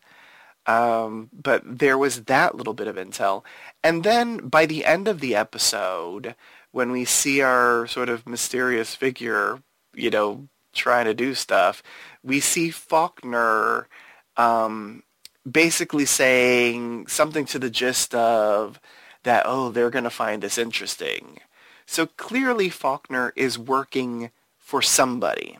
Um, 0.66 1.30
but 1.32 1.62
there 1.64 1.98
was 1.98 2.24
that 2.24 2.54
little 2.54 2.74
bit 2.74 2.86
of 2.86 2.96
intel, 2.96 3.44
and 3.84 4.02
then 4.02 4.48
by 4.48 4.66
the 4.66 4.84
end 4.86 5.08
of 5.08 5.20
the 5.20 5.34
episode, 5.34 6.34
when 6.72 6.90
we 6.90 7.04
see 7.04 7.42
our 7.42 7.86
sort 7.86 8.08
of 8.08 8.26
mysterious 8.26 8.94
figure, 8.94 9.62
you 9.94 10.10
know, 10.10 10.48
trying 10.72 11.06
to 11.06 11.14
do 11.14 11.34
stuff, 11.34 11.82
we 12.22 12.40
see 12.40 12.70
Faulkner 12.70 13.88
um, 14.36 15.02
basically 15.50 16.04
saying 16.04 17.06
something 17.06 17.44
to 17.46 17.58
the 17.58 17.70
gist 17.70 18.14
of 18.14 18.80
that, 19.22 19.44
oh, 19.46 19.70
they're 19.70 19.90
going 19.90 20.04
to 20.04 20.10
find 20.10 20.42
this 20.42 20.58
interesting. 20.58 21.40
So 21.86 22.06
clearly 22.06 22.68
Faulkner 22.68 23.32
is 23.36 23.58
working 23.58 24.30
for 24.58 24.80
somebody. 24.80 25.58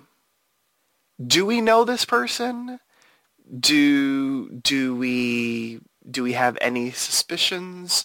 Do 1.24 1.44
we 1.44 1.60
know 1.60 1.84
this 1.84 2.04
person? 2.04 2.80
Do 3.58 4.48
do 4.48 4.94
we 4.94 5.80
do 6.08 6.22
we 6.22 6.32
have 6.34 6.56
any 6.60 6.92
suspicions? 6.92 8.04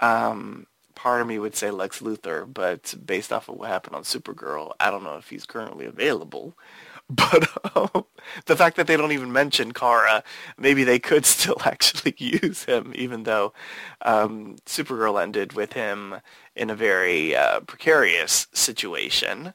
Um, 0.00 0.66
part 0.94 1.20
of 1.20 1.26
me 1.26 1.38
would 1.38 1.54
say 1.54 1.70
Lex 1.70 2.00
Luthor, 2.00 2.52
but 2.52 2.94
based 3.04 3.32
off 3.32 3.48
of 3.48 3.56
what 3.56 3.68
happened 3.68 3.94
on 3.94 4.02
Supergirl, 4.02 4.72
I 4.80 4.90
don't 4.90 5.04
know 5.04 5.16
if 5.16 5.28
he's 5.28 5.46
currently 5.46 5.84
available. 5.84 6.56
But 7.16 7.48
um, 7.76 8.04
the 8.46 8.56
fact 8.56 8.76
that 8.76 8.86
they 8.86 8.96
don't 8.96 9.10
even 9.12 9.32
mention 9.32 9.72
Kara, 9.72 10.22
maybe 10.56 10.84
they 10.84 11.00
could 11.00 11.26
still 11.36 11.56
actually 11.64 12.14
use 12.18 12.64
him, 12.64 12.92
even 12.94 13.24
though 13.24 13.52
um, 14.02 14.56
Supergirl 14.64 15.20
ended 15.20 15.54
with 15.54 15.72
him 15.72 16.16
in 16.54 16.70
a 16.70 16.76
very 16.76 17.34
uh, 17.34 17.60
precarious 17.60 18.46
situation. 18.52 19.54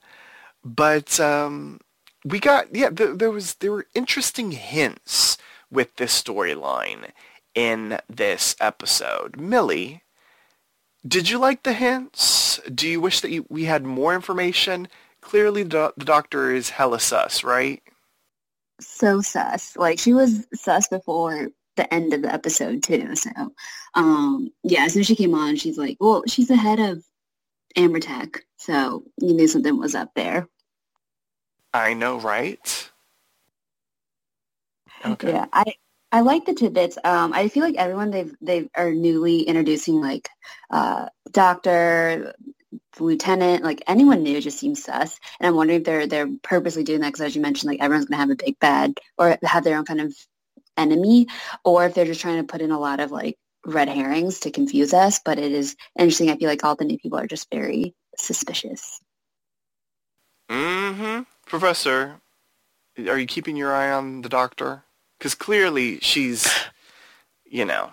But 0.65 1.17
um, 1.19 1.79
we 2.25 2.39
got 2.39 2.75
yeah 2.75 2.89
there, 2.91 3.15
there 3.15 3.31
was 3.31 3.55
there 3.55 3.71
were 3.71 3.87
interesting 3.93 4.51
hints 4.51 5.37
with 5.71 5.95
this 5.95 6.21
storyline 6.21 7.11
in 7.53 7.99
this 8.09 8.55
episode. 8.59 9.39
Millie, 9.39 10.03
did 11.07 11.29
you 11.29 11.37
like 11.37 11.63
the 11.63 11.73
hints? 11.73 12.59
Do 12.73 12.87
you 12.87 12.99
wish 12.99 13.21
that 13.21 13.31
you, 13.31 13.45
we 13.47 13.65
had 13.65 13.85
more 13.85 14.13
information? 14.13 14.87
Clearly, 15.25 15.63
the, 15.63 15.91
the 15.97 16.05
doctor 16.05 16.51
is 16.51 16.69
hella 16.69 16.99
sus, 16.99 17.43
right? 17.43 17.81
So 18.79 19.21
sus. 19.21 19.75
Like 19.75 19.97
she 19.97 20.13
was 20.13 20.45
sus 20.53 20.87
before 20.87 21.49
the 21.77 21.91
end 21.91 22.13
of 22.13 22.21
the 22.21 22.31
episode 22.31 22.83
too. 22.83 23.15
So, 23.15 23.31
um, 23.95 24.51
yeah, 24.63 24.85
as 24.85 24.93
soon 24.93 24.99
as 24.99 25.07
she 25.07 25.15
came 25.15 25.33
on, 25.33 25.55
she's 25.55 25.79
like, 25.79 25.97
well, 25.99 26.21
she's 26.27 26.47
the 26.47 26.55
head 26.55 26.79
of 26.79 27.03
AmerTek, 27.75 28.41
so 28.57 29.03
you 29.19 29.33
knew 29.33 29.47
something 29.47 29.79
was 29.79 29.95
up 29.95 30.11
there. 30.15 30.47
I 31.73 31.95
know, 31.95 32.19
right? 32.19 32.91
Okay. 35.03 35.31
Yeah, 35.31 35.47
I 35.51 35.73
I 36.11 36.21
like 36.21 36.45
the 36.45 36.53
tidbits. 36.53 36.99
Um, 37.03 37.33
I 37.33 37.47
feel 37.47 37.63
like 37.63 37.77
everyone 37.77 38.11
they've 38.11 38.33
they 38.41 38.69
are 38.75 38.91
newly 38.91 39.41
introducing 39.41 40.01
like 40.01 40.29
uh, 40.69 41.07
doctor, 41.31 42.35
lieutenant, 42.99 43.63
like 43.63 43.83
anyone 43.87 44.23
new 44.23 44.41
just 44.41 44.59
seems 44.59 44.83
sus. 44.83 45.19
And 45.39 45.47
I'm 45.47 45.55
wondering 45.55 45.79
if 45.79 45.85
they're 45.85 46.07
they're 46.07 46.29
purposely 46.43 46.83
doing 46.83 47.01
that 47.01 47.07
because 47.07 47.21
as 47.21 47.35
you 47.35 47.41
mentioned, 47.41 47.69
like 47.71 47.81
everyone's 47.81 48.05
gonna 48.05 48.21
have 48.21 48.29
a 48.29 48.35
big 48.35 48.59
bad 48.59 48.99
or 49.17 49.37
have 49.43 49.63
their 49.63 49.77
own 49.77 49.85
kind 49.85 50.01
of 50.01 50.13
enemy, 50.77 51.27
or 51.63 51.85
if 51.85 51.93
they're 51.93 52.05
just 52.05 52.21
trying 52.21 52.37
to 52.37 52.51
put 52.51 52.61
in 52.61 52.71
a 52.71 52.79
lot 52.79 52.99
of 52.99 53.11
like 53.11 53.37
red 53.65 53.89
herrings 53.89 54.41
to 54.41 54.51
confuse 54.51 54.93
us. 54.93 55.19
But 55.23 55.39
it 55.39 55.51
is 55.51 55.75
interesting. 55.97 56.29
I 56.29 56.37
feel 56.37 56.49
like 56.49 56.63
all 56.63 56.75
the 56.75 56.85
new 56.85 56.97
people 56.97 57.19
are 57.19 57.27
just 57.27 57.49
very 57.51 57.95
suspicious. 58.17 58.99
Mm-hmm. 60.49 61.23
Professor, 61.45 62.21
are 63.07 63.19
you 63.19 63.25
keeping 63.25 63.55
your 63.55 63.73
eye 63.73 63.91
on 63.91 64.21
the 64.21 64.29
doctor? 64.29 64.83
Because 65.17 65.35
clearly 65.35 65.99
she's, 65.99 66.51
you 67.45 67.65
know, 67.65 67.91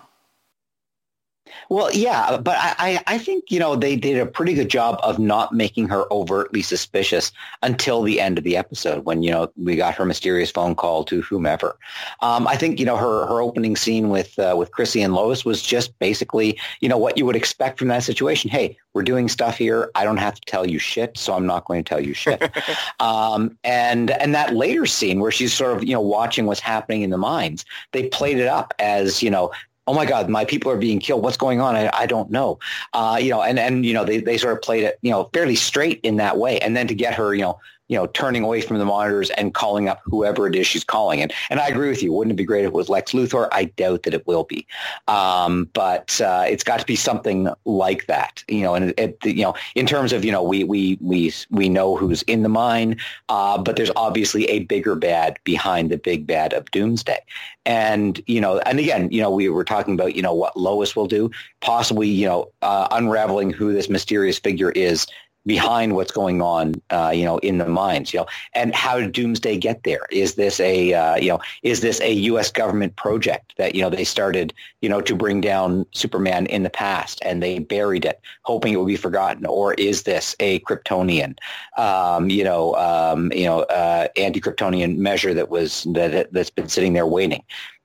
well, 1.68 1.90
yeah, 1.92 2.36
but 2.36 2.56
I, 2.58 3.02
I 3.06 3.18
think, 3.18 3.50
you 3.50 3.58
know, 3.58 3.76
they 3.76 3.96
did 3.96 4.18
a 4.18 4.26
pretty 4.26 4.54
good 4.54 4.68
job 4.68 4.98
of 5.02 5.18
not 5.18 5.54
making 5.54 5.88
her 5.88 6.04
overtly 6.12 6.62
suspicious 6.62 7.32
until 7.62 8.02
the 8.02 8.20
end 8.20 8.38
of 8.38 8.44
the 8.44 8.56
episode 8.56 9.04
when, 9.04 9.22
you 9.22 9.30
know, 9.30 9.50
we 9.56 9.76
got 9.76 9.94
her 9.94 10.04
mysterious 10.04 10.50
phone 10.50 10.74
call 10.74 11.04
to 11.04 11.22
whomever. 11.22 11.78
Um, 12.20 12.46
I 12.46 12.56
think, 12.56 12.78
you 12.78 12.86
know, 12.86 12.96
her, 12.96 13.26
her 13.26 13.40
opening 13.40 13.76
scene 13.76 14.08
with, 14.08 14.38
uh, 14.38 14.54
with 14.56 14.70
Chrissy 14.72 15.02
and 15.02 15.14
Lois 15.14 15.44
was 15.44 15.62
just 15.62 15.98
basically, 15.98 16.58
you 16.80 16.88
know, 16.88 16.98
what 16.98 17.16
you 17.16 17.26
would 17.26 17.36
expect 17.36 17.78
from 17.78 17.88
that 17.88 18.02
situation. 18.02 18.50
Hey, 18.50 18.76
we're 18.92 19.02
doing 19.02 19.28
stuff 19.28 19.56
here. 19.56 19.90
I 19.94 20.04
don't 20.04 20.18
have 20.18 20.34
to 20.34 20.40
tell 20.42 20.68
you 20.68 20.78
shit, 20.78 21.16
so 21.16 21.32
I'm 21.34 21.46
not 21.46 21.64
going 21.64 21.82
to 21.82 21.88
tell 21.88 22.00
you 22.00 22.12
shit. 22.12 22.42
um, 23.00 23.56
and, 23.64 24.10
and 24.10 24.34
that 24.34 24.54
later 24.54 24.86
scene 24.86 25.20
where 25.20 25.30
she's 25.30 25.52
sort 25.52 25.76
of, 25.76 25.84
you 25.84 25.94
know, 25.94 26.00
watching 26.00 26.46
what's 26.46 26.60
happening 26.60 27.02
in 27.02 27.10
the 27.10 27.18
mines, 27.18 27.64
they 27.92 28.08
played 28.08 28.38
it 28.38 28.48
up 28.48 28.74
as, 28.78 29.22
you 29.22 29.30
know, 29.30 29.50
oh 29.86 29.94
my 29.94 30.06
God, 30.06 30.28
my 30.28 30.44
people 30.44 30.70
are 30.70 30.76
being 30.76 31.00
killed. 31.00 31.22
What's 31.22 31.36
going 31.36 31.60
on? 31.60 31.74
I, 31.74 31.90
I 31.92 32.06
don't 32.06 32.30
know. 32.30 32.58
Uh, 32.92 33.18
you 33.20 33.30
know, 33.30 33.42
and, 33.42 33.58
and, 33.58 33.84
you 33.84 33.92
know, 33.92 34.04
they, 34.04 34.20
they 34.20 34.38
sort 34.38 34.54
of 34.54 34.62
played 34.62 34.84
it, 34.84 34.98
you 35.02 35.10
know, 35.10 35.28
fairly 35.32 35.56
straight 35.56 36.00
in 36.02 36.16
that 36.16 36.38
way. 36.38 36.58
And 36.60 36.76
then 36.76 36.86
to 36.88 36.94
get 36.94 37.14
her, 37.14 37.34
you 37.34 37.42
know, 37.42 37.60
you 37.92 37.98
know, 37.98 38.06
turning 38.06 38.42
away 38.42 38.62
from 38.62 38.78
the 38.78 38.86
monitors 38.86 39.28
and 39.32 39.52
calling 39.52 39.86
up 39.86 40.00
whoever 40.04 40.46
it 40.46 40.56
is 40.56 40.66
she's 40.66 40.82
calling. 40.82 41.20
And 41.20 41.30
and 41.50 41.60
I 41.60 41.68
agree 41.68 41.90
with 41.90 42.02
you. 42.02 42.10
Wouldn't 42.10 42.32
it 42.32 42.36
be 42.36 42.44
great 42.44 42.64
if 42.64 42.68
it 42.68 42.72
was 42.72 42.88
Lex 42.88 43.12
Luthor? 43.12 43.48
I 43.52 43.66
doubt 43.66 44.04
that 44.04 44.14
it 44.14 44.26
will 44.26 44.44
be. 44.44 44.66
Um, 45.08 45.68
but 45.74 46.18
uh, 46.18 46.46
it's 46.48 46.64
got 46.64 46.80
to 46.80 46.86
be 46.86 46.96
something 46.96 47.50
like 47.66 48.06
that. 48.06 48.42
You 48.48 48.62
know, 48.62 48.74
and 48.74 48.94
it, 48.96 49.18
it, 49.22 49.36
you 49.36 49.42
know, 49.42 49.54
in 49.74 49.84
terms 49.84 50.14
of 50.14 50.24
you 50.24 50.32
know, 50.32 50.42
we 50.42 50.64
we 50.64 50.96
we 51.02 51.30
we 51.50 51.68
know 51.68 51.94
who's 51.94 52.22
in 52.22 52.42
the 52.42 52.48
mine, 52.48 52.96
uh, 53.28 53.58
but 53.58 53.76
there's 53.76 53.90
obviously 53.94 54.46
a 54.46 54.60
bigger 54.60 54.94
bad 54.94 55.36
behind 55.44 55.90
the 55.90 55.98
big 55.98 56.26
bad 56.26 56.54
of 56.54 56.70
Doomsday. 56.70 57.18
And 57.66 58.22
you 58.26 58.40
know, 58.40 58.58
and 58.60 58.78
again, 58.78 59.12
you 59.12 59.20
know, 59.20 59.30
we 59.30 59.50
were 59.50 59.64
talking 59.64 59.92
about 59.92 60.16
you 60.16 60.22
know 60.22 60.32
what 60.32 60.56
Lois 60.56 60.96
will 60.96 61.08
do, 61.08 61.30
possibly 61.60 62.08
you 62.08 62.26
know, 62.26 62.50
uh, 62.62 62.88
unraveling 62.90 63.50
who 63.50 63.74
this 63.74 63.90
mysterious 63.90 64.38
figure 64.38 64.70
is 64.70 65.06
behind 65.46 65.94
what's 65.94 66.12
going 66.12 66.40
on, 66.40 66.74
uh, 66.90 67.12
you 67.14 67.24
know, 67.24 67.38
in 67.38 67.58
the 67.58 67.66
mines, 67.66 68.12
you 68.12 68.20
know, 68.20 68.26
and 68.54 68.74
how 68.74 68.98
did 68.98 69.12
Doomsday 69.12 69.56
get 69.56 69.82
there? 69.82 70.06
Is 70.10 70.34
this 70.34 70.60
a, 70.60 70.92
uh, 70.94 71.16
you 71.16 71.28
know, 71.28 71.40
is 71.62 71.80
this 71.80 72.00
a 72.00 72.12
U.S. 72.12 72.50
government 72.50 72.94
project 72.96 73.54
that, 73.58 73.74
you 73.74 73.82
know, 73.82 73.90
they 73.90 74.04
started, 74.04 74.54
you 74.80 74.88
know, 74.88 75.00
to 75.00 75.14
bring 75.16 75.40
down 75.40 75.84
Superman 75.92 76.46
in 76.46 76.62
the 76.62 76.70
past 76.70 77.20
and 77.24 77.42
they 77.42 77.58
buried 77.58 78.04
it, 78.04 78.20
hoping 78.42 78.72
it 78.72 78.76
would 78.76 78.86
be 78.86 78.96
forgotten? 78.96 79.46
Or 79.46 79.74
is 79.74 80.04
this 80.04 80.36
a 80.40 80.60
Kryptonian, 80.60 81.36
um, 81.76 82.30
you 82.30 82.44
know, 82.44 82.74
um, 82.76 83.32
you 83.32 83.44
know, 83.44 83.60
uh, 83.62 84.08
anti-Kryptonian 84.16 84.96
measure 84.96 85.34
that 85.34 85.48
was, 85.48 85.86
that, 85.92 86.32
that's 86.32 86.50
been 86.50 86.68
sitting 86.68 86.92
there 86.92 87.06
waiting? 87.06 87.42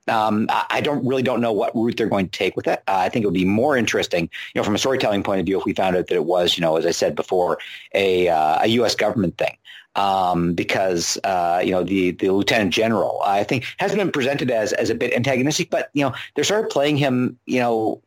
Um, 0.08 0.46
I 0.50 0.80
don't 0.80 1.04
really 1.06 1.22
don't 1.22 1.40
know 1.40 1.52
what 1.52 1.74
route 1.74 1.96
they're 1.96 2.08
going 2.08 2.28
to 2.28 2.38
take 2.38 2.56
with 2.56 2.66
it. 2.66 2.82
Uh, 2.88 2.96
I 2.96 3.08
think 3.08 3.22
it 3.22 3.26
would 3.26 3.34
be 3.34 3.44
more 3.44 3.76
interesting, 3.76 4.24
you 4.54 4.58
know, 4.58 4.64
from 4.64 4.74
a 4.74 4.78
storytelling 4.78 5.22
point 5.22 5.40
of 5.40 5.46
view, 5.46 5.58
if 5.58 5.64
we 5.64 5.74
found 5.74 5.96
out 5.96 6.06
that 6.06 6.14
it 6.14 6.24
was, 6.24 6.56
you 6.56 6.62
know, 6.62 6.76
as 6.76 6.86
I 6.86 6.90
said 6.90 7.14
before, 7.14 7.58
a 7.94 8.28
uh, 8.28 8.62
a 8.62 8.66
U.S. 8.68 8.94
government 8.94 9.38
thing. 9.38 9.56
Um, 9.96 10.54
because 10.54 11.18
uh, 11.24 11.60
you 11.64 11.72
know 11.72 11.82
the 11.82 12.12
the 12.12 12.30
lieutenant 12.30 12.72
general, 12.72 13.20
I 13.24 13.42
think, 13.42 13.64
has 13.78 13.94
been 13.94 14.12
presented 14.12 14.50
as 14.50 14.72
as 14.74 14.90
a 14.90 14.94
bit 14.94 15.12
antagonistic, 15.12 15.70
but 15.70 15.90
you 15.92 16.04
know 16.04 16.14
they're 16.34 16.44
sort 16.44 16.64
of 16.64 16.70
playing 16.70 16.98
him, 16.98 17.36
you 17.46 17.58
know, 17.58 18.00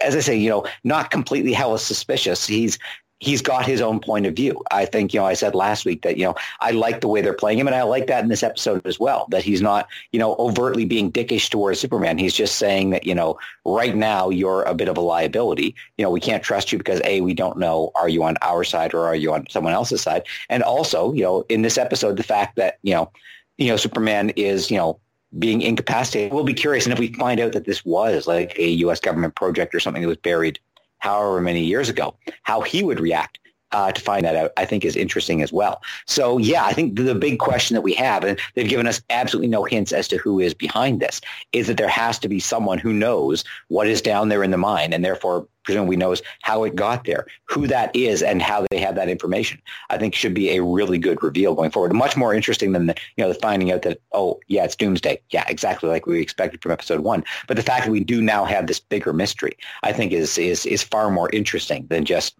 as 0.00 0.16
I 0.16 0.20
say, 0.20 0.36
you 0.36 0.50
know, 0.50 0.64
not 0.82 1.10
completely 1.10 1.52
hella 1.52 1.78
suspicious. 1.78 2.46
He's 2.46 2.78
he's 3.18 3.40
got 3.40 3.64
his 3.64 3.80
own 3.80 3.98
point 3.98 4.26
of 4.26 4.34
view. 4.34 4.62
I 4.70 4.84
think, 4.84 5.14
you 5.14 5.20
know, 5.20 5.26
I 5.26 5.32
said 5.34 5.54
last 5.54 5.86
week 5.86 6.02
that, 6.02 6.18
you 6.18 6.24
know, 6.24 6.34
I 6.60 6.72
like 6.72 7.00
the 7.00 7.08
way 7.08 7.22
they're 7.22 7.32
playing 7.32 7.58
him 7.58 7.66
and 7.66 7.74
I 7.74 7.82
like 7.82 8.08
that 8.08 8.22
in 8.22 8.28
this 8.28 8.42
episode 8.42 8.84
as 8.86 9.00
well, 9.00 9.26
that 9.30 9.42
he's 9.42 9.62
not, 9.62 9.88
you 10.12 10.18
know, 10.18 10.36
overtly 10.38 10.84
being 10.84 11.10
dickish 11.10 11.48
towards 11.48 11.80
Superman. 11.80 12.18
He's 12.18 12.34
just 12.34 12.56
saying 12.56 12.90
that, 12.90 13.06
you 13.06 13.14
know, 13.14 13.38
right 13.64 13.96
now 13.96 14.28
you're 14.28 14.64
a 14.64 14.74
bit 14.74 14.88
of 14.88 14.98
a 14.98 15.00
liability. 15.00 15.74
You 15.96 16.04
know, 16.04 16.10
we 16.10 16.20
can't 16.20 16.42
trust 16.42 16.72
you 16.72 16.78
because 16.78 17.00
A, 17.04 17.22
we 17.22 17.32
don't 17.32 17.58
know, 17.58 17.90
are 17.94 18.08
you 18.08 18.22
on 18.22 18.36
our 18.42 18.64
side 18.64 18.92
or 18.92 19.06
are 19.06 19.16
you 19.16 19.32
on 19.32 19.46
someone 19.48 19.72
else's 19.72 20.02
side? 20.02 20.24
And 20.50 20.62
also, 20.62 21.12
you 21.14 21.22
know, 21.22 21.44
in 21.48 21.62
this 21.62 21.78
episode, 21.78 22.18
the 22.18 22.22
fact 22.22 22.56
that, 22.56 22.78
you 22.82 22.92
know, 22.92 23.10
you 23.56 23.68
know, 23.68 23.78
Superman 23.78 24.30
is, 24.30 24.70
you 24.70 24.76
know, 24.76 25.00
being 25.38 25.62
incapacitated. 25.62 26.32
We'll 26.32 26.44
be 26.44 26.54
curious. 26.54 26.84
And 26.84 26.92
if 26.92 26.98
we 26.98 27.12
find 27.14 27.40
out 27.40 27.52
that 27.52 27.64
this 27.64 27.84
was 27.84 28.26
like 28.26 28.58
a 28.58 28.68
U.S. 28.68 29.00
government 29.00 29.34
project 29.34 29.74
or 29.74 29.80
something 29.80 30.02
that 30.02 30.08
was 30.08 30.16
buried 30.18 30.58
however 30.98 31.40
many 31.40 31.64
years 31.64 31.88
ago, 31.88 32.16
how 32.42 32.60
he 32.60 32.82
would 32.82 33.00
react 33.00 33.38
uh, 33.72 33.92
to 33.92 34.00
find 34.00 34.24
that 34.24 34.36
out, 34.36 34.52
I 34.56 34.64
think 34.64 34.84
is 34.84 34.96
interesting 34.96 35.42
as 35.42 35.52
well. 35.52 35.82
So 36.06 36.38
yeah, 36.38 36.64
I 36.64 36.72
think 36.72 36.96
the 36.96 37.14
big 37.14 37.38
question 37.38 37.74
that 37.74 37.82
we 37.82 37.94
have, 37.94 38.24
and 38.24 38.38
they've 38.54 38.68
given 38.68 38.86
us 38.86 39.02
absolutely 39.10 39.48
no 39.48 39.64
hints 39.64 39.92
as 39.92 40.08
to 40.08 40.18
who 40.18 40.40
is 40.40 40.54
behind 40.54 41.00
this, 41.00 41.20
is 41.52 41.66
that 41.66 41.76
there 41.76 41.88
has 41.88 42.18
to 42.20 42.28
be 42.28 42.40
someone 42.40 42.78
who 42.78 42.92
knows 42.92 43.44
what 43.68 43.86
is 43.86 44.02
down 44.02 44.28
there 44.28 44.42
in 44.42 44.50
the 44.50 44.56
mine, 44.56 44.92
and 44.92 45.04
therefore 45.04 45.48
presumably 45.64 45.96
knows 45.96 46.22
how 46.42 46.62
it 46.64 46.76
got 46.76 47.04
there, 47.04 47.26
who 47.44 47.66
that 47.66 47.94
is, 47.94 48.22
and 48.22 48.40
how 48.40 48.64
they 48.70 48.78
have 48.78 48.94
that 48.94 49.08
information. 49.08 49.60
I 49.90 49.98
think 49.98 50.14
should 50.14 50.32
be 50.32 50.56
a 50.56 50.62
really 50.62 50.96
good 50.96 51.22
reveal 51.22 51.54
going 51.54 51.72
forward. 51.72 51.92
Much 51.92 52.16
more 52.16 52.32
interesting 52.32 52.72
than 52.72 52.86
the 52.86 52.94
you 53.16 53.24
know 53.24 53.32
the 53.32 53.38
finding 53.38 53.72
out 53.72 53.82
that 53.82 54.00
oh 54.12 54.40
yeah 54.46 54.64
it's 54.64 54.76
Doomsday, 54.76 55.20
yeah 55.30 55.44
exactly 55.48 55.90
like 55.90 56.06
we 56.06 56.20
expected 56.20 56.62
from 56.62 56.72
episode 56.72 57.00
one. 57.00 57.24
But 57.48 57.56
the 57.56 57.62
fact 57.62 57.84
that 57.84 57.90
we 57.90 58.00
do 58.04 58.22
now 58.22 58.44
have 58.44 58.66
this 58.66 58.80
bigger 58.80 59.12
mystery, 59.12 59.56
I 59.82 59.92
think 59.92 60.12
is 60.12 60.38
is 60.38 60.64
is 60.64 60.82
far 60.82 61.10
more 61.10 61.28
interesting 61.32 61.86
than 61.88 62.04
just 62.04 62.36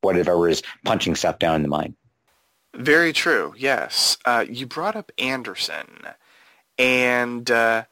whatever 0.00 0.48
is 0.48 0.62
punching 0.84 1.14
stuff 1.14 1.38
down 1.38 1.56
in 1.56 1.62
the 1.62 1.68
mine. 1.68 1.94
Very 2.74 3.12
true. 3.12 3.54
Yes, 3.56 4.16
uh, 4.24 4.44
you 4.48 4.66
brought 4.66 4.96
up 4.96 5.10
Anderson, 5.18 5.86
and 6.78 7.50
uh, 7.50 7.84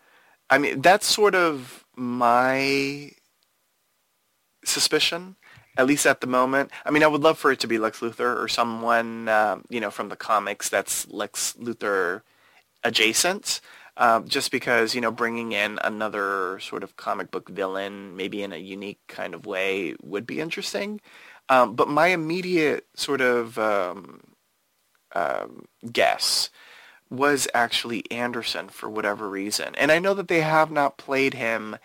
I 0.49 0.59
mean 0.59 0.81
that's 0.83 1.07
sort 1.07 1.35
of 1.35 1.85
my 1.97 3.11
suspicion, 4.65 5.37
at 5.77 5.87
least 5.87 6.07
at 6.07 6.21
the 6.21 6.29
moment. 6.29 6.71
I 6.85 6.91
mean, 6.91 7.03
I 7.03 7.09
would 7.09 7.23
love 7.23 7.39
for 7.39 7.51
it 7.51 7.61
to 7.61 7.67
be 7.67 7.79
Lex 7.79 8.01
Luthor 8.01 8.41
or 8.41 8.47
someone 8.47 9.29
uh, 9.29 9.59
you 9.69 9.81
know 9.81 9.91
from 9.91 10.11
the 10.11 10.17
comics 10.17 10.69
that's 10.69 11.09
Lex 11.09 11.55
Luthor 11.55 12.23
adjacent. 12.85 13.61
Uh, 13.97 14.21
just 14.21 14.53
because 14.53 14.95
you 14.95 15.01
know 15.01 15.11
bringing 15.11 15.51
in 15.51 15.77
another 15.83 16.61
sort 16.61 16.85
of 16.85 16.97
comic 16.97 17.33
book 17.33 17.49
villain, 17.49 18.17
maybe 18.17 18.45
in 18.45 18.53
a 18.53 18.57
unique 18.57 19.01
kind 19.09 19.35
of 19.35 19.45
way, 19.45 19.97
would 20.01 20.25
be 20.25 20.41
interesting. 20.41 21.01
Um, 21.49 21.75
but 21.75 21.89
my 21.89 22.09
immediate 22.09 22.87
sort 22.95 23.21
of 23.21 23.59
um, 23.59 24.21
um, 25.15 25.65
guess 25.91 26.51
was 27.11 27.49
actually 27.55 28.11
Anderson 28.11 28.69
for 28.69 28.89
whatever 28.89 29.29
reason. 29.29 29.75
And 29.77 29.91
I 29.91 29.99
know 29.99 30.15
that 30.15 30.29
they 30.29 30.43
have 30.43 30.71
not 30.71 30.99
played 30.99 31.35
him 31.35 31.77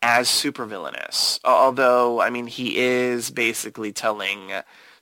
as 0.00 0.28
supervillainous, 0.28 1.40
although, 1.44 2.20
I 2.20 2.30
mean, 2.30 2.46
he 2.46 2.78
is 2.78 3.30
basically 3.30 3.92
telling 3.92 4.52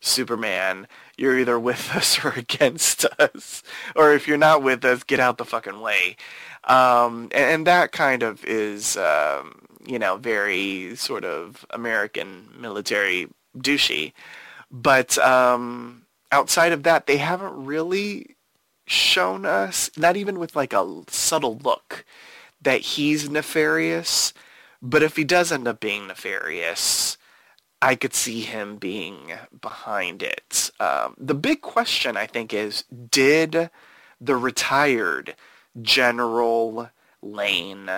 Superman, 0.01 0.89
you're 1.19 1.39
either 1.39 1.59
with 1.59 1.91
us 1.95 2.25
or 2.25 2.31
against 2.31 3.05
us, 3.19 3.63
or 3.95 4.13
if 4.13 4.27
you're 4.27 4.39
not 4.39 4.63
with 4.63 4.85
us, 4.85 5.03
get 5.03 5.21
out 5.21 5.37
the 5.37 5.45
fucking 5.45 5.81
way. 5.81 6.17
Um, 6.65 7.25
and, 7.33 7.33
and, 7.33 7.67
that 7.69 7.93
kind 7.93 8.25
of 8.25 8.45
is, 8.45 8.97
um, 8.97 9.67
you 9.87 10.01
know, 10.01 10.17
very 10.17 10.97
sort 10.97 11.25
of 11.25 11.65
American 11.71 12.49
military 12.59 13.29
douchey. 13.57 14.13
But 14.71 15.17
um, 15.19 16.07
outside 16.33 16.73
of 16.73 16.83
that, 16.85 17.07
they 17.07 17.19
haven't 17.19 17.65
really 17.65 18.37
shown 18.87 19.45
us, 19.45 19.91
not 19.97 20.17
even 20.17 20.39
with 20.39 20.57
like 20.57 20.73
a 20.73 21.03
subtle 21.09 21.59
look, 21.59 22.05
that 22.63 22.81
he's 22.81 23.29
nefarious. 23.29 24.33
But 24.83 25.03
if 25.03 25.17
he 25.17 25.25
does 25.25 25.51
end 25.51 25.67
up 25.67 25.81
being 25.81 26.07
nefarious, 26.07 27.17
I 27.83 27.95
could 27.95 28.15
see 28.15 28.41
him 28.41 28.77
being 28.77 29.33
behind 29.61 30.23
it. 30.23 30.71
Um, 30.81 31.15
the 31.19 31.35
big 31.35 31.61
question, 31.61 32.17
I 32.17 32.27
think, 32.27 32.55
is 32.55 32.85
did 33.11 33.71
the 34.21 34.37
retired 34.37 35.37
General 35.81 36.91
Lane 37.23 37.91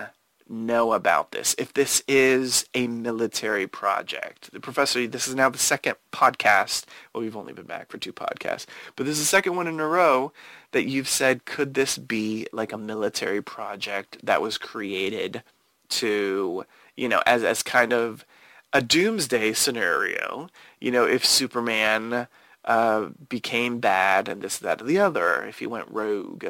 know 0.48 0.92
about 0.92 1.32
this? 1.32 1.54
If 1.58 1.72
this 1.74 2.02
is 2.08 2.66
a 2.74 2.86
military 2.86 3.66
project, 3.66 4.52
the 4.52 4.60
professor, 4.60 5.06
this 5.06 5.28
is 5.28 5.34
now 5.34 5.48
the 5.50 5.58
second 5.58 5.96
podcast. 6.12 6.84
Well, 7.12 7.22
we've 7.22 7.36
only 7.36 7.52
been 7.52 7.66
back 7.66 7.90
for 7.90 7.98
two 7.98 8.12
podcasts, 8.12 8.66
but 8.96 9.06
this 9.06 9.18
is 9.18 9.24
the 9.24 9.26
second 9.26 9.56
one 9.56 9.66
in 9.66 9.80
a 9.80 9.86
row 9.86 10.32
that 10.72 10.88
you've 10.88 11.08
said, 11.08 11.44
could 11.44 11.74
this 11.74 11.98
be 11.98 12.46
like 12.52 12.72
a 12.72 12.78
military 12.78 13.42
project 13.42 14.18
that 14.22 14.42
was 14.42 14.58
created 14.58 15.42
to, 15.88 16.64
you 16.96 17.08
know, 17.08 17.22
as, 17.26 17.42
as 17.42 17.62
kind 17.62 17.92
of 17.92 18.24
a 18.72 18.82
doomsday 18.82 19.52
scenario, 19.52 20.48
you 20.80 20.90
know, 20.90 21.04
if 21.04 21.24
Superman 21.24 22.28
uh, 22.64 23.08
became 23.28 23.80
bad 23.80 24.28
and 24.28 24.42
this, 24.42 24.58
that, 24.58 24.82
or 24.82 24.84
the 24.84 24.98
other, 24.98 25.44
if 25.44 25.58
he 25.58 25.66
went 25.66 25.90
rogue, 25.90 26.44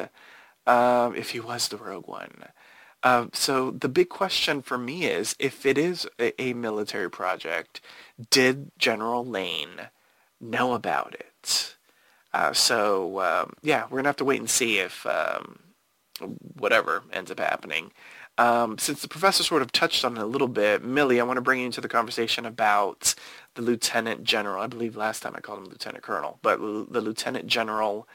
um, 0.66 1.14
if 1.14 1.30
he 1.30 1.40
was 1.40 1.68
the 1.68 1.76
rogue 1.76 2.08
one. 2.08 2.44
Uh, 3.02 3.26
so 3.32 3.70
the 3.70 3.88
big 3.88 4.08
question 4.08 4.60
for 4.60 4.76
me 4.76 5.04
is, 5.04 5.36
if 5.38 5.64
it 5.64 5.78
is 5.78 6.06
a, 6.18 6.40
a 6.42 6.52
military 6.52 7.10
project, 7.10 7.80
did 8.30 8.72
General 8.78 9.24
Lane 9.24 9.88
know 10.40 10.74
about 10.74 11.14
it? 11.14 11.76
Uh, 12.32 12.52
so 12.52 13.20
um, 13.20 13.54
yeah, 13.62 13.84
we're 13.88 13.98
gonna 13.98 14.08
have 14.08 14.16
to 14.16 14.24
wait 14.24 14.40
and 14.40 14.50
see 14.50 14.78
if 14.78 15.06
um, 15.06 15.60
whatever 16.58 17.02
ends 17.12 17.30
up 17.30 17.40
happening. 17.40 17.92
Um, 18.36 18.78
since 18.78 19.02
the 19.02 19.08
professor 19.08 19.42
sort 19.42 19.62
of 19.62 19.72
touched 19.72 20.04
on 20.04 20.16
it 20.16 20.22
a 20.22 20.26
little 20.26 20.48
bit, 20.48 20.84
Millie, 20.84 21.20
I 21.20 21.24
want 21.24 21.38
to 21.38 21.42
bring 21.42 21.60
you 21.60 21.66
into 21.66 21.80
the 21.80 21.88
conversation 21.88 22.46
about 22.46 23.14
the 23.54 23.62
Lieutenant 23.62 24.22
General. 24.22 24.62
I 24.62 24.68
believe 24.68 24.96
last 24.96 25.22
time 25.22 25.34
I 25.36 25.40
called 25.40 25.58
him 25.58 25.64
Lieutenant 25.64 26.04
Colonel, 26.04 26.38
but 26.42 26.60
l- 26.60 26.86
the 26.88 27.00
Lieutenant 27.00 27.46
General 27.46 28.06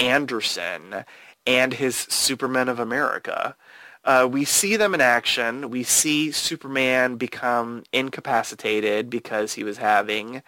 Anderson 0.00 1.04
and 1.46 1.74
his 1.74 1.96
Supermen 1.96 2.68
of 2.68 2.80
America. 2.80 3.56
Uh, 4.04 4.28
we 4.30 4.44
see 4.44 4.76
them 4.76 4.94
in 4.94 5.00
action. 5.00 5.70
We 5.70 5.82
see 5.82 6.30
Superman 6.32 7.16
become 7.16 7.84
incapacitated 7.92 9.10
because 9.10 9.54
he 9.54 9.64
was 9.64 9.78
having 9.78 10.42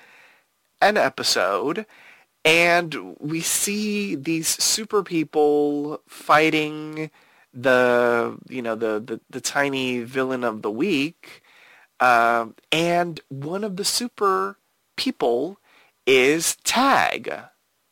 an 0.80 0.96
episode. 0.96 1.86
And 2.44 3.16
we 3.20 3.40
see 3.40 4.14
these 4.14 4.48
super 4.48 5.02
people 5.02 6.02
fighting 6.08 7.10
the 7.54 8.38
you 8.48 8.62
know 8.62 8.74
the 8.74 8.98
the, 8.98 9.20
the 9.30 9.40
tiny 9.40 10.00
villain 10.00 10.42
of 10.42 10.62
the 10.62 10.70
week, 10.70 11.42
uh, 12.00 12.46
and 12.70 13.20
one 13.28 13.62
of 13.62 13.76
the 13.76 13.84
super 13.84 14.56
people 14.96 15.58
is 16.06 16.56
Tag. 16.64 17.32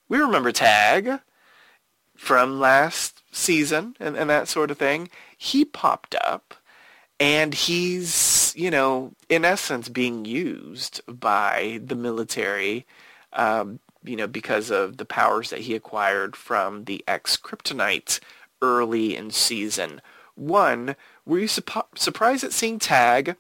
We 0.09 0.19
remember 0.19 0.51
Tag 0.51 1.21
from 2.17 2.59
last 2.59 3.23
season 3.31 3.97
and, 4.01 4.17
and 4.17 4.29
that 4.29 4.49
sort 4.49 4.71
of 4.71 4.79
thing. 4.79 5.09
He 5.43 5.65
popped 5.65 6.15
up 6.23 6.55
and 7.19 7.55
he's, 7.55 8.53
you 8.55 8.71
know, 8.71 9.13
in 9.31 9.43
essence 9.43 9.89
being 9.89 10.27
used 10.27 11.01
by 11.09 11.81
the 11.83 11.95
military, 11.95 12.85
um, 13.33 13.81
you 14.05 14.17
know, 14.17 14.27
because 14.27 14.71
of 14.71 14.99
the 14.99 15.07
powers 15.07 15.49
that 15.49 15.61
he 15.61 15.75
acquired 15.75 16.37
from 16.37 16.85
the 16.85 17.03
ex 17.09 17.39
Kryptonite 17.39 18.21
early 18.61 19.17
in 19.17 19.31
season 19.31 20.03
one. 20.35 20.95
Were 21.25 21.39
you 21.39 21.49
surprised 21.49 22.45
at 22.45 22.53
seeing 22.53 22.79
Tag? 22.79 23.35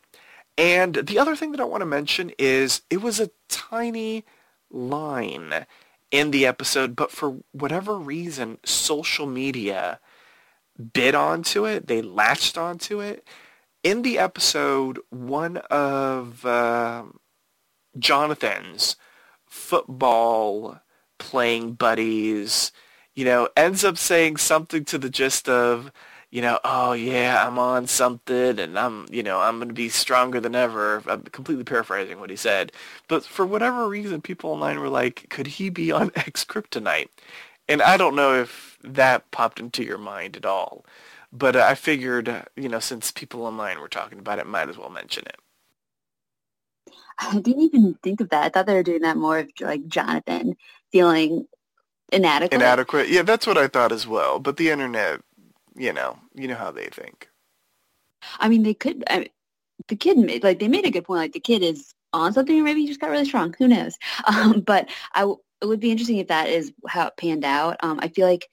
And 0.56 0.94
the 0.94 1.18
other 1.18 1.36
thing 1.36 1.52
that 1.52 1.60
I 1.60 1.64
want 1.64 1.82
to 1.82 1.86
mention 1.86 2.32
is 2.38 2.80
it 2.88 3.02
was 3.02 3.20
a 3.20 3.30
tiny 3.50 4.24
line 4.70 5.66
in 6.10 6.30
the 6.30 6.46
episode, 6.46 6.96
but 6.96 7.10
for 7.10 7.40
whatever 7.52 7.98
reason, 7.98 8.56
social 8.64 9.26
media 9.26 10.00
bit 10.80 11.14
onto 11.14 11.66
it. 11.66 11.86
They 11.86 12.02
latched 12.02 12.58
onto 12.58 13.00
it. 13.00 13.26
In 13.82 14.02
the 14.02 14.18
episode, 14.18 14.98
one 15.10 15.58
of 15.70 16.44
uh, 16.44 17.04
Jonathan's 17.98 18.96
football 19.46 20.80
playing 21.18 21.74
buddies 21.74 22.72
you 23.14 23.24
know, 23.24 23.48
ends 23.56 23.84
up 23.84 23.98
saying 23.98 24.36
something 24.38 24.84
to 24.86 24.98
the 24.98 25.10
gist 25.10 25.48
of, 25.48 25.92
you 26.30 26.40
know, 26.40 26.58
oh 26.64 26.92
yeah, 26.92 27.46
I'm 27.46 27.58
on 27.58 27.86
something 27.86 28.58
and 28.58 28.78
I'm, 28.78 29.06
you 29.10 29.22
know, 29.22 29.40
I'm 29.40 29.58
going 29.58 29.68
to 29.68 29.74
be 29.74 29.88
stronger 29.88 30.40
than 30.40 30.54
ever. 30.54 31.02
I'm 31.06 31.22
completely 31.24 31.64
paraphrasing 31.64 32.20
what 32.20 32.30
he 32.30 32.36
said. 32.36 32.72
But 33.08 33.24
for 33.24 33.44
whatever 33.44 33.88
reason, 33.88 34.22
people 34.22 34.50
online 34.50 34.80
were 34.80 34.88
like, 34.88 35.26
could 35.28 35.48
he 35.48 35.70
be 35.70 35.90
on 35.92 36.12
X-Kryptonite? 36.16 37.08
And 37.70 37.80
I 37.80 37.96
don't 37.96 38.16
know 38.16 38.34
if 38.34 38.78
that 38.82 39.30
popped 39.30 39.60
into 39.60 39.84
your 39.84 39.96
mind 39.96 40.36
at 40.36 40.44
all. 40.44 40.84
But 41.32 41.54
uh, 41.54 41.64
I 41.68 41.76
figured, 41.76 42.44
you 42.56 42.68
know, 42.68 42.80
since 42.80 43.12
people 43.12 43.44
online 43.44 43.78
were 43.78 43.88
talking 43.88 44.18
about 44.18 44.40
it, 44.40 44.46
might 44.46 44.68
as 44.68 44.76
well 44.76 44.90
mention 44.90 45.24
it. 45.26 45.36
I 47.16 47.38
didn't 47.38 47.62
even 47.62 47.94
think 48.02 48.20
of 48.20 48.30
that. 48.30 48.44
I 48.44 48.48
thought 48.48 48.66
they 48.66 48.74
were 48.74 48.82
doing 48.82 49.02
that 49.02 49.16
more 49.16 49.38
of 49.38 49.50
like 49.60 49.86
Jonathan 49.86 50.56
feeling 50.90 51.46
inadequate. 52.12 52.60
Inadequate. 52.60 53.08
Yeah, 53.08 53.22
that's 53.22 53.46
what 53.46 53.56
I 53.58 53.68
thought 53.68 53.92
as 53.92 54.06
well. 54.06 54.40
But 54.40 54.56
the 54.56 54.70
internet, 54.70 55.20
you 55.76 55.92
know, 55.92 56.18
you 56.34 56.48
know 56.48 56.56
how 56.56 56.72
they 56.72 56.86
think. 56.86 57.28
I 58.38 58.48
mean, 58.48 58.64
they 58.64 58.74
could. 58.74 59.04
I 59.08 59.20
mean, 59.20 59.28
the 59.86 59.96
kid 59.96 60.18
made 60.18 60.42
like 60.42 60.58
they 60.58 60.68
made 60.68 60.86
a 60.86 60.90
good 60.90 61.04
point. 61.04 61.20
Like 61.20 61.32
the 61.32 61.40
kid 61.40 61.62
is 61.62 61.94
on 62.12 62.32
something, 62.32 62.58
or 62.58 62.64
maybe 62.64 62.80
he 62.80 62.88
just 62.88 63.00
got 63.00 63.10
really 63.10 63.24
strong. 63.26 63.54
Who 63.58 63.68
knows? 63.68 63.96
Um, 64.26 64.60
but 64.60 64.88
I 65.14 65.32
it 65.60 65.66
would 65.66 65.80
be 65.80 65.90
interesting 65.90 66.18
if 66.18 66.28
that 66.28 66.48
is 66.48 66.72
how 66.88 67.06
it 67.08 67.16
panned 67.16 67.44
out. 67.44 67.76
Um, 67.82 68.00
I 68.02 68.08
feel 68.08 68.26
like 68.26 68.48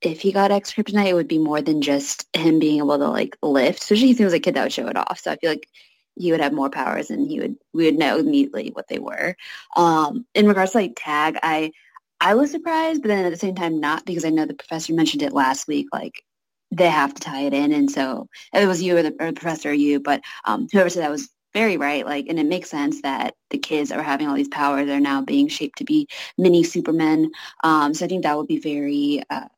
if 0.00 0.20
he 0.20 0.32
got 0.32 0.50
X 0.50 0.72
kryptonite, 0.72 1.08
it 1.08 1.14
would 1.14 1.28
be 1.28 1.38
more 1.38 1.62
than 1.62 1.82
just 1.82 2.26
him 2.36 2.58
being 2.58 2.78
able 2.78 2.98
to 2.98 3.08
like 3.08 3.36
lift. 3.42 3.82
Especially 3.82 4.10
if 4.10 4.18
he 4.18 4.24
like 4.26 4.34
a 4.34 4.40
kid 4.40 4.54
that 4.54 4.62
would 4.64 4.72
show 4.72 4.88
it 4.88 4.96
off. 4.96 5.20
So 5.20 5.32
I 5.32 5.36
feel 5.36 5.50
like 5.50 5.68
he 6.16 6.30
would 6.30 6.40
have 6.40 6.52
more 6.52 6.70
powers 6.70 7.10
and 7.10 7.28
he 7.28 7.40
would 7.40 7.56
we 7.72 7.84
would 7.84 7.98
know 7.98 8.18
immediately 8.18 8.70
what 8.70 8.88
they 8.88 8.98
were. 8.98 9.36
Um, 9.76 10.26
in 10.34 10.46
regards 10.46 10.72
to 10.72 10.78
like 10.78 10.94
tag, 10.96 11.38
I 11.42 11.72
I 12.20 12.34
was 12.34 12.50
surprised, 12.50 13.02
but 13.02 13.08
then 13.08 13.24
at 13.26 13.30
the 13.30 13.36
same 13.36 13.54
time 13.54 13.80
not 13.80 14.04
because 14.06 14.24
I 14.24 14.30
know 14.30 14.46
the 14.46 14.54
professor 14.54 14.94
mentioned 14.94 15.22
it 15.22 15.32
last 15.32 15.68
week. 15.68 15.88
Like 15.92 16.22
they 16.70 16.88
have 16.88 17.14
to 17.14 17.20
tie 17.20 17.42
it 17.42 17.54
in, 17.54 17.72
and 17.72 17.90
so 17.90 18.28
it 18.54 18.66
was 18.66 18.82
you 18.82 18.96
or 18.96 19.02
the, 19.02 19.14
or 19.20 19.26
the 19.26 19.40
professor 19.40 19.70
or 19.70 19.74
you, 19.74 20.00
but 20.00 20.22
um, 20.44 20.68
whoever 20.72 20.90
said 20.90 21.02
that 21.02 21.10
was 21.10 21.28
very 21.56 21.78
right. 21.78 22.04
Like, 22.04 22.26
and 22.28 22.38
it 22.38 22.44
makes 22.44 22.68
sense 22.68 23.00
that 23.00 23.34
the 23.48 23.56
kids 23.56 23.90
are 23.90 24.02
having 24.02 24.28
all 24.28 24.34
these 24.34 24.46
powers. 24.46 24.86
They're 24.86 25.00
now 25.00 25.22
being 25.22 25.48
shaped 25.48 25.78
to 25.78 25.84
be 25.84 26.06
mini 26.36 26.62
Supermen. 26.62 27.30
Um, 27.64 27.94
so 27.94 28.04
I 28.04 28.08
think 28.08 28.24
that 28.24 28.36
would 28.36 28.46
be 28.46 28.58
very 28.58 29.22
uh, 29.30 29.48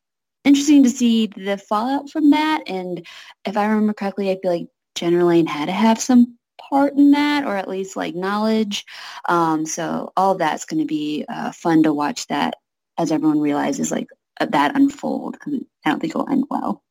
interesting 0.44 0.84
to 0.84 0.90
see 0.90 1.26
the 1.26 1.59
fallout 1.59 2.09
from 2.09 2.30
that. 2.30 2.62
And 2.68 3.05
if 3.44 3.57
I 3.57 3.66
remember 3.66 3.94
correctly, 3.94 4.30
I 4.30 4.38
feel 4.40 4.53
like 4.53 4.68
General 4.94 5.26
Lane 5.26 5.49
had 5.49 5.66
to 5.66 5.72
have 5.72 5.99
some 5.99 6.38
part 6.70 6.94
in 6.94 7.11
that 7.11 7.44
or 7.44 7.57
at 7.57 7.68
least 7.68 7.96
like 7.96 8.14
knowledge. 8.14 8.84
Um, 9.28 9.66
so 9.66 10.12
all 10.16 10.36
that's 10.36 10.66
going 10.66 10.80
to 10.80 10.86
be 10.86 11.24
uh, 11.28 11.51
fun 11.51 11.82
to 11.82 11.92
watch 11.92 12.28
that 12.28 12.55
as 12.96 13.11
everyone 13.11 13.40
realizes 13.40 13.90
like 13.90 14.07
that 14.38 14.76
unfold 14.76 15.36
I 15.46 15.90
don't 15.90 15.99
think 15.99 16.12
it'll 16.12 16.30
end 16.30 16.44
well. 16.49 16.84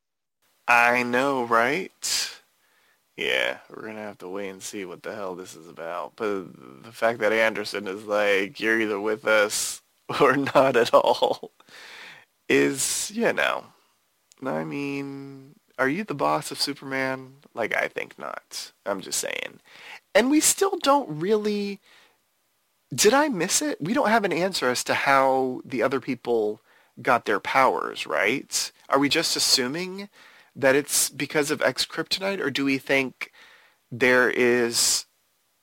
I 0.68 1.04
know, 1.04 1.46
right? 1.46 2.34
Yeah, 3.18 3.58
we're 3.70 3.88
gonna 3.88 4.00
have 4.00 4.20
to 4.20 4.30
wait 4.30 4.50
and 4.50 4.62
see 4.62 4.86
what 4.86 5.02
the 5.02 5.16
hell 5.16 5.36
this 5.36 5.56
is 5.56 5.68
about. 5.68 6.14
But 6.16 6.84
the 6.84 6.92
fact 6.92 7.20
that 7.20 7.34
Anderson 7.34 7.88
is 7.88 8.06
like, 8.06 8.60
you're 8.60 8.80
either 8.80 9.00
with 9.00 9.26
us 9.28 9.82
or 10.22 10.38
not 10.38 10.76
at 10.78 10.94
all, 10.94 11.52
is, 12.48 13.12
you 13.14 13.34
know, 13.34 13.66
I 14.46 14.64
mean, 14.64 15.56
are 15.80 15.90
you 15.90 16.04
the 16.04 16.14
boss 16.14 16.52
of 16.52 16.62
Superman? 16.62 17.36
Like, 17.54 17.76
I 17.76 17.88
think 17.88 18.18
not. 18.20 18.72
I'm 18.86 19.02
just 19.02 19.20
saying. 19.20 19.60
And 20.14 20.30
we 20.32 20.40
still 20.40 20.78
don't 20.82 21.08
really... 21.10 21.80
Did 22.94 23.14
I 23.14 23.28
miss 23.28 23.62
it? 23.62 23.82
We 23.82 23.94
don't 23.94 24.10
have 24.10 24.24
an 24.24 24.32
answer 24.32 24.70
as 24.70 24.84
to 24.86 24.94
how 24.94 25.62
the 25.66 25.82
other 25.82 26.00
people 26.00 26.62
got 27.02 27.26
their 27.26 27.40
powers, 27.40 28.08
right? 28.08 28.72
Are 28.90 29.00
we 29.00 29.10
just 29.10 29.36
assuming 29.36 30.08
that 30.58 30.76
it's 30.76 31.10
because 31.10 31.52
of 31.52 31.62
X-Kryptonite, 31.62 32.42
or 32.42 32.50
do 32.50 32.66
we 32.66 32.78
think 32.78 33.32
there 33.92 34.30
is 34.30 35.06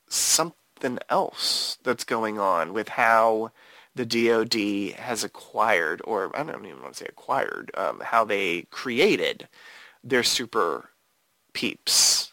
something 0.09 0.97
else 1.09 1.77
that's 1.83 2.03
going 2.03 2.39
on 2.39 2.73
with 2.73 2.89
how 2.89 3.51
the 3.93 4.05
DoD 4.05 4.97
has 4.99 5.23
acquired, 5.23 6.01
or 6.05 6.35
I 6.35 6.43
don't 6.43 6.65
even 6.65 6.81
want 6.81 6.93
to 6.93 6.99
say 6.99 7.07
acquired, 7.07 7.71
um, 7.77 8.01
how 8.03 8.25
they 8.25 8.63
created 8.71 9.47
their 10.03 10.23
super 10.23 10.89
peeps. 11.53 12.31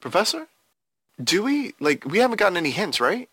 Professor? 0.00 0.48
Do 1.22 1.42
we? 1.42 1.74
Like, 1.80 2.04
we 2.04 2.18
haven't 2.18 2.38
gotten 2.38 2.56
any 2.56 2.70
hints, 2.70 3.00
right? 3.00 3.28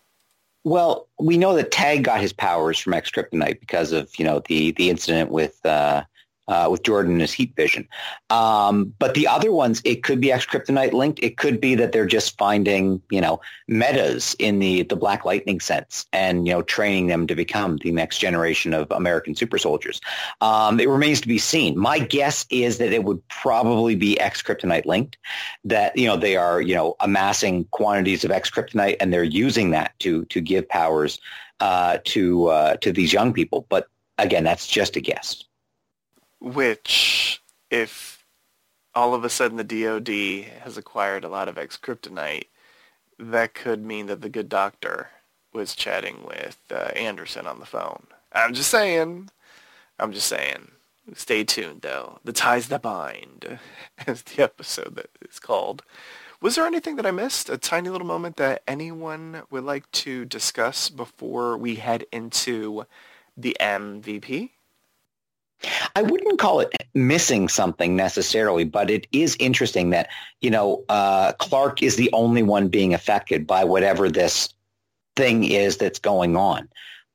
Well, 0.64 1.08
we 1.18 1.36
know 1.36 1.54
that 1.56 1.72
Tag 1.72 2.04
got 2.04 2.20
his 2.20 2.32
powers 2.32 2.78
from 2.78 2.94
X 2.94 3.10
Kryptonite 3.10 3.60
because 3.60 3.92
of, 3.92 4.10
you 4.18 4.24
know, 4.24 4.40
the, 4.46 4.70
the 4.72 4.88
incident 4.88 5.30
with 5.30 5.64
uh, 5.66 6.04
uh, 6.48 6.68
with 6.70 6.82
Jordan 6.82 7.12
and 7.12 7.20
his 7.20 7.32
heat 7.32 7.54
vision. 7.56 7.88
Um, 8.30 8.94
but 8.98 9.14
the 9.14 9.28
other 9.28 9.52
ones, 9.52 9.80
it 9.84 10.02
could 10.02 10.20
be 10.20 10.32
X 10.32 10.46
Kryptonite 10.46 10.92
linked. 10.92 11.22
It 11.22 11.36
could 11.36 11.60
be 11.60 11.74
that 11.76 11.92
they're 11.92 12.06
just 12.06 12.36
finding, 12.36 13.00
you 13.10 13.20
know, 13.20 13.40
metas 13.68 14.34
in 14.38 14.58
the, 14.58 14.82
the 14.82 14.96
Black 14.96 15.24
Lightning 15.24 15.60
sense 15.60 16.06
and, 16.12 16.46
you 16.46 16.52
know, 16.52 16.62
training 16.62 17.06
them 17.06 17.26
to 17.26 17.34
become 17.34 17.78
the 17.78 17.92
next 17.92 18.18
generation 18.18 18.74
of 18.74 18.90
American 18.90 19.34
super 19.34 19.58
soldiers. 19.58 20.00
Um, 20.40 20.80
it 20.80 20.88
remains 20.88 21.20
to 21.20 21.28
be 21.28 21.38
seen. 21.38 21.78
My 21.78 21.98
guess 21.98 22.44
is 22.50 22.78
that 22.78 22.92
it 22.92 23.04
would 23.04 23.26
probably 23.28 23.94
be 23.94 24.18
X 24.18 24.42
Kryptonite 24.42 24.86
linked, 24.86 25.18
that, 25.64 25.96
you 25.96 26.06
know, 26.06 26.16
they 26.16 26.36
are, 26.36 26.60
you 26.60 26.74
know, 26.74 26.96
amassing 27.00 27.64
quantities 27.66 28.24
of 28.24 28.30
X 28.30 28.50
Kryptonite 28.50 28.96
and 29.00 29.12
they're 29.12 29.22
using 29.22 29.70
that 29.70 29.98
to, 30.00 30.24
to 30.26 30.40
give 30.40 30.68
powers 30.68 31.20
uh, 31.60 31.98
to, 32.04 32.48
uh, 32.48 32.76
to 32.76 32.92
these 32.92 33.12
young 33.12 33.32
people. 33.32 33.66
But 33.68 33.86
again, 34.18 34.42
that's 34.42 34.66
just 34.66 34.96
a 34.96 35.00
guess. 35.00 35.44
Which, 36.42 37.40
if 37.70 38.26
all 38.96 39.14
of 39.14 39.24
a 39.24 39.30
sudden 39.30 39.56
the 39.56 39.64
DoD 39.64 40.50
has 40.62 40.76
acquired 40.76 41.22
a 41.22 41.28
lot 41.28 41.48
of 41.48 41.56
X-Kryptonite, 41.56 42.48
that 43.16 43.54
could 43.54 43.84
mean 43.84 44.06
that 44.06 44.22
the 44.22 44.28
good 44.28 44.48
doctor 44.48 45.10
was 45.52 45.76
chatting 45.76 46.24
with 46.26 46.58
uh, 46.72 46.90
Anderson 46.96 47.46
on 47.46 47.60
the 47.60 47.66
phone. 47.66 48.08
I'm 48.32 48.54
just 48.54 48.70
saying. 48.70 49.30
I'm 50.00 50.12
just 50.12 50.26
saying. 50.26 50.72
Stay 51.14 51.44
tuned, 51.44 51.82
though. 51.82 52.18
The 52.24 52.32
Ties 52.32 52.66
That 52.68 52.82
Bind, 52.82 53.60
as 54.06 54.22
the 54.22 54.42
episode 54.42 54.96
that 54.96 55.10
is 55.28 55.38
called. 55.38 55.84
Was 56.40 56.56
there 56.56 56.66
anything 56.66 56.96
that 56.96 57.06
I 57.06 57.12
missed? 57.12 57.50
A 57.50 57.56
tiny 57.56 57.88
little 57.88 58.06
moment 58.06 58.36
that 58.38 58.64
anyone 58.66 59.42
would 59.48 59.62
like 59.62 59.88
to 59.92 60.24
discuss 60.24 60.88
before 60.88 61.56
we 61.56 61.76
head 61.76 62.04
into 62.10 62.84
the 63.36 63.56
MVP? 63.60 64.50
I 65.94 66.02
wouldn't 66.02 66.38
call 66.38 66.60
it 66.60 66.72
missing 66.94 67.48
something 67.48 67.96
necessarily, 67.96 68.64
but 68.64 68.90
it 68.90 69.06
is 69.12 69.36
interesting 69.38 69.90
that, 69.90 70.08
you 70.40 70.50
know, 70.50 70.84
uh, 70.88 71.32
Clark 71.34 71.82
is 71.82 71.96
the 71.96 72.10
only 72.12 72.42
one 72.42 72.68
being 72.68 72.94
affected 72.94 73.46
by 73.46 73.64
whatever 73.64 74.08
this 74.08 74.52
thing 75.16 75.44
is 75.44 75.76
that's 75.76 75.98
going 75.98 76.36
on. 76.36 76.68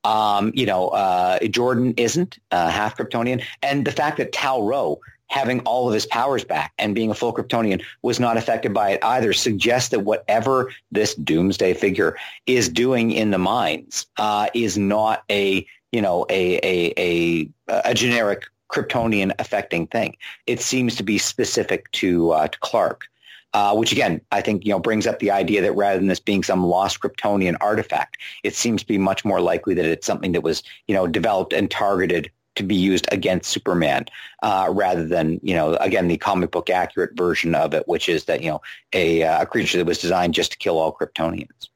Um, 0.04 0.52
you 0.56 0.66
know, 0.66 0.90
uh, 0.90 1.40
Jordan 1.48 1.94
isn't 1.98 2.40
uh, 2.52 2.70
half 2.70 2.98
Kryptonian. 2.98 3.44
And 3.62 3.86
the 3.86 3.92
fact 3.92 4.18
that 4.18 4.32
Tal-Rho 4.32 5.00
having 5.30 5.60
all 5.62 5.88
of 5.88 5.94
his 5.94 6.06
powers 6.06 6.44
back 6.44 6.74
and 6.78 6.96
being 6.96 7.12
a 7.12 7.14
full 7.14 7.34
Kryptonian 7.34 7.84
was 8.02 8.20
not 8.20 8.38
affected 8.38 8.74
by 8.74 8.92
it 8.92 9.04
either 9.04 9.34
suggests 9.34 9.90
that 9.90 10.00
whatever 10.00 10.72
this 10.92 11.16
doomsday 11.16 11.74
figure 11.74 12.18
is 12.46 12.70
doing 12.70 13.12
in 13.12 13.32
the 13.32 13.38
mines 13.38 14.06
uh, 14.18 14.48
is 14.54 14.78
not 14.78 15.24
a 15.30 15.68
you 15.92 16.02
know, 16.02 16.26
a, 16.30 16.58
a, 16.58 16.94
a, 16.98 17.50
a 17.86 17.94
generic 17.94 18.46
Kryptonian 18.70 19.32
affecting 19.40 19.88
thing. 19.88 20.18
It 20.46 20.62
seems 20.62 20.96
to 20.96 21.04
be 21.04 21.18
specific 21.18 21.92
to, 21.94 22.32
uh, 22.32 22.48
to 22.48 22.60
Clark. 22.60 23.08
Uh, 23.54 23.74
which 23.74 23.94
again, 23.94 24.20
I 24.32 24.42
think 24.42 24.66
you 24.66 24.72
know 24.72 24.78
brings 24.78 25.08
up 25.08 25.20
the 25.20 25.32
idea 25.32 25.62
that 25.62 25.72
rather 25.72 25.98
than 25.98 26.08
this 26.08 26.20
being 26.20 26.44
some 26.44 26.66
lost 26.66 27.00
Kryptonian 27.00 27.56
artifact, 27.62 28.18
it 28.44 28.54
seems 28.54 28.82
to 28.82 28.88
be 28.88 28.98
much 28.98 29.24
more 29.24 29.40
likely 29.40 29.74
that 29.74 29.86
it's 29.86 30.06
something 30.06 30.34
that 30.34 30.42
was 30.42 30.62
you 30.88 30.94
know 30.94 31.08
developed 31.08 31.54
and 31.54 31.72
targeted 31.72 32.30
to 32.56 32.64
be 32.64 32.76
used 32.76 33.08
against 33.12 33.50
Superman, 33.50 34.06
uh, 34.44 34.68
rather 34.70 35.06
than 35.06 35.40
you 35.42 35.56
know 35.56 35.76
again 35.78 36.10
the 36.10 36.18
comic 36.18 36.52
book 36.52 36.70
accurate 36.70 37.16
version 37.16 37.56
of 37.56 37.74
it, 37.74 37.88
which 37.88 38.10
is 38.10 38.26
that 38.26 38.44
you 38.44 38.52
know 38.52 38.62
a, 38.94 39.24
uh, 39.24 39.44
a 39.44 39.46
creature 39.46 39.78
that 39.78 39.86
was 39.86 39.98
designed 39.98 40.34
just 40.34 40.52
to 40.52 40.58
kill 40.58 40.78
all 40.78 40.94
Kryptonians. 40.94 41.70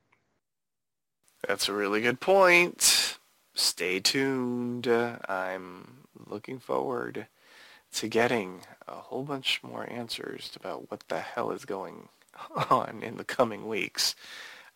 That's 1.48 1.70
a 1.70 1.74
really 1.74 2.02
good 2.02 2.20
point 2.20 3.01
stay 3.54 4.00
tuned. 4.00 4.88
I'm 4.88 6.06
looking 6.28 6.60
forward 6.60 7.28
to 7.94 8.08
getting 8.08 8.62
a 8.88 8.94
whole 8.94 9.24
bunch 9.24 9.62
more 9.64 9.88
answers 9.92 10.52
about 10.56 10.90
what 10.90 11.04
the 11.08 11.20
hell 11.20 11.52
is 11.52 11.66
going 11.66 12.10
on 12.70 13.02
in 13.04 13.18
the 13.18 13.24
coming 13.24 13.68
weeks. 13.68 14.16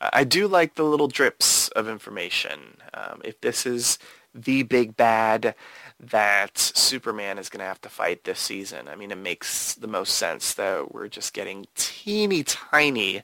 I 0.01 0.23
do 0.26 0.47
like 0.47 0.76
the 0.76 0.84
little 0.84 1.07
drips 1.07 1.69
of 1.69 1.88
information. 1.88 2.78
Um, 2.93 3.21
if 3.23 3.39
this 3.41 3.65
is 3.65 3.97
the 4.34 4.63
big 4.63 4.97
bad 4.97 5.55
that 5.99 6.57
Superman 6.57 7.38
is 7.38 7.47
going 7.47 7.59
to 7.59 7.65
have 7.65 7.80
to 7.82 7.89
fight 7.89 8.26
this 8.26 8.39
season, 8.39 8.89
I 8.89 8.95
mean, 8.95 9.11
it 9.11 9.17
makes 9.17 9.73
the 9.73 9.88
most 9.88 10.15
sense 10.15 10.53
that 10.55 10.93
we're 10.93 11.07
just 11.07 11.34
getting 11.34 11.67
teeny 11.76 12.43
tiny 12.43 13.23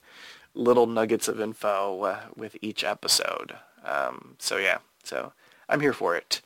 little 0.53 0.87
nuggets 0.87 1.27
of 1.27 1.41
info 1.41 2.03
uh, 2.03 2.19
with 2.35 2.55
each 2.61 2.83
episode. 2.85 3.55
Um, 3.83 4.35
so 4.39 4.57
yeah, 4.57 4.79
so 5.03 5.33
I'm 5.71 5.79
here 5.79 5.93
for 5.93 6.15
it. 6.15 6.41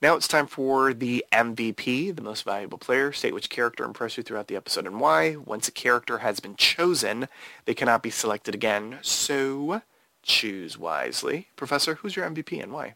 Now 0.00 0.16
it's 0.16 0.26
time 0.26 0.46
for 0.46 0.92
the 0.92 1.24
MVP, 1.32 2.16
the 2.16 2.22
most 2.22 2.44
valuable 2.44 2.78
player. 2.78 3.12
State 3.12 3.34
which 3.34 3.50
character 3.50 3.84
impressed 3.84 4.16
you 4.16 4.22
throughout 4.22 4.48
the 4.48 4.56
episode 4.56 4.86
and 4.86 5.00
why. 5.00 5.36
Once 5.36 5.68
a 5.68 5.72
character 5.72 6.18
has 6.18 6.40
been 6.40 6.56
chosen, 6.56 7.28
they 7.66 7.74
cannot 7.74 8.02
be 8.02 8.10
selected 8.10 8.54
again, 8.54 8.98
so 9.02 9.82
choose 10.22 10.78
wisely. 10.78 11.48
Professor, 11.56 11.96
who's 11.96 12.16
your 12.16 12.28
MVP 12.28 12.62
and 12.62 12.72
why? 12.72 12.94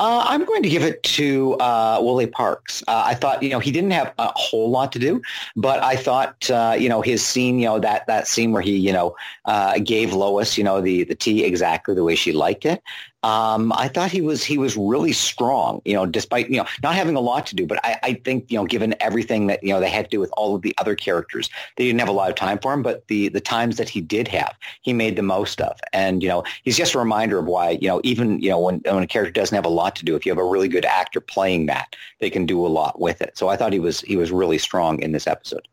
Uh, 0.00 0.24
I'm 0.26 0.44
going 0.44 0.62
to 0.62 0.68
give 0.68 0.84
it 0.84 1.02
to 1.02 1.54
uh, 1.54 1.98
Wole 2.00 2.26
Parks. 2.28 2.84
Uh, 2.86 3.02
I 3.06 3.14
thought, 3.14 3.42
you 3.42 3.48
know, 3.48 3.58
he 3.58 3.72
didn't 3.72 3.90
have 3.90 4.14
a 4.18 4.30
whole 4.36 4.70
lot 4.70 4.92
to 4.92 5.00
do, 5.00 5.20
but 5.56 5.82
I 5.82 5.96
thought, 5.96 6.48
uh, 6.50 6.76
you 6.78 6.88
know, 6.88 7.02
his 7.02 7.24
scene, 7.24 7.58
you 7.58 7.66
know, 7.66 7.80
that, 7.80 8.06
that 8.06 8.28
scene 8.28 8.52
where 8.52 8.62
he, 8.62 8.76
you 8.76 8.92
know, 8.92 9.16
uh, 9.44 9.78
gave 9.80 10.12
Lois, 10.12 10.56
you 10.56 10.62
know, 10.62 10.80
the, 10.80 11.02
the 11.02 11.16
tea 11.16 11.42
exactly 11.42 11.96
the 11.96 12.04
way 12.04 12.14
she 12.14 12.32
liked 12.32 12.64
it. 12.64 12.80
Um, 13.24 13.72
I 13.72 13.88
thought 13.88 14.12
he 14.12 14.20
was 14.20 14.44
he 14.44 14.58
was 14.58 14.76
really 14.76 15.12
strong, 15.12 15.82
you 15.84 15.94
know, 15.94 16.06
despite 16.06 16.48
you 16.50 16.58
know 16.58 16.66
not 16.84 16.94
having 16.94 17.16
a 17.16 17.20
lot 17.20 17.46
to 17.48 17.56
do. 17.56 17.66
But 17.66 17.84
I, 17.84 17.98
I, 18.04 18.14
think 18.14 18.48
you 18.48 18.56
know, 18.56 18.64
given 18.64 18.94
everything 19.00 19.48
that 19.48 19.60
you 19.62 19.70
know 19.70 19.80
they 19.80 19.90
had 19.90 20.04
to 20.04 20.10
do 20.10 20.20
with 20.20 20.30
all 20.36 20.54
of 20.54 20.62
the 20.62 20.72
other 20.78 20.94
characters, 20.94 21.50
they 21.76 21.84
didn't 21.84 21.98
have 21.98 22.08
a 22.08 22.12
lot 22.12 22.30
of 22.30 22.36
time 22.36 22.60
for 22.60 22.72
him. 22.72 22.82
But 22.82 23.08
the 23.08 23.28
the 23.28 23.40
times 23.40 23.76
that 23.78 23.88
he 23.88 24.00
did 24.00 24.28
have, 24.28 24.54
he 24.82 24.92
made 24.92 25.16
the 25.16 25.22
most 25.22 25.60
of. 25.60 25.80
And 25.92 26.22
you 26.22 26.28
know, 26.28 26.44
he's 26.62 26.76
just 26.76 26.94
a 26.94 26.98
reminder 27.00 27.38
of 27.40 27.46
why 27.46 27.70
you 27.70 27.88
know 27.88 28.00
even 28.04 28.40
you 28.40 28.50
know 28.50 28.60
when 28.60 28.80
when 28.84 29.02
a 29.02 29.06
character 29.06 29.32
doesn't 29.32 29.56
have 29.56 29.66
a 29.66 29.68
lot 29.68 29.96
to 29.96 30.04
do, 30.04 30.14
if 30.14 30.24
you 30.24 30.30
have 30.30 30.38
a 30.38 30.44
really 30.44 30.68
good 30.68 30.84
actor 30.84 31.20
playing 31.20 31.66
that, 31.66 31.96
they 32.20 32.30
can 32.30 32.46
do 32.46 32.64
a 32.64 32.68
lot 32.68 33.00
with 33.00 33.20
it. 33.20 33.36
So 33.36 33.48
I 33.48 33.56
thought 33.56 33.72
he 33.72 33.80
was 33.80 34.00
he 34.02 34.16
was 34.16 34.30
really 34.30 34.58
strong 34.58 35.02
in 35.02 35.10
this 35.10 35.26
episode. 35.26 35.66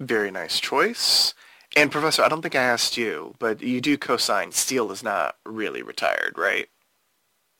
Very 0.00 0.30
nice 0.30 0.60
choice. 0.60 1.34
And 1.76 1.90
Professor, 1.90 2.22
I 2.22 2.28
don't 2.28 2.42
think 2.42 2.56
I 2.56 2.62
asked 2.62 2.96
you, 2.96 3.34
but 3.38 3.62
you 3.62 3.80
do 3.80 3.96
co-sign 3.96 4.52
Steel 4.52 4.90
is 4.90 5.02
not 5.02 5.36
really 5.46 5.82
retired, 5.82 6.34
right? 6.36 6.68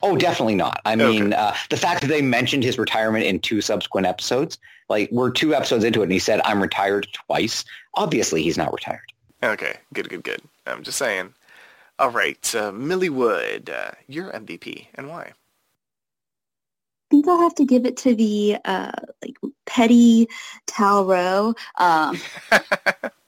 Oh, 0.03 0.17
definitely 0.17 0.55
not. 0.55 0.81
I 0.85 0.97
mean, 0.97 1.33
okay. 1.33 1.37
uh, 1.37 1.55
the 1.69 1.77
fact 1.77 2.01
that 2.01 2.09
they 2.09 2.23
mentioned 2.23 2.65
his 2.65 2.79
retirement 2.79 3.25
in 3.25 3.39
two 3.39 3.61
subsequent 3.61 4.07
episodes, 4.07 4.59
like 4.89 5.11
we're 5.13 5.31
two 5.31 5.55
episodes 5.55 5.85
into 5.85 6.01
it 6.01 6.05
and 6.05 6.13
he 6.13 6.19
said, 6.19 6.41
I'm 6.45 6.61
retired 6.61 7.07
twice. 7.13 7.65
Obviously, 7.95 8.43
he's 8.43 8.57
not 8.57 8.73
retired. 8.73 9.13
Okay, 9.43 9.77
good, 9.93 10.09
good, 10.09 10.25
good. 10.25 10.41
I'm 10.67 10.83
just 10.83 10.99
saying. 10.99 11.35
All 11.99 12.11
right, 12.11 12.55
uh, 12.55 12.73
Millie 12.73 13.11
Wood, 13.11 13.69
uh, 13.69 13.91
your 14.09 14.33
MVP 14.33 14.87
and 14.95 15.09
why? 15.09 15.23
I 15.23 15.33
think 17.11 17.29
I'll 17.29 17.41
have 17.41 17.55
to 17.57 17.67
give 17.67 17.85
it 17.85 17.99
to 17.99 18.15
the 18.15 18.57
uh, 18.65 18.93
like 19.23 19.37
petty 19.67 20.29
Tal-Rho. 20.67 21.55
Um, 21.77 22.19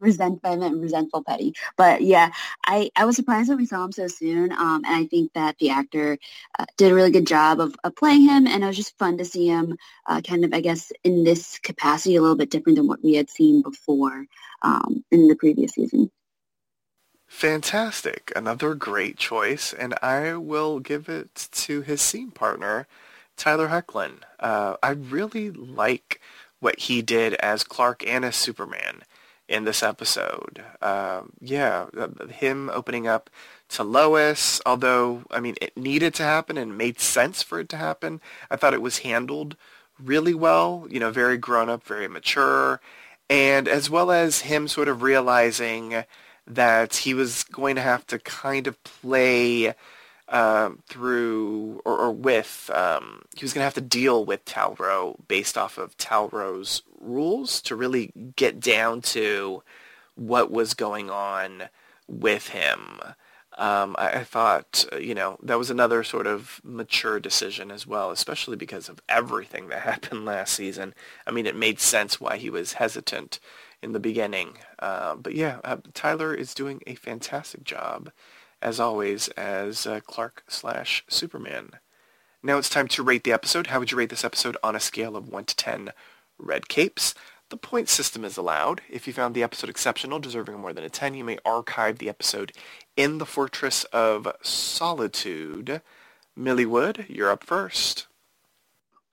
resentful 0.00 0.62
and 0.62 0.80
resentful 0.80 1.22
petty. 1.22 1.54
But 1.76 2.02
yeah, 2.02 2.30
I, 2.66 2.90
I 2.96 3.04
was 3.04 3.16
surprised 3.16 3.50
that 3.50 3.56
we 3.56 3.66
saw 3.66 3.84
him 3.84 3.92
so 3.92 4.06
soon. 4.06 4.52
Um, 4.52 4.84
and 4.84 4.94
I 4.94 5.06
think 5.06 5.32
that 5.34 5.58
the 5.58 5.70
actor 5.70 6.18
uh, 6.58 6.66
did 6.76 6.92
a 6.92 6.94
really 6.94 7.10
good 7.10 7.26
job 7.26 7.60
of, 7.60 7.74
of 7.84 7.96
playing 7.96 8.22
him. 8.22 8.46
And 8.46 8.62
it 8.62 8.66
was 8.66 8.76
just 8.76 8.98
fun 8.98 9.18
to 9.18 9.24
see 9.24 9.48
him 9.48 9.76
uh, 10.06 10.20
kind 10.20 10.44
of, 10.44 10.52
I 10.52 10.60
guess, 10.60 10.92
in 11.04 11.24
this 11.24 11.58
capacity 11.58 12.16
a 12.16 12.22
little 12.22 12.36
bit 12.36 12.50
different 12.50 12.76
than 12.76 12.86
what 12.86 13.02
we 13.02 13.14
had 13.14 13.30
seen 13.30 13.62
before 13.62 14.26
um, 14.62 15.04
in 15.10 15.28
the 15.28 15.36
previous 15.36 15.72
season. 15.72 16.10
Fantastic. 17.26 18.32
Another 18.34 18.74
great 18.74 19.18
choice. 19.18 19.72
And 19.72 19.94
I 20.02 20.34
will 20.34 20.80
give 20.80 21.08
it 21.08 21.48
to 21.52 21.82
his 21.82 22.00
scene 22.00 22.30
partner, 22.30 22.86
Tyler 23.36 23.68
Hoechlin. 23.68 24.20
Uh, 24.40 24.76
I 24.82 24.90
really 24.90 25.50
like 25.50 26.20
what 26.60 26.78
he 26.80 27.02
did 27.02 27.34
as 27.34 27.62
Clark 27.62 28.04
and 28.06 28.24
as 28.24 28.34
Superman 28.34 29.02
in 29.48 29.64
this 29.64 29.82
episode. 29.82 30.62
Um, 30.82 31.32
yeah, 31.40 31.86
him 32.30 32.70
opening 32.72 33.06
up 33.06 33.30
to 33.70 33.82
Lois, 33.82 34.60
although, 34.64 35.22
I 35.30 35.40
mean, 35.40 35.54
it 35.60 35.76
needed 35.76 36.14
to 36.14 36.22
happen 36.22 36.56
and 36.56 36.78
made 36.78 37.00
sense 37.00 37.42
for 37.42 37.60
it 37.60 37.68
to 37.70 37.76
happen. 37.76 38.20
I 38.50 38.56
thought 38.56 38.74
it 38.74 38.82
was 38.82 38.98
handled 38.98 39.56
really 40.02 40.34
well, 40.34 40.86
you 40.90 41.00
know, 41.00 41.10
very 41.10 41.36
grown 41.36 41.68
up, 41.68 41.82
very 41.84 42.08
mature, 42.08 42.80
and 43.28 43.68
as 43.68 43.90
well 43.90 44.10
as 44.10 44.42
him 44.42 44.68
sort 44.68 44.88
of 44.88 45.02
realizing 45.02 46.04
that 46.46 46.96
he 46.96 47.12
was 47.12 47.42
going 47.44 47.76
to 47.76 47.82
have 47.82 48.06
to 48.06 48.18
kind 48.18 48.66
of 48.66 48.82
play 48.84 49.74
um, 50.28 50.78
through 50.86 51.82
or, 51.84 51.98
or 51.98 52.12
with, 52.12 52.70
um, 52.74 53.22
he 53.36 53.44
was 53.44 53.52
going 53.52 53.60
to 53.60 53.66
have 53.66 53.74
to 53.74 53.80
deal 53.80 54.24
with 54.24 54.44
Tal-Rho 54.44 55.16
based 55.26 55.58
off 55.58 55.78
of 55.78 55.96
Tal-Rho's 55.96 56.82
rules 57.00 57.60
to 57.62 57.76
really 57.76 58.12
get 58.36 58.60
down 58.60 59.00
to 59.02 59.62
what 60.14 60.50
was 60.50 60.74
going 60.74 61.10
on 61.10 61.64
with 62.06 62.48
him. 62.48 62.98
Um, 63.56 63.96
I, 63.98 64.10
I, 64.10 64.24
thought, 64.24 64.86
you 65.00 65.16
know, 65.16 65.36
that 65.42 65.58
was 65.58 65.68
another 65.68 66.04
sort 66.04 66.28
of 66.28 66.60
mature 66.62 67.18
decision 67.18 67.72
as 67.72 67.88
well, 67.88 68.12
especially 68.12 68.56
because 68.56 68.88
of 68.88 69.00
everything 69.08 69.68
that 69.68 69.82
happened 69.82 70.24
last 70.24 70.54
season. 70.54 70.94
I 71.26 71.32
mean, 71.32 71.46
it 71.46 71.56
made 71.56 71.80
sense 71.80 72.20
why 72.20 72.36
he 72.36 72.50
was 72.50 72.74
hesitant 72.74 73.40
in 73.82 73.92
the 73.92 74.00
beginning. 74.00 74.58
Uh, 74.78 75.16
but 75.16 75.34
yeah, 75.34 75.58
uh, 75.64 75.78
Tyler 75.92 76.34
is 76.34 76.54
doing 76.54 76.80
a 76.86 76.94
fantastic 76.94 77.64
job, 77.64 78.12
as 78.62 78.78
always, 78.78 79.28
as 79.30 79.86
uh, 79.86 80.00
Clark 80.06 80.44
slash 80.48 81.04
Superman. 81.08 81.70
Now 82.42 82.58
it's 82.58 82.70
time 82.70 82.86
to 82.88 83.02
rate 83.02 83.24
the 83.24 83.32
episode. 83.32 83.68
How 83.68 83.80
would 83.80 83.90
you 83.90 83.98
rate 83.98 84.10
this 84.10 84.24
episode 84.24 84.56
on 84.62 84.76
a 84.76 84.80
scale 84.80 85.16
of 85.16 85.28
1 85.28 85.44
to 85.46 85.56
10 85.56 85.92
red 86.38 86.68
capes? 86.68 87.14
The 87.50 87.56
point 87.56 87.88
system 87.88 88.24
is 88.24 88.36
allowed. 88.36 88.82
If 88.90 89.06
you 89.06 89.12
found 89.12 89.34
the 89.34 89.42
episode 89.42 89.70
exceptional, 89.70 90.18
deserving 90.18 90.58
more 90.58 90.72
than 90.72 90.84
a 90.84 90.90
10, 90.90 91.14
you 91.14 91.24
may 91.24 91.38
archive 91.44 91.98
the 91.98 92.08
episode 92.08 92.52
in 92.96 93.18
the 93.18 93.24
Fortress 93.24 93.84
of 93.84 94.28
Solitude. 94.42 95.80
Millie 96.36 96.66
Wood, 96.66 97.06
you're 97.08 97.30
up 97.30 97.44
first. 97.44 98.07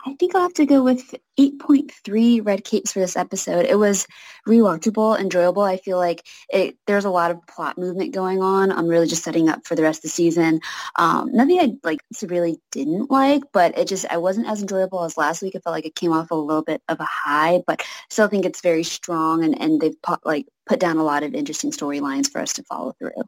I 0.07 0.13
think 0.13 0.35
I'll 0.35 0.43
have 0.43 0.53
to 0.55 0.67
go 0.67 0.83
with 0.83 1.15
8.3 1.39 2.45
red 2.45 2.63
capes 2.63 2.91
for 2.91 2.99
this 2.99 3.17
episode. 3.17 3.65
It 3.65 3.79
was 3.79 4.05
rewatchable, 4.47 5.19
enjoyable. 5.19 5.63
I 5.63 5.77
feel 5.77 5.97
like 5.97 6.23
it, 6.49 6.77
there's 6.85 7.05
a 7.05 7.09
lot 7.09 7.31
of 7.31 7.45
plot 7.47 7.79
movement 7.79 8.13
going 8.13 8.41
on. 8.41 8.71
I'm 8.71 8.87
really 8.87 9.07
just 9.07 9.23
setting 9.23 9.49
up 9.49 9.65
for 9.65 9.73
the 9.73 9.81
rest 9.81 9.99
of 9.99 10.03
the 10.03 10.09
season. 10.09 10.61
Um, 10.95 11.31
nothing 11.31 11.59
I 11.59 11.73
like 11.83 11.99
severely 12.13 12.57
didn't 12.71 13.09
like, 13.09 13.43
but 13.51 13.77
it 13.77 13.87
just 13.87 14.05
I 14.09 14.17
wasn't 14.17 14.47
as 14.47 14.61
enjoyable 14.61 15.03
as 15.03 15.17
last 15.17 15.41
week. 15.41 15.55
I 15.55 15.59
felt 15.59 15.75
like 15.75 15.87
it 15.87 15.95
came 15.95 16.13
off 16.13 16.29
a 16.29 16.35
little 16.35 16.63
bit 16.63 16.83
of 16.87 16.99
a 16.99 17.05
high, 17.05 17.63
but 17.65 17.81
still 18.11 18.27
think 18.27 18.45
it's 18.45 18.61
very 18.61 18.83
strong 18.83 19.43
and, 19.43 19.59
and 19.59 19.81
they've 19.81 19.99
put, 20.03 20.23
like 20.23 20.45
put 20.67 20.79
down 20.79 20.97
a 20.97 21.03
lot 21.03 21.23
of 21.23 21.33
interesting 21.33 21.71
storylines 21.71 22.31
for 22.31 22.41
us 22.41 22.53
to 22.53 22.63
follow 22.63 22.93
through. 22.99 23.23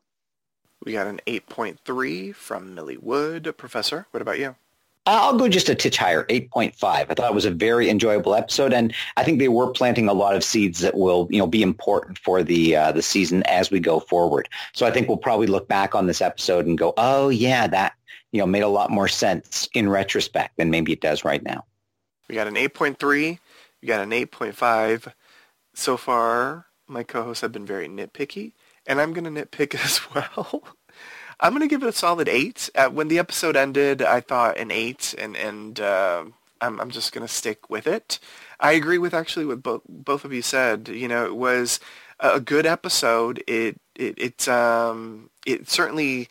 We 0.86 0.94
got 0.94 1.08
an 1.08 1.22
8.3 1.26 2.36
from 2.36 2.76
Millie 2.76 2.98
Wood. 2.98 3.56
Professor, 3.58 4.06
what 4.12 4.22
about 4.22 4.38
you? 4.38 4.56
I'll 5.08 5.38
go 5.38 5.48
just 5.48 5.70
a 5.70 5.76
titch 5.76 5.96
higher, 5.96 6.26
8.5. 6.26 6.76
I 6.84 7.06
thought 7.06 7.32
it 7.32 7.34
was 7.34 7.46
a 7.46 7.52
very 7.52 7.90
enjoyable 7.90 8.36
episode, 8.36 8.74
and 8.74 8.94
I 9.16 9.24
think 9.24 9.40
they 9.40 9.48
were 9.48 9.72
planting 9.72 10.10
a 10.10 10.14
lot 10.14 10.36
of 10.36 10.44
seeds 10.44 10.80
that 10.80 10.96
will, 10.96 11.30
you 11.32 11.40
know, 11.40 11.48
be 11.48 11.62
important 11.64 12.18
for 12.20 12.44
the 12.44 12.76
uh, 12.76 12.92
the 12.92 13.02
season 13.02 13.42
as 13.44 13.72
we 13.72 13.80
go 13.80 14.02
forward. 14.02 14.50
So 14.74 14.86
I 14.86 14.92
think 14.92 15.08
we'll 15.08 15.18
probably 15.18 15.48
look 15.48 15.70
back 15.70 15.96
on 15.96 16.08
this 16.08 16.22
episode 16.22 16.66
and 16.66 16.78
go, 16.78 16.94
oh 16.98 17.30
yeah, 17.30 17.68
that 17.68 17.94
you 18.34 18.40
know 18.40 18.46
made 18.46 18.64
a 18.64 18.68
lot 18.68 18.92
more 18.92 19.08
sense 19.08 19.70
in 19.74 19.88
retrospect 19.88 20.58
than 20.58 20.70
maybe 20.70 20.92
it 20.92 21.00
does 21.00 21.24
right 21.24 21.42
now. 21.42 21.64
We 22.28 22.36
got 22.36 22.48
an 22.48 22.56
8.3. 22.56 23.40
We 23.82 23.88
got 23.88 24.02
an 24.02 24.12
8.5. 24.12 25.14
So 25.74 25.96
far, 25.96 26.66
my 26.88 27.04
co-hosts 27.04 27.42
have 27.42 27.54
been 27.54 27.66
very 27.66 27.88
nitpicky, 27.88 28.54
and 28.86 29.00
I'm 29.00 29.14
going 29.14 29.34
to 29.34 29.46
nitpick 29.46 29.74
as 29.86 30.02
well. 30.14 30.64
I'm 31.40 31.52
going 31.52 31.62
to 31.62 31.68
give 31.68 31.84
it 31.84 31.90
a 31.90 31.94
solid 31.94 32.28
eight. 32.28 32.70
Uh, 32.76 32.90
when 32.90 33.08
the 33.08 33.20
episode 33.20 33.56
ended, 33.56 34.02
I 34.02 34.22
thought 34.22 34.58
an 34.58 34.72
eight, 34.72 35.14
and 35.18 35.36
and 35.38 35.80
uh, 35.80 36.26
I'm 36.62 36.80
I'm 36.80 36.90
just 36.90 37.14
going 37.14 37.26
to 37.28 37.34
stick 37.34 37.70
with 37.70 37.88
it. 37.88 38.20
I 38.60 38.72
agree 38.74 38.98
with 38.98 39.14
actually 39.14 39.46
what 39.46 39.62
both 39.64 39.82
both 39.88 40.26
of 40.26 40.34
you 40.34 40.42
said. 40.42 40.88
You 40.90 41.08
know, 41.08 41.26
it 41.26 41.36
was 41.36 41.80
a 42.20 42.40
good 42.40 42.66
episode. 42.66 43.44
It 43.48 43.80
it 43.96 44.18
it 44.18 44.48
um 44.48 45.30
it 45.46 45.70
certainly 45.70 46.28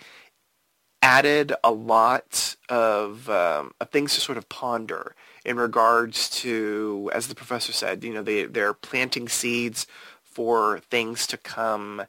added 1.03 1.53
a 1.63 1.71
lot 1.71 2.57
of, 2.69 3.31
um, 3.31 3.73
of 3.81 3.91
things 3.91 4.15
to 4.15 4.21
sort 4.21 4.37
of 4.37 4.49
ponder 4.49 5.15
in 5.45 5.57
regards 5.57 6.29
to, 6.29 7.09
as 7.15 7.29
the 7.29 7.35
professor 7.35 7.73
said, 7.73 8.03
you 8.03 8.13
know, 8.13 8.23
they 8.23 8.45
they're 8.45 8.75
planting 8.75 9.29
seeds 9.29 9.87
for 10.25 10.81
things 10.81 11.27
to 11.29 11.37
come 11.37 12.03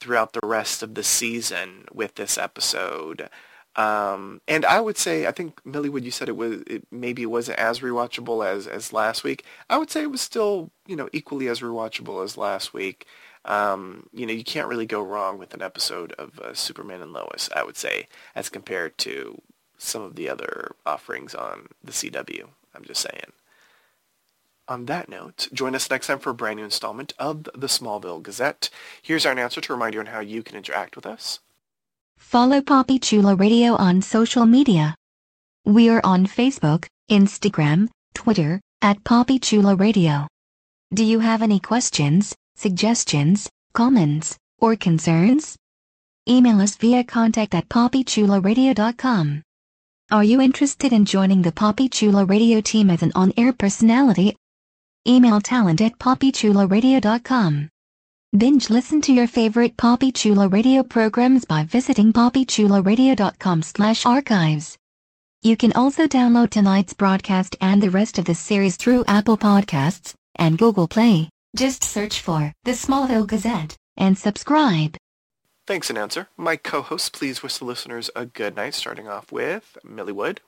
throughout 0.00 0.32
the 0.32 0.40
rest 0.42 0.82
of 0.82 0.94
the 0.94 1.02
season 1.02 1.84
with 1.92 2.14
this 2.16 2.38
episode. 2.38 3.28
Um, 3.76 4.40
and 4.48 4.64
I 4.64 4.80
would 4.80 4.98
say, 4.98 5.26
I 5.26 5.32
think 5.32 5.64
Millie, 5.64 5.88
would 5.88 6.04
you 6.04 6.10
said 6.10 6.28
it 6.28 6.36
was 6.36 6.62
it, 6.66 6.86
maybe 6.90 7.22
it 7.22 7.26
wasn't 7.26 7.58
as 7.58 7.80
rewatchable 7.80 8.44
as 8.44 8.66
as 8.66 8.92
last 8.92 9.22
week. 9.22 9.44
I 9.68 9.78
would 9.78 9.90
say 9.90 10.02
it 10.02 10.10
was 10.10 10.20
still 10.20 10.70
you 10.86 10.96
know 10.96 11.08
equally 11.12 11.48
as 11.48 11.60
rewatchable 11.60 12.24
as 12.24 12.36
last 12.36 12.74
week. 12.74 13.06
Um, 13.44 14.08
you 14.12 14.26
know, 14.26 14.32
you 14.32 14.44
can't 14.44 14.68
really 14.68 14.86
go 14.86 15.02
wrong 15.02 15.38
with 15.38 15.54
an 15.54 15.62
episode 15.62 16.12
of 16.12 16.38
uh, 16.40 16.52
Superman 16.52 17.00
and 17.00 17.12
Lois. 17.12 17.48
I 17.54 17.62
would 17.62 17.76
say 17.76 18.08
as 18.34 18.48
compared 18.48 18.98
to 18.98 19.40
some 19.78 20.02
of 20.02 20.14
the 20.14 20.28
other 20.28 20.72
offerings 20.84 21.34
on 21.34 21.68
the 21.82 21.92
CW. 21.92 22.48
I'm 22.74 22.84
just 22.84 23.00
saying. 23.00 23.32
On 24.70 24.84
that 24.84 25.08
note, 25.08 25.48
join 25.52 25.74
us 25.74 25.90
next 25.90 26.06
time 26.06 26.20
for 26.20 26.30
a 26.30 26.34
brand 26.34 26.58
new 26.58 26.64
installment 26.64 27.12
of 27.18 27.48
the 27.56 27.66
Smallville 27.66 28.22
Gazette. 28.22 28.70
Here's 29.02 29.26
our 29.26 29.36
answer 29.36 29.60
to 29.60 29.72
remind 29.72 29.94
you 29.94 30.00
on 30.00 30.06
how 30.06 30.20
you 30.20 30.44
can 30.44 30.56
interact 30.56 30.94
with 30.94 31.06
us. 31.06 31.40
Follow 32.16 32.60
Papi 32.60 33.02
Chulo 33.02 33.34
Radio 33.34 33.74
on 33.74 34.00
social 34.00 34.46
media. 34.46 34.94
We 35.64 35.88
are 35.88 36.00
on 36.04 36.24
Facebook, 36.24 36.86
Instagram, 37.10 37.88
Twitter, 38.14 38.60
at 38.80 39.02
Papi 39.02 39.42
Chulo 39.42 39.74
Radio. 39.74 40.28
Do 40.94 41.02
you 41.02 41.18
have 41.18 41.42
any 41.42 41.58
questions, 41.58 42.36
suggestions, 42.54 43.50
comments, 43.72 44.38
or 44.58 44.76
concerns? 44.76 45.56
Email 46.28 46.60
us 46.60 46.76
via 46.76 47.02
contact 47.02 47.56
at 47.56 47.68
PapiChuloRadio.com. 47.68 49.42
Are 50.12 50.24
you 50.24 50.40
interested 50.40 50.92
in 50.92 51.04
joining 51.04 51.42
the 51.42 51.50
Papi 51.50 51.90
Chulo 51.90 52.24
Radio 52.24 52.60
team 52.60 52.88
as 52.88 53.02
an 53.02 53.10
on-air 53.16 53.52
personality 53.52 54.36
Email 55.10 55.40
talent 55.40 55.80
at 55.80 55.98
PapiChuloRadio.com. 55.98 57.68
Binge 58.38 58.70
listen 58.70 59.00
to 59.00 59.12
your 59.12 59.26
favorite 59.26 59.76
Papi 59.76 60.14
Chulo 60.14 60.48
Radio 60.48 60.84
programs 60.84 61.44
by 61.44 61.64
visiting 61.64 62.12
PapiChuloRadio.com 62.12 63.62
slash 63.62 64.06
archives. 64.06 64.78
You 65.42 65.56
can 65.56 65.72
also 65.72 66.06
download 66.06 66.50
tonight's 66.50 66.92
broadcast 66.92 67.56
and 67.60 67.82
the 67.82 67.90
rest 67.90 68.18
of 68.18 68.24
the 68.24 68.36
series 68.36 68.76
through 68.76 69.04
Apple 69.08 69.36
Podcasts 69.36 70.14
and 70.36 70.56
Google 70.56 70.86
Play. 70.86 71.28
Just 71.56 71.82
search 71.82 72.20
for 72.20 72.52
The 72.62 72.72
Smallville 72.72 73.26
Gazette 73.26 73.74
and 73.96 74.16
subscribe. 74.16 74.96
Thanks, 75.66 75.90
announcer. 75.90 76.28
My 76.36 76.54
co-hosts, 76.54 77.08
please 77.08 77.42
wish 77.42 77.58
the 77.58 77.64
listeners 77.64 78.10
a 78.14 78.26
good 78.26 78.54
night, 78.54 78.74
starting 78.74 79.08
off 79.08 79.32
with 79.32 79.76
Millie 79.82 80.12
Wood. 80.12 80.40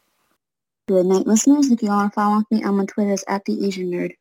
Good 0.86 1.06
night, 1.06 1.26
listeners. 1.26 1.68
If 1.72 1.82
you 1.82 1.88
want 1.88 2.12
to 2.12 2.14
follow 2.14 2.42
me, 2.52 2.62
I'm 2.62 2.78
on 2.78 2.86
Twitter 2.86 3.12
as 3.12 3.24
at 3.26 3.44
the 3.44 3.66
Asian 3.66 3.90
Nerd 3.90 4.12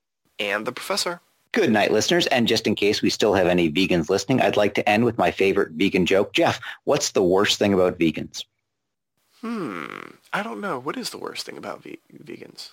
and 0.42 0.66
the 0.66 0.72
professor. 0.72 1.22
Good 1.52 1.72
night, 1.72 1.92
listeners. 1.92 2.28
And 2.28 2.48
just 2.48 2.66
in 2.66 2.76
case 2.76 3.02
we 3.02 3.10
still 3.10 3.34
have 3.34 3.48
any 3.48 3.70
vegans 3.70 4.10
listening, 4.10 4.42
I'd 4.42 4.58
like 4.58 4.74
to 4.76 4.90
end 4.90 5.06
with 5.06 5.18
my 5.18 5.32
favorite 5.32 5.72
vegan 5.74 6.06
joke. 6.06 6.34
Jeff, 6.34 6.60
what's 6.86 7.12
the 7.12 7.24
worst 7.24 7.60
thing 7.60 7.74
about 7.74 8.00
vegans? 8.00 8.46
Hmm. 9.42 9.86
I 10.34 10.44
don't 10.44 10.62
know. 10.62 10.80
What 10.80 10.98
is 10.98 11.10
the 11.10 11.18
worst 11.18 11.46
thing 11.46 11.58
about 11.58 11.84
ve- 11.84 12.00
vegans? 12.24 12.72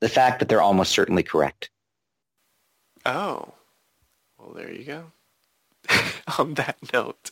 The 0.00 0.08
fact 0.08 0.40
that 0.40 0.48
they're 0.48 0.60
almost 0.60 0.92
certainly 0.92 1.22
correct. 1.22 1.70
Oh. 3.06 3.54
Well, 4.38 4.52
there 4.54 4.70
you 4.72 4.84
go. 4.84 5.12
On 6.38 6.54
that 6.54 6.76
note, 6.92 7.30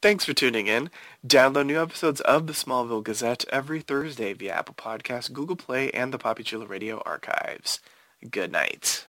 thanks 0.00 0.24
for 0.24 0.32
tuning 0.32 0.68
in. 0.68 0.90
Download 1.26 1.66
new 1.66 1.80
episodes 1.80 2.20
of 2.22 2.46
the 2.46 2.52
Smallville 2.52 3.04
Gazette 3.04 3.44
every 3.50 3.80
Thursday 3.80 4.32
via 4.32 4.54
Apple 4.54 4.74
Podcasts, 4.74 5.32
Google 5.32 5.56
Play, 5.56 5.90
and 5.90 6.12
the 6.12 6.18
Papi 6.18 6.44
Chulo 6.44 6.66
Radio 6.66 7.02
archives. 7.04 7.80
Good 8.30 8.52
night. 8.52 9.06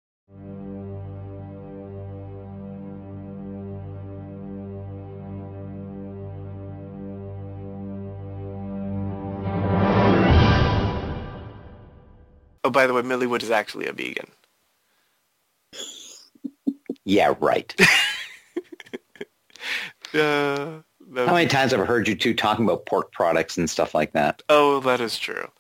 Oh, 12.64 12.70
by 12.72 12.86
the 12.86 12.94
way, 12.94 13.02
Millie 13.02 13.26
Wood 13.26 13.42
is 13.42 13.52
actually 13.52 13.88
a 13.88 13.94
vegan. 13.94 14.28
Yeah, 17.06 17.34
right. 17.40 17.74
uh, 20.14 20.82
How 21.16 21.34
many 21.34 21.48
times 21.48 21.72
have 21.72 21.82
I 21.82 21.86
heard 21.86 22.08
you 22.08 22.16
two 22.16 22.36
talking 22.36 22.66
about 22.66 22.86
pork 22.86 23.12
products 23.12 23.58
and 23.58 23.68
stuff 23.68 23.96
like 23.96 24.12
that? 24.12 24.44
Oh, 24.50 24.80
that 24.82 25.02
is 25.02 25.18
true. 25.18 25.50